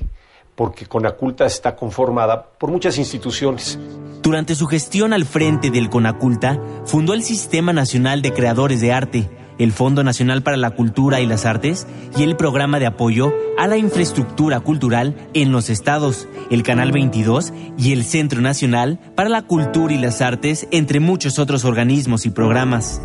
porque 0.58 0.86
Conaculta 0.86 1.46
está 1.46 1.76
conformada 1.76 2.50
por 2.58 2.72
muchas 2.72 2.98
instituciones. 2.98 3.78
Durante 4.24 4.56
su 4.56 4.66
gestión 4.66 5.12
al 5.12 5.24
frente 5.24 5.70
del 5.70 5.88
Conaculta, 5.88 6.60
fundó 6.84 7.14
el 7.14 7.22
Sistema 7.22 7.72
Nacional 7.72 8.22
de 8.22 8.32
Creadores 8.32 8.80
de 8.80 8.92
Arte, 8.92 9.30
el 9.60 9.70
Fondo 9.70 10.02
Nacional 10.02 10.42
para 10.42 10.56
la 10.56 10.72
Cultura 10.72 11.20
y 11.20 11.26
las 11.26 11.46
Artes 11.46 11.86
y 12.16 12.24
el 12.24 12.34
Programa 12.34 12.80
de 12.80 12.86
Apoyo 12.86 13.32
a 13.56 13.68
la 13.68 13.76
Infraestructura 13.76 14.58
Cultural 14.58 15.14
en 15.32 15.52
los 15.52 15.70
estados, 15.70 16.28
el 16.50 16.64
Canal 16.64 16.90
22 16.90 17.52
y 17.78 17.92
el 17.92 18.02
Centro 18.02 18.40
Nacional 18.40 18.98
para 19.14 19.28
la 19.28 19.42
Cultura 19.42 19.94
y 19.94 19.98
las 19.98 20.20
Artes, 20.20 20.66
entre 20.72 20.98
muchos 20.98 21.38
otros 21.38 21.64
organismos 21.64 22.26
y 22.26 22.30
programas. 22.30 23.00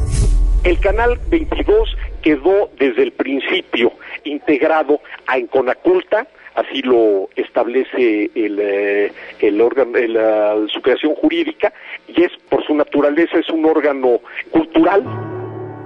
El 0.63 0.79
Canal 0.79 1.19
22 1.29 1.97
quedó 2.23 2.71
desde 2.79 3.03
el 3.03 3.11
principio 3.11 3.91
integrado 4.23 5.01
a 5.27 5.37
Enconaculta, 5.37 6.25
así 6.55 6.81
lo 6.81 7.29
establece 7.35 8.31
el, 8.35 8.59
eh, 8.59 9.11
el 9.39 9.61
órgano, 9.61 9.97
el, 9.97 10.15
uh, 10.17 10.67
su 10.69 10.81
creación 10.81 11.15
jurídica, 11.15 11.73
y 12.07 12.23
es 12.23 12.31
por 12.49 12.65
su 12.65 12.73
naturaleza 12.75 13.37
es 13.37 13.49
un 13.49 13.65
órgano 13.65 14.19
cultural. 14.51 15.03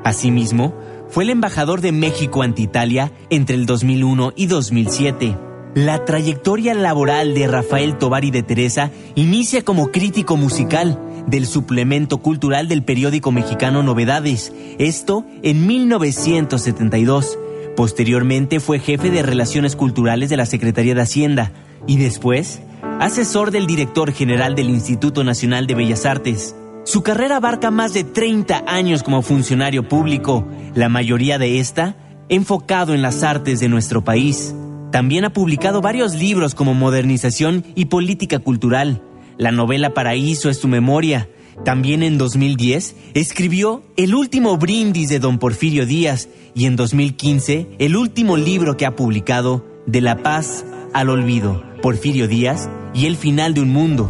Asimismo, 0.03 0.73
fue 1.09 1.23
el 1.23 1.29
embajador 1.29 1.81
de 1.81 1.91
México 1.91 2.41
ante 2.41 2.61
Italia 2.61 3.11
entre 3.29 3.55
el 3.55 3.65
2001 3.65 4.33
y 4.35 4.47
2007. 4.47 5.35
La 5.75 6.05
trayectoria 6.05 6.73
laboral 6.73 7.33
de 7.33 7.47
Rafael 7.47 7.97
Tovari 7.97 8.31
de 8.31 8.43
Teresa 8.43 8.91
inicia 9.15 9.63
como 9.63 9.91
crítico 9.91 10.35
musical 10.35 10.99
del 11.27 11.45
suplemento 11.45 12.17
cultural 12.19 12.67
del 12.67 12.83
periódico 12.83 13.31
mexicano 13.31 13.83
Novedades, 13.83 14.53
esto 14.79 15.25
en 15.43 15.67
1972. 15.67 17.37
Posteriormente 17.77 18.59
fue 18.59 18.79
jefe 18.79 19.11
de 19.11 19.21
Relaciones 19.21 19.75
Culturales 19.75 20.31
de 20.31 20.35
la 20.35 20.47
Secretaría 20.47 20.95
de 20.95 21.01
Hacienda 21.01 21.51
y 21.85 21.97
después 21.97 22.59
asesor 22.99 23.51
del 23.51 23.67
director 23.67 24.11
general 24.11 24.55
del 24.55 24.71
Instituto 24.71 25.23
Nacional 25.23 25.67
de 25.67 25.75
Bellas 25.75 26.07
Artes. 26.07 26.55
Su 26.85 27.03
carrera 27.03 27.35
abarca 27.35 27.69
más 27.69 27.93
de 27.93 28.03
30 28.03 28.63
años 28.65 29.03
como 29.03 29.21
funcionario 29.21 29.87
público, 29.87 30.47
la 30.73 30.89
mayoría 30.89 31.37
de 31.37 31.59
esta 31.59 31.95
enfocado 32.29 32.95
en 32.95 33.03
las 33.03 33.21
artes 33.21 33.59
de 33.59 33.69
nuestro 33.69 34.03
país. 34.03 34.55
También 34.91 35.23
ha 35.25 35.31
publicado 35.31 35.79
varios 35.79 36.15
libros 36.15 36.55
como 36.55 36.73
Modernización 36.73 37.63
y 37.75 37.85
Política 37.85 38.39
Cultural. 38.39 39.03
La 39.37 39.51
novela 39.51 39.93
Paraíso 39.93 40.49
es 40.49 40.59
tu 40.59 40.67
memoria. 40.67 41.29
También 41.63 42.03
en 42.03 42.17
2010 42.17 42.95
escribió 43.13 43.83
El 43.97 44.15
último 44.15 44.57
brindis 44.57 45.09
de 45.09 45.19
don 45.19 45.37
Porfirio 45.39 45.85
Díaz 45.85 46.29
y 46.53 46.65
en 46.65 46.75
2015 46.75 47.67
el 47.79 47.95
último 47.95 48.37
libro 48.37 48.77
que 48.77 48.85
ha 48.85 48.95
publicado, 48.95 49.65
De 49.85 50.01
la 50.01 50.17
paz 50.23 50.65
al 50.93 51.09
olvido, 51.09 51.63
Porfirio 51.81 52.27
Díaz 52.27 52.69
y 52.93 53.05
el 53.05 53.17
final 53.17 53.53
de 53.53 53.61
un 53.61 53.69
mundo. 53.69 54.09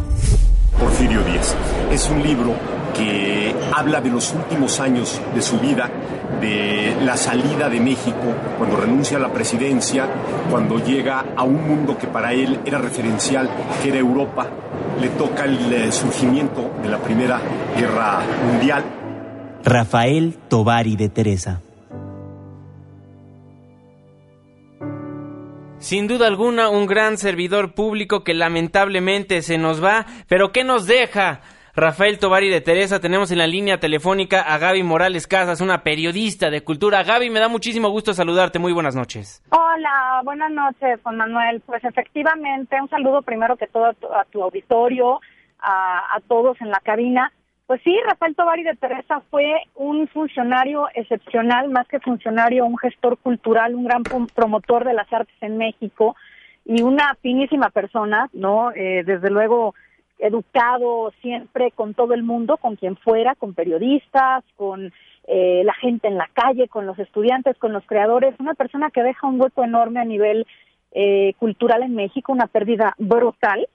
Porfirio 0.78 1.22
Díaz. 1.24 1.56
Es 1.90 2.08
un 2.08 2.22
libro 2.22 2.54
que 2.96 3.54
habla 3.72 4.00
de 4.00 4.10
los 4.10 4.32
últimos 4.32 4.80
años 4.80 5.20
de 5.34 5.42
su 5.42 5.58
vida, 5.58 5.90
de 6.40 6.96
la 7.02 7.16
salida 7.16 7.68
de 7.68 7.80
México, 7.80 8.34
cuando 8.56 8.76
renuncia 8.76 9.16
a 9.16 9.20
la 9.20 9.32
presidencia, 9.32 10.06
cuando 10.50 10.78
llega 10.78 11.24
a 11.36 11.42
un 11.42 11.66
mundo 11.68 11.96
que 11.96 12.06
para 12.06 12.32
él 12.32 12.60
era 12.64 12.78
referencial, 12.78 13.48
que 13.82 13.88
era 13.88 13.98
Europa, 13.98 14.48
le 15.00 15.08
toca 15.10 15.44
el 15.44 15.72
eh, 15.72 15.92
surgimiento 15.92 16.70
de 16.82 16.88
la 16.88 16.98
Primera 16.98 17.40
Guerra 17.76 18.20
Mundial. 18.44 18.84
Rafael 19.64 20.36
Tovari 20.48 20.96
de 20.96 21.08
Teresa. 21.08 21.60
Sin 25.78 26.08
duda 26.08 26.26
alguna, 26.26 26.68
un 26.68 26.86
gran 26.86 27.18
servidor 27.18 27.72
público 27.72 28.24
que 28.24 28.34
lamentablemente 28.34 29.42
se 29.42 29.58
nos 29.58 29.82
va, 29.82 30.06
pero 30.26 30.50
¿qué 30.50 30.64
nos 30.64 30.86
deja? 30.86 31.40
Rafael 31.78 32.18
Tovari 32.18 32.48
de 32.48 32.60
Teresa. 32.60 32.98
Tenemos 32.98 33.30
en 33.30 33.38
la 33.38 33.46
línea 33.46 33.78
telefónica 33.78 34.40
a 34.42 34.58
Gaby 34.58 34.82
Morales 34.82 35.28
Casas, 35.28 35.60
una 35.60 35.84
periodista 35.84 36.50
de 36.50 36.62
cultura. 36.62 37.04
Gaby, 37.04 37.30
me 37.30 37.38
da 37.38 37.46
muchísimo 37.48 37.88
gusto 37.90 38.12
saludarte. 38.14 38.58
Muy 38.58 38.72
buenas 38.72 38.96
noches. 38.96 39.44
Hola, 39.50 40.20
buenas 40.24 40.50
noches, 40.50 40.98
Juan 41.04 41.18
Manuel. 41.18 41.62
Pues 41.64 41.84
efectivamente, 41.84 42.76
un 42.80 42.90
saludo 42.90 43.22
primero 43.22 43.56
que 43.56 43.68
todo 43.68 43.86
a 43.86 43.92
tu, 43.92 44.06
a 44.12 44.24
tu 44.24 44.42
auditorio, 44.42 45.20
a, 45.60 46.16
a 46.16 46.20
todos 46.26 46.60
en 46.60 46.70
la 46.70 46.80
cabina. 46.80 47.30
Pues 47.68 47.80
sí, 47.84 47.96
Rafael 48.08 48.34
Tovari 48.34 48.64
de 48.64 48.74
Teresa 48.74 49.22
fue 49.30 49.44
un 49.76 50.08
funcionario 50.08 50.88
excepcional, 50.94 51.68
más 51.68 51.86
que 51.86 52.00
funcionario, 52.00 52.64
un 52.66 52.76
gestor 52.78 53.18
cultural, 53.18 53.76
un 53.76 53.84
gran 53.84 54.02
prom- 54.02 54.28
promotor 54.34 54.84
de 54.84 54.94
las 54.94 55.12
artes 55.12 55.36
en 55.42 55.58
México 55.58 56.16
y 56.64 56.82
una 56.82 57.14
finísima 57.22 57.70
persona, 57.70 58.28
¿no? 58.32 58.72
Eh, 58.72 59.04
desde 59.06 59.30
luego 59.30 59.76
educado 60.18 61.12
siempre 61.22 61.70
con 61.70 61.94
todo 61.94 62.14
el 62.14 62.22
mundo, 62.22 62.56
con 62.56 62.76
quien 62.76 62.96
fuera, 62.96 63.34
con 63.34 63.54
periodistas, 63.54 64.44
con 64.56 64.92
eh, 65.26 65.62
la 65.64 65.74
gente 65.74 66.08
en 66.08 66.16
la 66.16 66.28
calle, 66.32 66.68
con 66.68 66.86
los 66.86 66.98
estudiantes, 66.98 67.56
con 67.58 67.72
los 67.72 67.84
creadores, 67.86 68.34
una 68.38 68.54
persona 68.54 68.90
que 68.90 69.02
deja 69.02 69.26
un 69.26 69.40
hueco 69.40 69.62
enorme 69.62 70.00
a 70.00 70.04
nivel 70.04 70.46
eh, 70.92 71.34
cultural 71.38 71.82
en 71.82 71.94
México, 71.94 72.32
una 72.32 72.46
pérdida 72.46 72.94
brutal. 72.98 73.68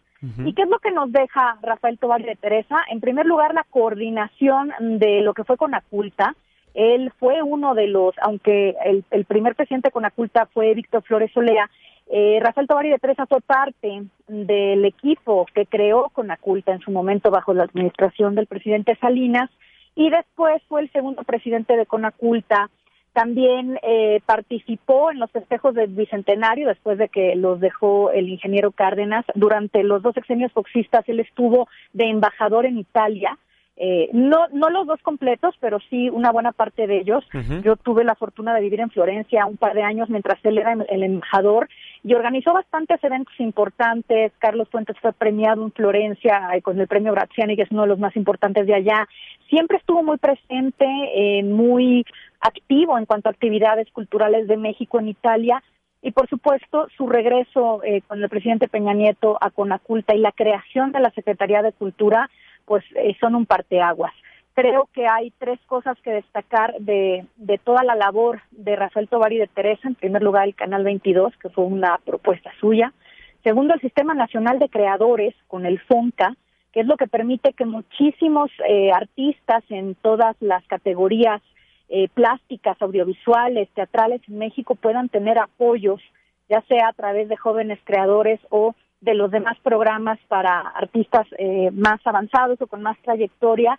¿Y 0.46 0.54
qué 0.54 0.62
es 0.62 0.70
lo 0.70 0.80
que 0.80 0.92
nos 0.92 1.12
deja 1.12 1.58
Rafael 1.62 2.00
Tobar 2.00 2.24
de 2.24 2.38
Teresa? 2.38 2.78
En 2.90 3.02
primer 3.02 3.26
lugar, 3.26 3.54
la 3.54 3.66
coordinación 3.70 4.72
de 4.80 5.20
lo 5.20 5.34
que 5.34 5.44
fue 5.44 5.58
con 5.58 5.76
Aculta. 5.76 6.34
Él 6.74 7.12
fue 7.20 7.44
uno 7.44 7.76
de 7.76 7.88
los, 7.88 8.16
aunque 8.22 8.74
el, 8.86 9.04
el 9.12 9.26
primer 9.26 9.54
presidente 9.54 9.92
con 9.92 10.06
Aculta 10.06 10.46
fue 10.46 10.74
Víctor 10.76 11.04
Flores 11.04 11.30
Solea, 11.34 11.70
eh, 12.10 12.40
Rafael 12.42 12.68
Tobar 12.68 12.86
de 12.86 13.00
Teresa 13.00 13.26
fue 13.26 13.42
parte 13.42 14.04
del 14.28 14.86
equipo 14.86 15.46
que 15.54 15.66
creó 15.66 16.10
con 16.10 16.32
Aculta 16.32 16.74
en 16.74 16.82
su 16.82 16.92
momento 16.92 17.32
bajo 17.32 17.54
la 17.54 17.64
administración 17.64 18.36
del 18.36 18.48
presidente 18.48 18.98
Salinas 19.00 19.50
y 19.96 20.10
después 20.10 20.62
fue 20.68 20.82
el 20.82 20.92
segundo 20.92 21.24
presidente 21.24 21.78
de 21.78 21.86
Conaculta. 21.86 22.70
También 23.14 23.80
eh, 23.84 24.22
participó 24.26 25.12
en 25.12 25.20
los 25.20 25.30
festejos 25.32 25.76
del 25.76 25.92
Bicentenario 25.92 26.68
después 26.68 26.98
de 26.98 27.10
que 27.10 27.36
los 27.36 27.60
dejó 27.60 28.10
el 28.12 28.28
ingeniero 28.28 28.72
Cárdenas. 28.72 29.24
Durante 29.36 29.84
los 29.84 30.02
dos 30.02 30.16
sexenios 30.16 30.52
foxistas 30.52 31.08
él 31.08 31.20
estuvo 31.20 31.68
de 31.94 32.10
embajador 32.10 32.66
en 32.66 32.80
Italia. 32.80 33.38
Eh, 33.76 34.10
no, 34.14 34.48
no 34.52 34.70
los 34.70 34.86
dos 34.88 35.02
completos, 35.02 35.56
pero 35.60 35.80
sí 35.90 36.10
una 36.10 36.32
buena 36.32 36.52
parte 36.52 36.88
de 36.88 37.00
ellos. 37.00 37.24
Yo 37.64 37.76
tuve 37.76 38.04
la 38.04 38.16
fortuna 38.16 38.54
de 38.54 38.62
vivir 38.62 38.80
en 38.80 38.90
Florencia 38.90 39.46
un 39.46 39.58
par 39.58 39.74
de 39.74 39.84
años 39.84 40.10
mientras 40.10 40.44
él 40.44 40.58
era 40.58 40.74
el 40.74 41.04
embajador 41.04 41.70
y 42.04 42.14
organizó 42.14 42.54
bastantes 42.54 43.04
eventos 43.04 43.34
importantes. 43.40 44.34
Carlos 44.40 44.68
Fuentes 44.70 44.98
fue 45.00 45.14
premiado 45.14 45.64
en 45.64 45.72
Florencia 45.72 46.50
eh, 46.54 46.62
con 46.62 46.80
el 46.80 46.88
premio 46.88 47.14
Graziani, 47.14 47.56
que 47.56 47.64
es 47.64 47.72
uno 47.72 47.84
de 47.84 47.88
los 47.88 48.00
más 48.00 48.16
importantes 48.16 48.68
de 48.68 48.76
allá. 48.76 49.08
Siempre 49.50 49.78
estuvo 49.78 50.04
muy 50.04 50.18
presente, 50.18 50.86
eh, 51.16 51.44
muy 51.44 52.06
activo 52.42 52.98
en 52.98 53.06
cuanto 53.06 53.30
a 53.30 53.32
actividades 53.32 53.90
culturales 53.92 54.48
de 54.48 54.58
México 54.58 55.00
en 55.00 55.08
Italia 55.08 55.64
y 56.04 56.12
por 56.12 56.28
supuesto 56.28 56.88
su 56.98 57.08
regreso 57.08 57.82
eh, 57.84 58.02
con 58.02 58.22
el 58.22 58.30
presidente 58.30 58.68
Peña 58.68 58.94
Nieto 58.94 59.38
a 59.40 59.50
Conaculta 59.50 60.14
y 60.14 60.20
la 60.20 60.34
creación 60.34 60.92
de 60.92 61.00
la 61.00 61.12
Secretaría 61.12 61.62
de 61.62 61.72
Cultura 61.72 62.30
pues 62.66 62.84
eh, 62.96 63.16
son 63.20 63.36
un 63.36 63.46
parteaguas. 63.46 64.14
Creo 64.54 64.88
que 64.94 65.08
hay 65.08 65.32
tres 65.40 65.60
cosas 65.66 65.98
que 66.02 66.12
destacar 66.12 66.76
de, 66.80 67.26
de 67.38 67.58
toda 67.58 67.84
la 67.84 67.96
labor 67.96 68.42
de 68.52 68.76
Rafael 68.76 69.08
Tobar 69.08 69.34
y 69.34 69.40
de 69.40 69.48
Teresa. 69.48 69.88
En 69.88 69.96
primer 69.96 70.22
lugar, 70.22 70.48
el 70.48 70.56
Canal 70.56 70.84
22, 70.84 71.36
que 71.38 71.50
fue 71.50 71.66
una 71.66 71.98
propuesta 72.06 72.52
suya. 72.60 72.94
Segundo, 73.44 73.74
el 73.74 73.82
Sistema 73.82 74.14
Nacional 74.14 74.60
de 74.60 74.70
Creadores 74.70 75.36
con 75.48 75.66
el 75.66 75.80
FONCA, 75.80 76.36
que 76.72 76.80
es 76.80 76.88
lo 76.88 76.98
que 76.98 77.08
permite 77.08 77.54
que 77.54 77.66
muchísimos 77.66 78.50
eh, 78.68 78.92
artistas 78.92 79.64
en 79.70 79.96
todas 79.96 80.36
las 80.40 80.64
categorías 80.66 81.42
eh, 81.90 82.08
plásticas, 82.14 82.82
audiovisuales, 82.82 83.70
teatrales 83.76 84.22
en 84.28 84.40
México 84.40 84.76
puedan 84.76 85.10
tener 85.10 85.38
apoyos, 85.38 86.02
ya 86.50 86.62
sea 86.62 86.88
a 86.88 86.94
través 86.94 87.30
de 87.30 87.38
jóvenes 87.38 87.80
creadores 87.84 88.40
o 88.50 88.74
de 89.02 89.14
los 89.14 89.30
demás 89.30 89.58
programas 89.62 90.18
para 90.28 90.62
artistas 90.62 91.28
eh, 91.38 91.70
más 91.72 92.00
avanzados 92.06 92.62
o 92.62 92.68
con 92.68 92.82
más 92.82 92.98
trayectoria. 93.00 93.78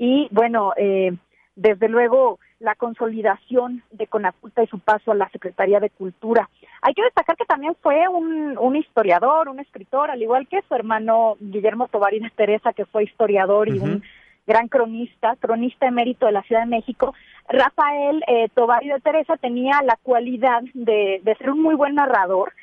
Y 0.00 0.28
bueno, 0.30 0.72
eh, 0.78 1.14
desde 1.56 1.86
luego 1.90 2.38
la 2.58 2.74
consolidación 2.74 3.82
de 3.90 4.06
Conaculta 4.06 4.62
y 4.62 4.66
su 4.66 4.78
paso 4.78 5.12
a 5.12 5.14
la 5.14 5.28
Secretaría 5.28 5.78
de 5.78 5.90
Cultura. 5.90 6.48
Hay 6.80 6.94
que 6.94 7.02
destacar 7.02 7.36
que 7.36 7.44
también 7.44 7.76
fue 7.82 8.08
un, 8.08 8.56
un 8.56 8.76
historiador, 8.76 9.50
un 9.50 9.60
escritor, 9.60 10.10
al 10.10 10.22
igual 10.22 10.48
que 10.48 10.62
su 10.62 10.74
hermano 10.74 11.36
Guillermo 11.38 11.88
Tovarí 11.88 12.18
de 12.18 12.30
Teresa, 12.30 12.72
que 12.72 12.86
fue 12.86 13.04
historiador 13.04 13.68
y 13.68 13.78
un 13.78 14.02
gran 14.46 14.68
cronista, 14.68 15.36
cronista 15.36 15.86
emérito 15.86 16.24
de 16.24 16.32
la 16.32 16.42
Ciudad 16.44 16.62
de 16.62 16.76
México. 16.76 17.12
Rafael 17.46 18.24
eh, 18.26 18.48
Tovari 18.54 18.88
de 18.88 19.00
Teresa 19.00 19.36
tenía 19.36 19.82
la 19.82 19.98
cualidad 20.02 20.62
de, 20.72 21.20
de 21.22 21.34
ser 21.36 21.50
un 21.50 21.60
muy 21.60 21.74
buen 21.74 21.96
narrador, 21.96 22.54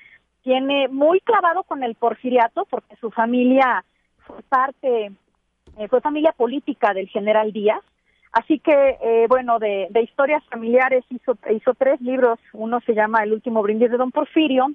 tiene 0.41 0.87
muy 0.87 1.19
clavado 1.19 1.61
con 1.65 1.83
el 1.83 1.93
porfiriato 1.93 2.65
porque 2.67 2.95
su 2.95 3.11
familia 3.11 3.85
fue 4.25 4.41
parte, 4.49 5.11
eh, 5.77 5.87
fue 5.87 6.01
familia 6.01 6.31
política 6.31 6.93
del 6.93 7.07
general 7.07 7.51
Díaz. 7.51 7.81
Así 8.31 8.59
que, 8.59 8.97
eh, 9.01 9.25
bueno, 9.29 9.57
de, 9.57 9.87
de 9.89 10.01
historias 10.01 10.43
familiares 10.45 11.03
hizo, 11.09 11.37
hizo 11.49 11.73
tres 11.73 11.99
libros. 12.01 12.37
Uno 12.53 12.79
se 12.81 12.93
llama 12.93 13.23
El 13.23 13.33
último 13.33 13.61
brindis 13.61 13.89
de 13.89 13.97
Don 13.97 14.11
Porfirio, 14.11 14.67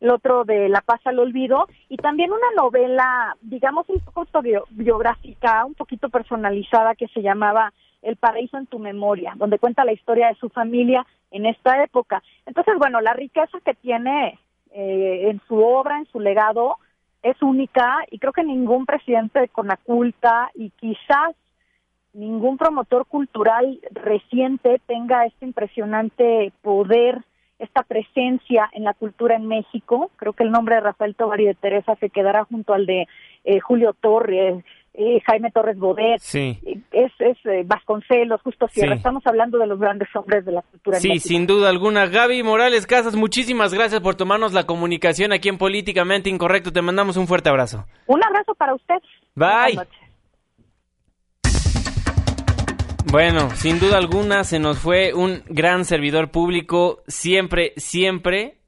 el 0.00 0.10
otro 0.10 0.44
de 0.44 0.68
La 0.68 0.82
paz 0.82 1.00
al 1.04 1.18
olvido, 1.18 1.66
y 1.88 1.96
también 1.96 2.30
una 2.30 2.50
novela, 2.56 3.36
digamos, 3.40 3.88
un 3.88 4.00
poco 4.00 4.20
autobiográfica, 4.20 5.64
un 5.64 5.74
poquito 5.74 6.08
personalizada, 6.10 6.94
que 6.94 7.08
se 7.08 7.22
llamaba 7.22 7.72
El 8.02 8.16
paraíso 8.16 8.58
en 8.58 8.66
tu 8.66 8.78
memoria, 8.78 9.32
donde 9.36 9.58
cuenta 9.58 9.84
la 9.84 9.92
historia 9.92 10.28
de 10.28 10.36
su 10.36 10.50
familia 10.50 11.04
en 11.30 11.46
esta 11.46 11.82
época. 11.82 12.22
Entonces, 12.46 12.74
bueno, 12.78 13.00
la 13.00 13.14
riqueza 13.14 13.58
que 13.64 13.74
tiene 13.74 14.38
eh, 14.70 15.30
en 15.30 15.40
su 15.48 15.56
obra, 15.56 15.98
en 15.98 16.06
su 16.06 16.20
legado, 16.20 16.76
es 17.22 17.40
única 17.42 17.98
y 18.10 18.18
creo 18.18 18.32
que 18.32 18.44
ningún 18.44 18.86
presidente 18.86 19.40
de 19.40 19.48
Conaculta 19.48 20.50
y 20.54 20.70
quizás 20.70 21.34
ningún 22.12 22.58
promotor 22.58 23.06
cultural 23.06 23.80
reciente 23.90 24.80
tenga 24.86 25.26
este 25.26 25.46
impresionante 25.46 26.52
poder, 26.62 27.22
esta 27.58 27.82
presencia 27.82 28.68
en 28.72 28.84
la 28.84 28.94
cultura 28.94 29.36
en 29.36 29.46
México. 29.46 30.10
Creo 30.16 30.32
que 30.32 30.44
el 30.44 30.50
nombre 30.50 30.76
de 30.76 30.80
Rafael 30.80 31.14
Tovar 31.14 31.40
y 31.40 31.46
de 31.46 31.54
Teresa 31.54 31.96
se 31.96 32.10
quedará 32.10 32.44
junto 32.44 32.72
al 32.72 32.86
de 32.86 33.06
eh, 33.44 33.60
Julio 33.60 33.94
Torres, 33.94 34.64
eh, 35.00 35.20
Jaime 35.26 35.50
Torres 35.52 35.78
Bodet, 35.78 36.18
Sí. 36.20 36.58
es, 36.90 37.12
es 37.20 37.38
eh, 37.44 37.62
Vasconcelos, 37.64 38.42
Justo 38.42 38.66
Sierra. 38.68 38.94
Sí. 38.94 38.96
Estamos 38.98 39.24
hablando 39.26 39.56
de 39.58 39.66
los 39.68 39.78
grandes 39.78 40.08
hombres 40.16 40.44
de 40.44 40.50
la 40.52 40.62
cultura 40.62 40.98
Sí, 40.98 41.20
sin 41.20 41.46
duda 41.46 41.68
alguna. 41.68 42.06
Gaby 42.06 42.42
Morales 42.42 42.86
Casas, 42.86 43.14
muchísimas 43.14 43.72
gracias 43.72 44.00
por 44.00 44.16
tomarnos 44.16 44.52
la 44.52 44.64
comunicación 44.66 45.32
aquí 45.32 45.48
en 45.48 45.56
Políticamente 45.56 46.28
Incorrecto. 46.30 46.72
Te 46.72 46.82
mandamos 46.82 47.16
un 47.16 47.28
fuerte 47.28 47.48
abrazo. 47.48 47.86
Un 48.06 48.24
abrazo 48.24 48.54
para 48.56 48.74
usted. 48.74 48.96
Bye. 49.36 49.46
Buenas 49.46 49.74
noches. 49.76 49.98
Bueno, 53.10 53.50
sin 53.54 53.78
duda 53.80 53.96
alguna 53.96 54.44
se 54.44 54.58
nos 54.58 54.78
fue 54.78 55.14
un 55.14 55.42
gran 55.48 55.84
servidor 55.84 56.30
público, 56.30 57.02
siempre, 57.06 57.72
siempre 57.76 58.58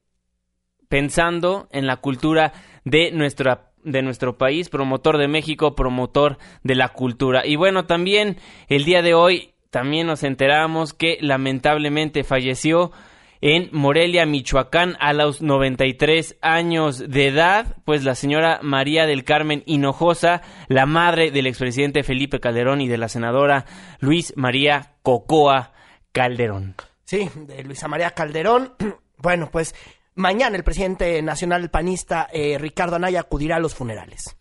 pensando 0.89 1.69
en 1.73 1.87
la 1.87 1.97
cultura 1.99 2.53
de 2.85 3.13
nuestra 3.13 3.70
de 3.85 4.03
nuestro 4.03 4.37
país, 4.37 4.69
promotor 4.69 5.19
de 5.19 5.29
México, 5.29 5.75
promotor 5.75 6.39
de 6.63 6.75
la 6.75 6.89
cultura. 6.89 7.47
Y 7.47 7.57
bueno, 7.57 7.87
también 7.87 8.37
el 8.69 8.85
día 8.85 9.03
de 9.03 9.15
hoy 9.15 9.55
también 9.71 10.07
nos 10.07 10.23
enteramos 10.25 10.93
que 10.93 11.19
lamentablemente 11.21 12.25
falleció 12.25 12.93
en 13.41 13.71
Morelia, 13.73 14.27
Michoacán, 14.27 14.97
a 15.01 15.13
los 15.15 15.41
93 15.41 16.37
años 16.43 16.99
de 16.99 17.29
edad, 17.29 17.77
pues 17.85 18.05
la 18.05 18.15
señora 18.15 18.61
María 18.63 19.07
del 19.07 19.25
Carmen 19.25 19.63
Hinojosa, 19.65 20.43
la 20.69 20.85
madre 20.85 21.31
del 21.31 21.47
expresidente 21.47 22.03
Felipe 22.03 22.41
Calderón 22.41 22.83
y 22.83 22.89
de 22.89 22.99
la 22.99 23.09
senadora 23.09 23.65
Luis 24.01 24.35
María 24.37 24.95
Cocoa 25.03 25.73
Calderón. 26.13 26.75
Sí, 27.05 27.29
de 27.35 27.65
Luisa 27.65 27.89
María 27.89 28.11
Calderón. 28.13 28.75
Bueno, 29.23 29.51
pues 29.53 29.75
mañana 30.21 30.57
el 30.57 30.63
presidente 30.63 31.21
nacional 31.23 31.71
panista 31.71 32.29
eh, 32.33 32.57
Ricardo 32.59 32.97
Anaya 32.97 33.21
acudirá 33.21 33.57
a 33.57 33.61
los 33.61 33.75
funerales. 33.75 34.37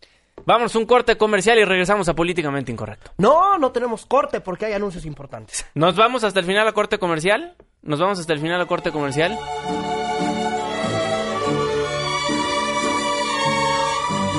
Vamos 0.46 0.74
un 0.74 0.86
corte 0.86 1.16
comercial 1.16 1.58
y 1.58 1.64
regresamos 1.64 2.08
a 2.08 2.14
Políticamente 2.14 2.72
Incorrecto. 2.72 3.12
No, 3.18 3.58
no 3.58 3.72
tenemos 3.72 4.06
corte 4.06 4.40
porque 4.40 4.66
hay 4.66 4.72
anuncios 4.72 5.04
importantes. 5.04 5.66
¿Nos 5.74 5.96
vamos 5.96 6.24
hasta 6.24 6.40
el 6.40 6.46
final 6.46 6.66
a 6.66 6.72
corte 6.72 6.98
comercial? 6.98 7.56
¿Nos 7.82 7.98
vamos 7.98 8.18
hasta 8.20 8.32
el 8.32 8.40
final 8.40 8.60
a 8.60 8.66
corte 8.66 8.90
comercial? 8.90 9.38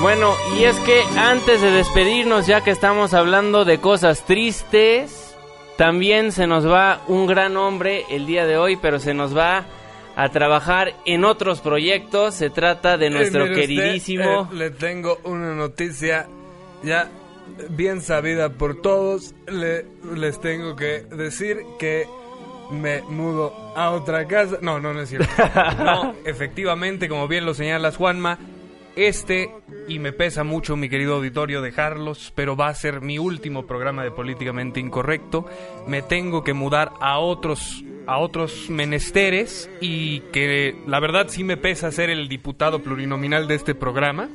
Bueno, 0.00 0.34
y 0.58 0.64
es 0.64 0.76
que 0.80 1.00
antes 1.16 1.60
de 1.60 1.70
despedirnos, 1.70 2.48
ya 2.48 2.64
que 2.64 2.72
estamos 2.72 3.14
hablando 3.14 3.64
de 3.64 3.78
cosas 3.78 4.24
tristes, 4.24 5.36
también 5.76 6.32
se 6.32 6.48
nos 6.48 6.68
va 6.68 7.02
un 7.06 7.28
gran 7.28 7.56
hombre 7.56 8.04
el 8.10 8.26
día 8.26 8.44
de 8.44 8.56
hoy, 8.56 8.76
pero 8.76 8.98
se 8.98 9.14
nos 9.14 9.36
va 9.36 9.64
a 10.16 10.28
trabajar 10.30 10.94
en 11.06 11.24
otros 11.24 11.60
proyectos. 11.60 12.34
Se 12.34 12.50
trata 12.50 12.96
de 12.98 13.10
nuestro 13.10 13.46
Eh, 13.46 13.50
usted, 13.50 13.60
queridísimo... 13.60 14.48
eh, 14.52 14.54
le 14.54 14.70
tengo 14.70 15.18
una 15.24 15.54
noticia. 15.54 16.26
Ya 16.82 17.08
bien 17.70 18.00
sabida 18.00 18.50
por 18.50 18.80
todos, 18.82 19.34
le- 19.46 19.84
les 20.16 20.40
tengo 20.40 20.74
que 20.76 21.00
decir 21.02 21.58
que 21.78 22.06
me 22.70 23.02
mudo 23.02 23.54
a 23.76 23.90
otra 23.90 24.26
casa. 24.26 24.58
No, 24.62 24.80
no, 24.80 24.92
no 24.94 25.00
es 25.02 25.08
cierto. 25.10 25.28
No, 25.84 26.14
efectivamente, 26.24 27.08
como 27.08 27.28
bien 27.28 27.44
lo 27.46 27.54
señalas, 27.54 27.96
Juanma, 27.96 28.38
este, 28.96 29.50
y 29.88 29.98
me 29.98 30.12
pesa 30.12 30.44
mucho, 30.44 30.76
mi 30.76 30.88
querido 30.88 31.14
auditorio, 31.14 31.62
dejarlos, 31.62 32.32
pero 32.34 32.56
va 32.56 32.68
a 32.68 32.74
ser 32.74 33.00
mi 33.00 33.18
último 33.18 33.66
programa 33.66 34.04
de 34.04 34.10
Políticamente 34.10 34.80
Incorrecto. 34.80 35.46
Me 35.86 36.02
tengo 36.02 36.44
que 36.44 36.52
mudar 36.52 36.92
a 37.00 37.18
otros 37.18 37.84
a 38.06 38.18
otros 38.18 38.68
menesteres 38.68 39.70
y 39.80 40.20
que 40.32 40.76
la 40.88 40.98
verdad 40.98 41.28
sí 41.28 41.44
me 41.44 41.56
pesa 41.56 41.92
ser 41.92 42.10
el 42.10 42.28
diputado 42.28 42.82
plurinominal 42.82 43.46
de 43.46 43.54
este 43.54 43.76
programa 43.76 44.28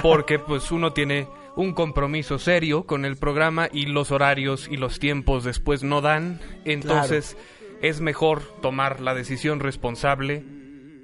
porque 0.00 0.38
pues 0.46 0.72
uno 0.72 0.94
tiene 0.94 1.28
un 1.56 1.72
compromiso 1.72 2.38
serio 2.38 2.84
con 2.84 3.04
el 3.04 3.16
programa 3.16 3.68
y 3.70 3.86
los 3.86 4.10
horarios 4.10 4.68
y 4.70 4.76
los 4.76 4.98
tiempos 4.98 5.44
después 5.44 5.84
no 5.84 6.00
dan, 6.00 6.40
entonces 6.64 7.36
es 7.82 8.00
mejor 8.00 8.42
tomar 8.60 9.00
la 9.00 9.14
decisión 9.14 9.60
responsable 9.60 10.42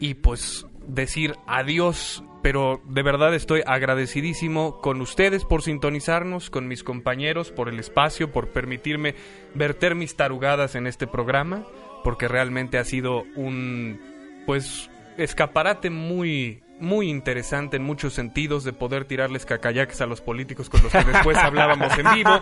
y 0.00 0.14
pues 0.14 0.66
decir 0.88 1.36
adiós, 1.46 2.24
pero 2.42 2.80
de 2.84 3.02
verdad 3.02 3.34
estoy 3.34 3.62
agradecidísimo 3.66 4.80
con 4.80 5.00
ustedes 5.00 5.44
por 5.44 5.62
sintonizarnos, 5.62 6.50
con 6.50 6.68
mis 6.68 6.82
compañeros 6.82 7.50
por 7.50 7.68
el 7.68 7.78
espacio, 7.78 8.32
por 8.32 8.48
permitirme 8.48 9.14
verter 9.54 9.94
mis 9.94 10.16
tarugadas 10.16 10.74
en 10.74 10.86
este 10.86 11.06
programa, 11.06 11.66
porque 12.02 12.28
realmente 12.28 12.78
ha 12.78 12.84
sido 12.84 13.24
un 13.36 14.00
pues 14.46 14.90
escaparate 15.18 15.90
muy 15.90 16.62
muy 16.80 17.10
interesante 17.10 17.76
en 17.76 17.82
muchos 17.82 18.14
sentidos 18.14 18.64
de 18.64 18.72
poder 18.72 19.04
tirarles 19.04 19.44
cacayaques 19.44 20.00
a 20.00 20.06
los 20.06 20.22
políticos 20.22 20.70
con 20.70 20.82
los 20.82 20.90
que 20.90 21.04
después 21.04 21.36
hablábamos 21.38 21.96
en 21.98 22.06
vivo. 22.14 22.40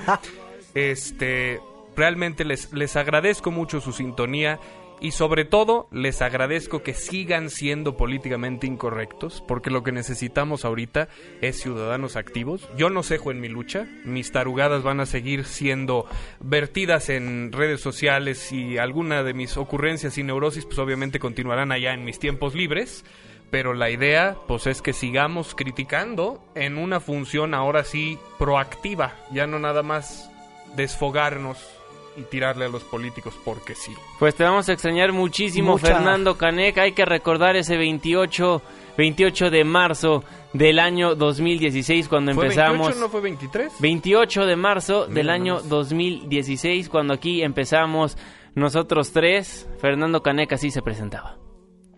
Este, 0.74 1.61
realmente 1.96 2.44
les, 2.44 2.72
les 2.72 2.94
agradezco 2.94 3.51
mucho 3.51 3.80
su 3.80 3.92
sintonía 3.92 4.61
y 5.01 5.12
sobre 5.12 5.44
todo 5.44 5.88
les 5.92 6.22
agradezco 6.22 6.82
que 6.82 6.94
sigan 6.94 7.51
siendo 7.51 7.96
políticamente 7.96 8.66
incorrectos, 8.66 9.42
porque 9.46 9.70
lo 9.70 9.82
que 9.82 9.92
necesitamos 9.92 10.64
ahorita 10.64 11.09
es 11.40 11.61
ciudadanos 11.61 12.16
activos. 12.16 12.68
Yo 12.76 12.90
no 12.90 13.03
cejo 13.03 13.30
en 13.30 13.40
mi 13.40 13.49
lucha, 13.49 13.86
mis 14.05 14.32
tarugadas 14.32 14.82
van 14.82 15.01
a 15.01 15.07
seguir 15.07 15.44
siendo 15.44 16.07
vertidas 16.40 17.09
en 17.09 17.53
redes 17.53 17.80
sociales 17.80 18.53
y 18.53 18.78
alguna 18.78 19.22
de 19.22 19.34
mis 19.34 19.57
ocurrencias 19.57 20.18
y 20.18 20.22
neurosis 20.22 20.64
pues 20.64 20.78
obviamente 20.78 21.18
continuarán 21.18 21.72
allá 21.72 21.94
en 21.94 22.05
mis 22.05 22.18
tiempos 22.18 22.55
libres. 22.55 23.05
Pero 23.51 23.72
la 23.72 23.88
idea, 23.88 24.36
pues, 24.46 24.66
es 24.66 24.82
que 24.82 24.92
sigamos 24.92 25.55
criticando 25.55 26.44
en 26.55 26.76
una 26.76 27.01
función 27.01 27.55
ahora 27.55 27.82
sí 27.82 28.18
proactiva, 28.38 29.14
ya 29.32 29.46
no 29.46 29.59
nada 29.59 29.82
más 29.82 30.30
desfogarnos 30.76 31.78
y 32.18 32.22
tirarle 32.22 32.64
a 32.64 32.68
los 32.68 32.82
políticos 32.84 33.34
porque 33.44 33.74
sí. 33.74 33.92
Pues 34.18 34.34
te 34.34 34.44
vamos 34.44 34.68
a 34.68 34.72
extrañar 34.72 35.12
muchísimo, 35.12 35.72
Mucha. 35.72 35.86
Fernando 35.86 36.36
Canek. 36.36 36.78
Hay 36.78 36.92
que 36.92 37.04
recordar 37.04 37.56
ese 37.56 37.76
28, 37.76 38.62
28 38.96 39.50
de 39.50 39.64
marzo 39.64 40.24
del 40.52 40.78
año 40.78 41.14
2016 41.14 42.08
cuando 42.08 42.34
¿Fue 42.34 42.46
empezamos. 42.46 42.88
28, 42.88 43.00
no 43.00 43.08
fue 43.08 43.20
23? 43.20 43.72
28 43.78 44.46
de 44.46 44.56
marzo 44.56 45.06
del 45.06 45.30
año 45.30 45.54
nomás. 45.54 45.68
2016 45.68 46.88
cuando 46.88 47.14
aquí 47.14 47.42
empezamos 47.42 48.16
nosotros 48.54 49.12
tres. 49.12 49.68
Fernando 49.80 50.22
Canek 50.22 50.52
así 50.52 50.70
se 50.70 50.82
presentaba. 50.82 51.38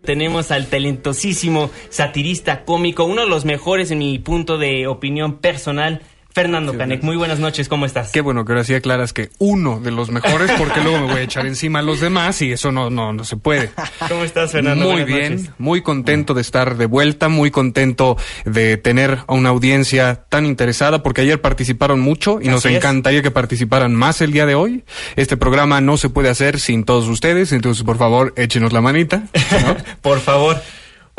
Tenemos 0.02 0.50
al 0.50 0.68
talentosísimo 0.68 1.70
satirista 1.90 2.64
cómico, 2.64 3.04
uno 3.04 3.22
de 3.22 3.28
los 3.28 3.44
mejores 3.44 3.90
en 3.90 3.98
mi 3.98 4.18
punto 4.18 4.56
de 4.56 4.86
opinión 4.86 5.38
personal, 5.38 6.00
Fernando 6.32 6.76
Canek. 6.76 7.02
Muy 7.02 7.16
buenas 7.16 7.40
noches, 7.40 7.68
¿cómo 7.68 7.86
estás? 7.86 8.12
Qué 8.12 8.20
bueno 8.20 8.44
que 8.44 8.52
ahora 8.52 8.64
sí 8.64 8.72
aclaras 8.74 9.12
que 9.12 9.30
uno 9.38 9.80
de 9.80 9.90
los 9.90 10.10
mejores, 10.10 10.50
porque 10.56 10.80
luego 10.80 11.00
me 11.00 11.06
voy 11.12 11.20
a 11.20 11.22
echar 11.22 11.44
encima 11.46 11.80
a 11.80 11.82
los 11.82 12.00
demás 12.00 12.40
y 12.42 12.52
eso 12.52 12.70
no, 12.70 12.88
no, 12.88 13.12
no 13.12 13.24
se 13.24 13.36
puede. 13.36 13.70
¿Cómo 14.08 14.22
estás, 14.22 14.52
Fernando? 14.52 14.84
Muy 14.84 15.02
Buenas 15.02 15.06
bien, 15.08 15.36
noches. 15.36 15.50
muy 15.58 15.82
contento 15.82 16.32
de 16.34 16.40
estar 16.42 16.76
de 16.76 16.86
vuelta, 16.86 17.28
muy 17.28 17.50
contento 17.50 18.16
de 18.44 18.76
tener 18.76 19.18
a 19.26 19.34
una 19.34 19.48
audiencia 19.48 20.24
tan 20.28 20.46
interesada, 20.46 21.02
porque 21.02 21.22
ayer 21.22 21.40
participaron 21.40 22.00
mucho 22.00 22.38
y 22.40 22.48
nos 22.48 22.64
es. 22.64 22.76
encantaría 22.76 23.22
que 23.22 23.30
participaran 23.32 23.94
más 23.94 24.20
el 24.20 24.30
día 24.32 24.46
de 24.46 24.54
hoy. 24.54 24.84
Este 25.16 25.36
programa 25.36 25.80
no 25.80 25.96
se 25.96 26.10
puede 26.10 26.28
hacer 26.28 26.60
sin 26.60 26.84
todos 26.84 27.08
ustedes, 27.08 27.52
entonces 27.52 27.82
por 27.82 27.98
favor 27.98 28.32
échenos 28.36 28.72
la 28.72 28.80
manita. 28.80 29.24
Por 30.02 30.20
favor. 30.20 30.60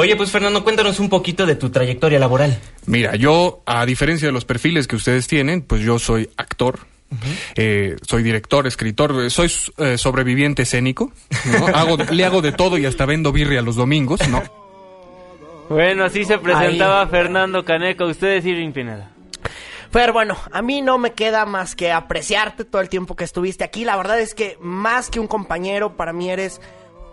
Oye, 0.01 0.15
pues 0.15 0.31
Fernando, 0.31 0.63
cuéntanos 0.63 0.99
un 0.99 1.09
poquito 1.09 1.45
de 1.45 1.55
tu 1.55 1.69
trayectoria 1.69 2.17
laboral. 2.17 2.59
Mira, 2.87 3.15
yo, 3.15 3.61
a 3.67 3.85
diferencia 3.85 4.27
de 4.27 4.31
los 4.31 4.45
perfiles 4.45 4.87
que 4.87 4.95
ustedes 4.95 5.27
tienen, 5.27 5.61
pues 5.61 5.81
yo 5.81 5.99
soy 5.99 6.27
actor. 6.37 6.79
eh, 7.55 7.97
soy 8.01 8.23
director, 8.23 8.65
escritor, 8.65 9.29
soy 9.29 9.51
eh, 9.77 9.99
sobreviviente 9.99 10.63
escénico, 10.63 11.11
¿no? 11.45 11.67
hago, 11.75 11.97
le 11.97 12.25
hago 12.25 12.41
de 12.41 12.51
todo 12.51 12.79
y 12.79 12.87
hasta 12.87 13.05
vendo 13.05 13.31
birria 13.31 13.61
los 13.61 13.75
domingos, 13.75 14.27
¿no? 14.27 14.41
Bueno, 15.69 16.05
así 16.05 16.25
se 16.25 16.39
presentaba 16.39 17.05
Fernando 17.05 17.63
Caneco. 17.63 18.05
Ustedes, 18.05 18.43
Irving 18.43 18.71
Pineda. 18.71 19.11
Fer, 19.91 20.13
bueno, 20.13 20.35
a 20.51 20.63
mí 20.63 20.81
no 20.81 20.97
me 20.97 21.11
queda 21.11 21.45
más 21.45 21.75
que 21.75 21.91
apreciarte 21.91 22.65
todo 22.65 22.81
el 22.81 22.89
tiempo 22.89 23.15
que 23.15 23.23
estuviste 23.23 23.63
aquí. 23.63 23.85
La 23.85 23.97
verdad 23.97 24.19
es 24.19 24.33
que 24.33 24.57
más 24.61 25.11
que 25.11 25.19
un 25.19 25.27
compañero, 25.27 25.95
para 25.95 26.11
mí 26.11 26.31
eres 26.31 26.59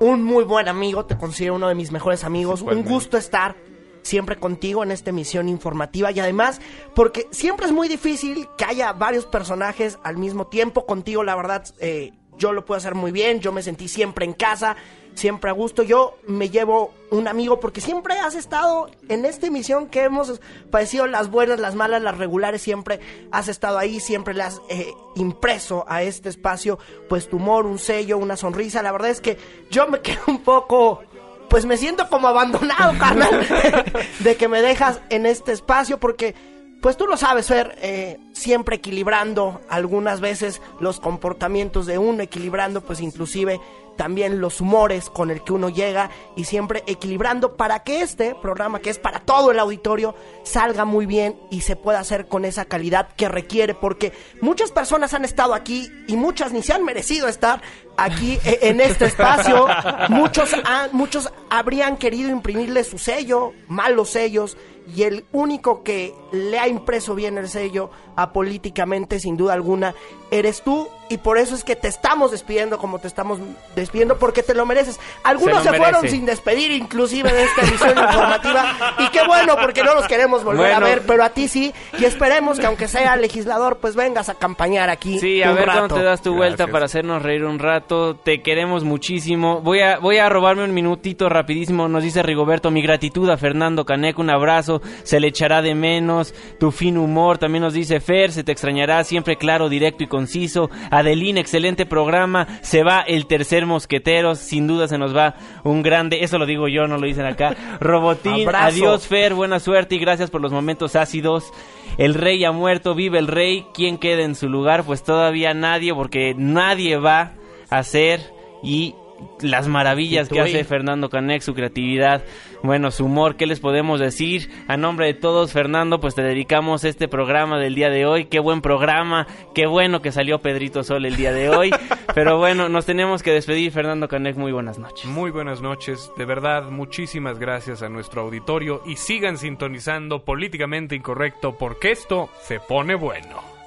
un 0.00 0.22
muy 0.22 0.44
buen 0.44 0.68
amigo. 0.68 1.04
Te 1.04 1.16
considero 1.16 1.54
uno 1.54 1.68
de 1.68 1.74
mis 1.74 1.92
mejores 1.92 2.24
amigos. 2.24 2.62
Un 2.62 2.84
gusto 2.84 3.16
estar 3.16 3.56
siempre 4.02 4.36
contigo 4.36 4.82
en 4.82 4.90
esta 4.90 5.10
emisión 5.10 5.48
informativa 5.48 6.10
y 6.10 6.20
además 6.20 6.60
porque 6.94 7.26
siempre 7.30 7.66
es 7.66 7.72
muy 7.72 7.88
difícil 7.88 8.48
que 8.56 8.64
haya 8.64 8.92
varios 8.92 9.26
personajes 9.26 9.98
al 10.02 10.16
mismo 10.16 10.46
tiempo 10.46 10.86
contigo 10.86 11.22
la 11.24 11.36
verdad 11.36 11.64
eh, 11.78 12.12
yo 12.38 12.52
lo 12.52 12.64
puedo 12.64 12.78
hacer 12.78 12.94
muy 12.94 13.12
bien 13.12 13.40
yo 13.40 13.52
me 13.52 13.62
sentí 13.62 13.86
siempre 13.86 14.24
en 14.24 14.32
casa 14.32 14.76
siempre 15.18 15.50
a 15.50 15.52
gusto. 15.52 15.82
Yo 15.82 16.16
me 16.26 16.48
llevo 16.48 16.94
un 17.10 17.28
amigo 17.28 17.60
porque 17.60 17.80
siempre 17.80 18.14
has 18.18 18.34
estado 18.34 18.90
en 19.08 19.24
esta 19.24 19.46
emisión 19.46 19.88
que 19.88 20.04
hemos 20.04 20.40
padecido 20.70 21.06
las 21.06 21.30
buenas 21.30 21.58
las 21.58 21.74
malas 21.74 22.02
las 22.02 22.18
regulares 22.18 22.62
siempre 22.62 23.00
has 23.32 23.48
estado 23.48 23.78
ahí 23.78 23.98
siempre 23.98 24.34
le 24.34 24.42
has 24.42 24.60
eh, 24.68 24.92
impreso 25.16 25.84
a 25.88 26.02
este 26.02 26.28
espacio 26.28 26.78
pues 27.08 27.28
tu 27.28 27.36
humor 27.36 27.66
un 27.66 27.78
sello 27.78 28.18
una 28.18 28.36
sonrisa. 28.36 28.82
La 28.82 28.92
verdad 28.92 29.10
es 29.10 29.20
que 29.20 29.36
yo 29.70 29.88
me 29.88 30.00
quedo 30.02 30.22
un 30.28 30.42
poco 30.42 31.02
pues 31.48 31.64
me 31.64 31.76
siento 31.76 32.08
como 32.08 32.28
abandonado, 32.28 32.92
carnal, 32.98 33.46
de 34.20 34.36
que 34.36 34.48
me 34.48 34.62
dejas 34.62 35.00
en 35.10 35.26
este 35.26 35.52
espacio 35.52 35.98
porque, 35.98 36.34
pues 36.80 36.96
tú 36.96 37.06
lo 37.06 37.16
sabes, 37.16 37.46
Fer, 37.46 37.76
eh, 37.82 38.18
siempre 38.32 38.76
equilibrando 38.76 39.60
algunas 39.68 40.20
veces 40.20 40.62
los 40.80 41.00
comportamientos 41.00 41.86
de 41.86 41.98
uno, 41.98 42.22
equilibrando 42.22 42.82
pues 42.82 43.00
inclusive 43.00 43.60
también 43.98 44.40
los 44.40 44.62
humores 44.62 45.10
con 45.10 45.30
el 45.30 45.42
que 45.44 45.52
uno 45.52 45.68
llega 45.68 46.08
y 46.36 46.44
siempre 46.44 46.82
equilibrando 46.86 47.56
para 47.58 47.80
que 47.82 48.00
este 48.00 48.34
programa, 48.34 48.78
que 48.80 48.88
es 48.88 48.98
para 48.98 49.18
todo 49.20 49.50
el 49.50 49.58
auditorio, 49.58 50.14
salga 50.44 50.86
muy 50.86 51.04
bien 51.04 51.38
y 51.50 51.60
se 51.60 51.76
pueda 51.76 51.98
hacer 51.98 52.26
con 52.28 52.46
esa 52.46 52.64
calidad 52.64 53.08
que 53.16 53.28
requiere, 53.28 53.74
porque 53.74 54.12
muchas 54.40 54.72
personas 54.72 55.12
han 55.12 55.26
estado 55.26 55.52
aquí 55.52 55.90
y 56.06 56.16
muchas 56.16 56.52
ni 56.52 56.62
se 56.62 56.72
han 56.72 56.84
merecido 56.84 57.28
estar 57.28 57.60
aquí 57.98 58.38
eh, 58.44 58.60
en 58.62 58.80
este 58.80 59.04
espacio. 59.04 59.66
Muchos, 60.08 60.54
han- 60.64 60.90
muchos 60.92 61.30
habrían 61.50 61.96
querido 61.96 62.30
imprimirle 62.30 62.84
su 62.84 62.96
sello, 62.96 63.52
malos 63.66 64.10
sellos, 64.10 64.56
y 64.94 65.02
el 65.02 65.24
único 65.32 65.82
que 65.82 66.14
le 66.32 66.58
ha 66.58 66.68
impreso 66.68 67.14
bien 67.14 67.38
el 67.38 67.48
sello 67.48 67.90
a 68.16 68.32
políticamente, 68.32 69.20
sin 69.20 69.36
duda 69.36 69.54
alguna, 69.54 69.94
eres 70.30 70.62
tú. 70.62 70.88
Y 71.10 71.16
por 71.16 71.38
eso 71.38 71.54
es 71.54 71.64
que 71.64 71.74
te 71.74 71.88
estamos 71.88 72.32
despidiendo 72.32 72.76
como 72.76 72.98
te 72.98 73.08
estamos 73.08 73.38
despidiendo, 73.74 74.18
porque 74.18 74.42
te 74.42 74.52
lo 74.52 74.66
mereces. 74.66 75.00
Algunos 75.24 75.62
Se 75.62 75.72
fueron 75.72 76.06
sin 76.06 76.26
despedir, 76.26 76.70
inclusive 76.70 77.32
de 77.32 77.44
esta 77.44 77.62
emisión 77.62 77.90
informativa. 77.98 78.96
Y 78.98 79.08
qué 79.08 79.26
bueno, 79.26 79.56
porque 79.58 79.82
no 79.82 79.94
los 79.94 80.06
queremos 80.06 80.44
volver 80.44 80.72
a 80.72 80.80
ver, 80.80 81.02
pero 81.06 81.24
a 81.24 81.30
ti 81.30 81.48
sí. 81.48 81.72
Y 81.98 82.04
esperemos 82.04 82.58
que 82.58 82.66
aunque 82.66 82.88
sea 82.88 83.16
legislador, 83.16 83.78
pues 83.78 83.96
vengas 83.96 84.28
a 84.28 84.32
acompañar 84.32 84.90
aquí. 84.90 85.18
Sí, 85.18 85.42
a 85.42 85.50
un 85.50 85.56
ver 85.56 85.66
rato. 85.66 85.94
te 85.94 86.02
das 86.02 86.20
tu 86.20 86.34
vuelta 86.34 86.66
para 86.66 86.84
hacernos 86.84 87.22
reír 87.22 87.44
un 87.44 87.58
rato. 87.58 88.16
Te 88.16 88.42
queremos 88.42 88.84
muchísimo. 88.84 89.62
Voy 89.62 89.80
a, 89.80 89.98
voy 89.98 90.18
a 90.18 90.28
robarme 90.28 90.64
un 90.64 90.74
minutito 90.74 91.30
rapidísimo. 91.30 91.88
Nos 91.88 92.02
dice 92.02 92.22
Rigoberto, 92.22 92.70
mi 92.70 92.82
gratitud 92.82 93.30
a 93.30 93.38
Fernando 93.38 93.86
Caneco, 93.86 94.20
un 94.20 94.30
abrazo. 94.30 94.77
Se 95.02 95.20
le 95.20 95.28
echará 95.28 95.62
de 95.62 95.74
menos. 95.74 96.34
Tu 96.58 96.70
fin 96.70 96.98
humor. 96.98 97.38
También 97.38 97.62
nos 97.62 97.74
dice 97.74 98.00
Fer, 98.00 98.32
se 98.32 98.44
te 98.44 98.52
extrañará. 98.52 99.02
Siempre 99.04 99.36
claro, 99.36 99.68
directo 99.68 100.04
y 100.04 100.06
conciso. 100.06 100.70
Adelín, 100.90 101.38
excelente 101.38 101.86
programa. 101.86 102.46
Se 102.62 102.82
va 102.82 103.00
el 103.00 103.26
tercer 103.26 103.66
mosquetero. 103.66 104.34
Sin 104.34 104.66
duda 104.66 104.88
se 104.88 104.98
nos 104.98 105.16
va 105.16 105.34
un 105.64 105.82
grande. 105.82 106.22
Eso 106.22 106.38
lo 106.38 106.46
digo 106.46 106.68
yo, 106.68 106.86
no 106.86 106.98
lo 106.98 107.06
dicen 107.06 107.26
acá. 107.26 107.56
Robotín, 107.80 108.46
Abrazo. 108.46 108.66
adiós 108.66 109.06
Fer, 109.06 109.34
buena 109.34 109.60
suerte 109.60 109.94
y 109.94 109.98
gracias 109.98 110.30
por 110.30 110.40
los 110.40 110.52
momentos 110.52 110.96
ácidos. 110.96 111.52
El 111.96 112.14
rey 112.14 112.44
ha 112.44 112.52
muerto, 112.52 112.94
vive 112.94 113.18
el 113.18 113.26
rey. 113.26 113.66
¿Quién 113.74 113.98
queda 113.98 114.22
en 114.22 114.34
su 114.34 114.48
lugar? 114.48 114.84
Pues 114.84 115.02
todavía 115.02 115.54
nadie, 115.54 115.94
porque 115.94 116.34
nadie 116.36 116.96
va 116.96 117.32
a 117.70 117.82
ser 117.82 118.32
y 118.62 118.94
las 119.40 119.68
maravillas 119.68 120.28
que 120.28 120.40
hace 120.40 120.64
Fernando 120.64 121.08
Canek, 121.08 121.42
su 121.42 121.54
creatividad, 121.54 122.24
bueno, 122.62 122.90
su 122.90 123.04
humor, 123.04 123.36
¿qué 123.36 123.46
les 123.46 123.60
podemos 123.60 124.00
decir? 124.00 124.50
A 124.66 124.76
nombre 124.76 125.06
de 125.06 125.14
todos, 125.14 125.52
Fernando, 125.52 126.00
pues 126.00 126.14
te 126.14 126.22
dedicamos 126.22 126.84
este 126.84 127.08
programa 127.08 127.58
del 127.58 127.74
día 127.74 127.90
de 127.90 128.06
hoy. 128.06 128.26
Qué 128.26 128.40
buen 128.40 128.60
programa, 128.60 129.26
qué 129.54 129.66
bueno 129.66 130.02
que 130.02 130.12
salió 130.12 130.40
Pedrito 130.40 130.82
Sol 130.82 131.04
el 131.06 131.16
día 131.16 131.32
de 131.32 131.48
hoy. 131.50 131.70
Pero 132.14 132.38
bueno, 132.38 132.68
nos 132.68 132.86
tenemos 132.86 133.22
que 133.22 133.32
despedir, 133.32 133.70
Fernando 133.70 134.08
Canek, 134.08 134.36
muy 134.36 134.52
buenas 134.52 134.78
noches. 134.78 135.06
Muy 135.06 135.30
buenas 135.30 135.60
noches, 135.60 136.10
de 136.16 136.24
verdad, 136.24 136.70
muchísimas 136.70 137.38
gracias 137.38 137.82
a 137.82 137.88
nuestro 137.88 138.22
auditorio 138.22 138.82
y 138.86 138.96
sigan 138.96 139.38
sintonizando 139.38 140.24
políticamente 140.24 140.96
incorrecto 140.96 141.56
porque 141.56 141.92
esto 141.92 142.28
se 142.42 142.60
pone 142.60 142.94
bueno. 142.94 143.57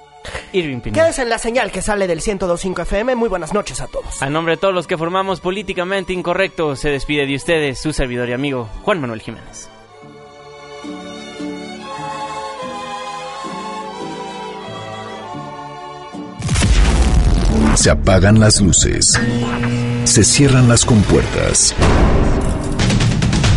Irving 0.52 0.80
Pineda. 0.80 1.02
Quédese 1.04 1.22
en 1.22 1.28
la 1.28 1.38
señal 1.38 1.70
que 1.70 1.82
sale 1.82 2.06
del 2.06 2.20
102.5 2.20 2.82
FM. 2.82 3.14
Muy 3.14 3.28
buenas 3.28 3.52
noches 3.52 3.80
a 3.80 3.86
todos. 3.86 4.22
A 4.22 4.30
nombre 4.30 4.54
de 4.54 4.60
todos 4.60 4.74
los 4.74 4.86
que 4.86 4.98
formamos 4.98 5.40
Políticamente 5.40 6.12
Incorrecto, 6.12 6.76
se 6.76 6.90
despide 6.90 7.26
de 7.26 7.36
ustedes 7.36 7.78
su 7.78 7.92
servidor 7.92 8.28
y 8.28 8.32
amigo 8.32 8.68
Juan 8.82 9.00
Manuel 9.00 9.20
Jiménez. 9.20 9.68
Se 17.74 17.90
apagan 17.90 18.38
las 18.38 18.60
luces. 18.60 19.18
Se 20.04 20.24
cierran 20.24 20.68
las 20.68 20.84
compuertas. 20.84 21.74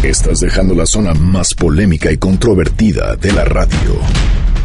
Estás 0.03 0.39
dejando 0.39 0.73
la 0.73 0.85
zona 0.85 1.13
más 1.13 1.53
polémica 1.53 2.11
y 2.11 2.17
controvertida 2.17 3.15
de 3.15 3.33
la 3.33 3.43
radio. 3.43 3.99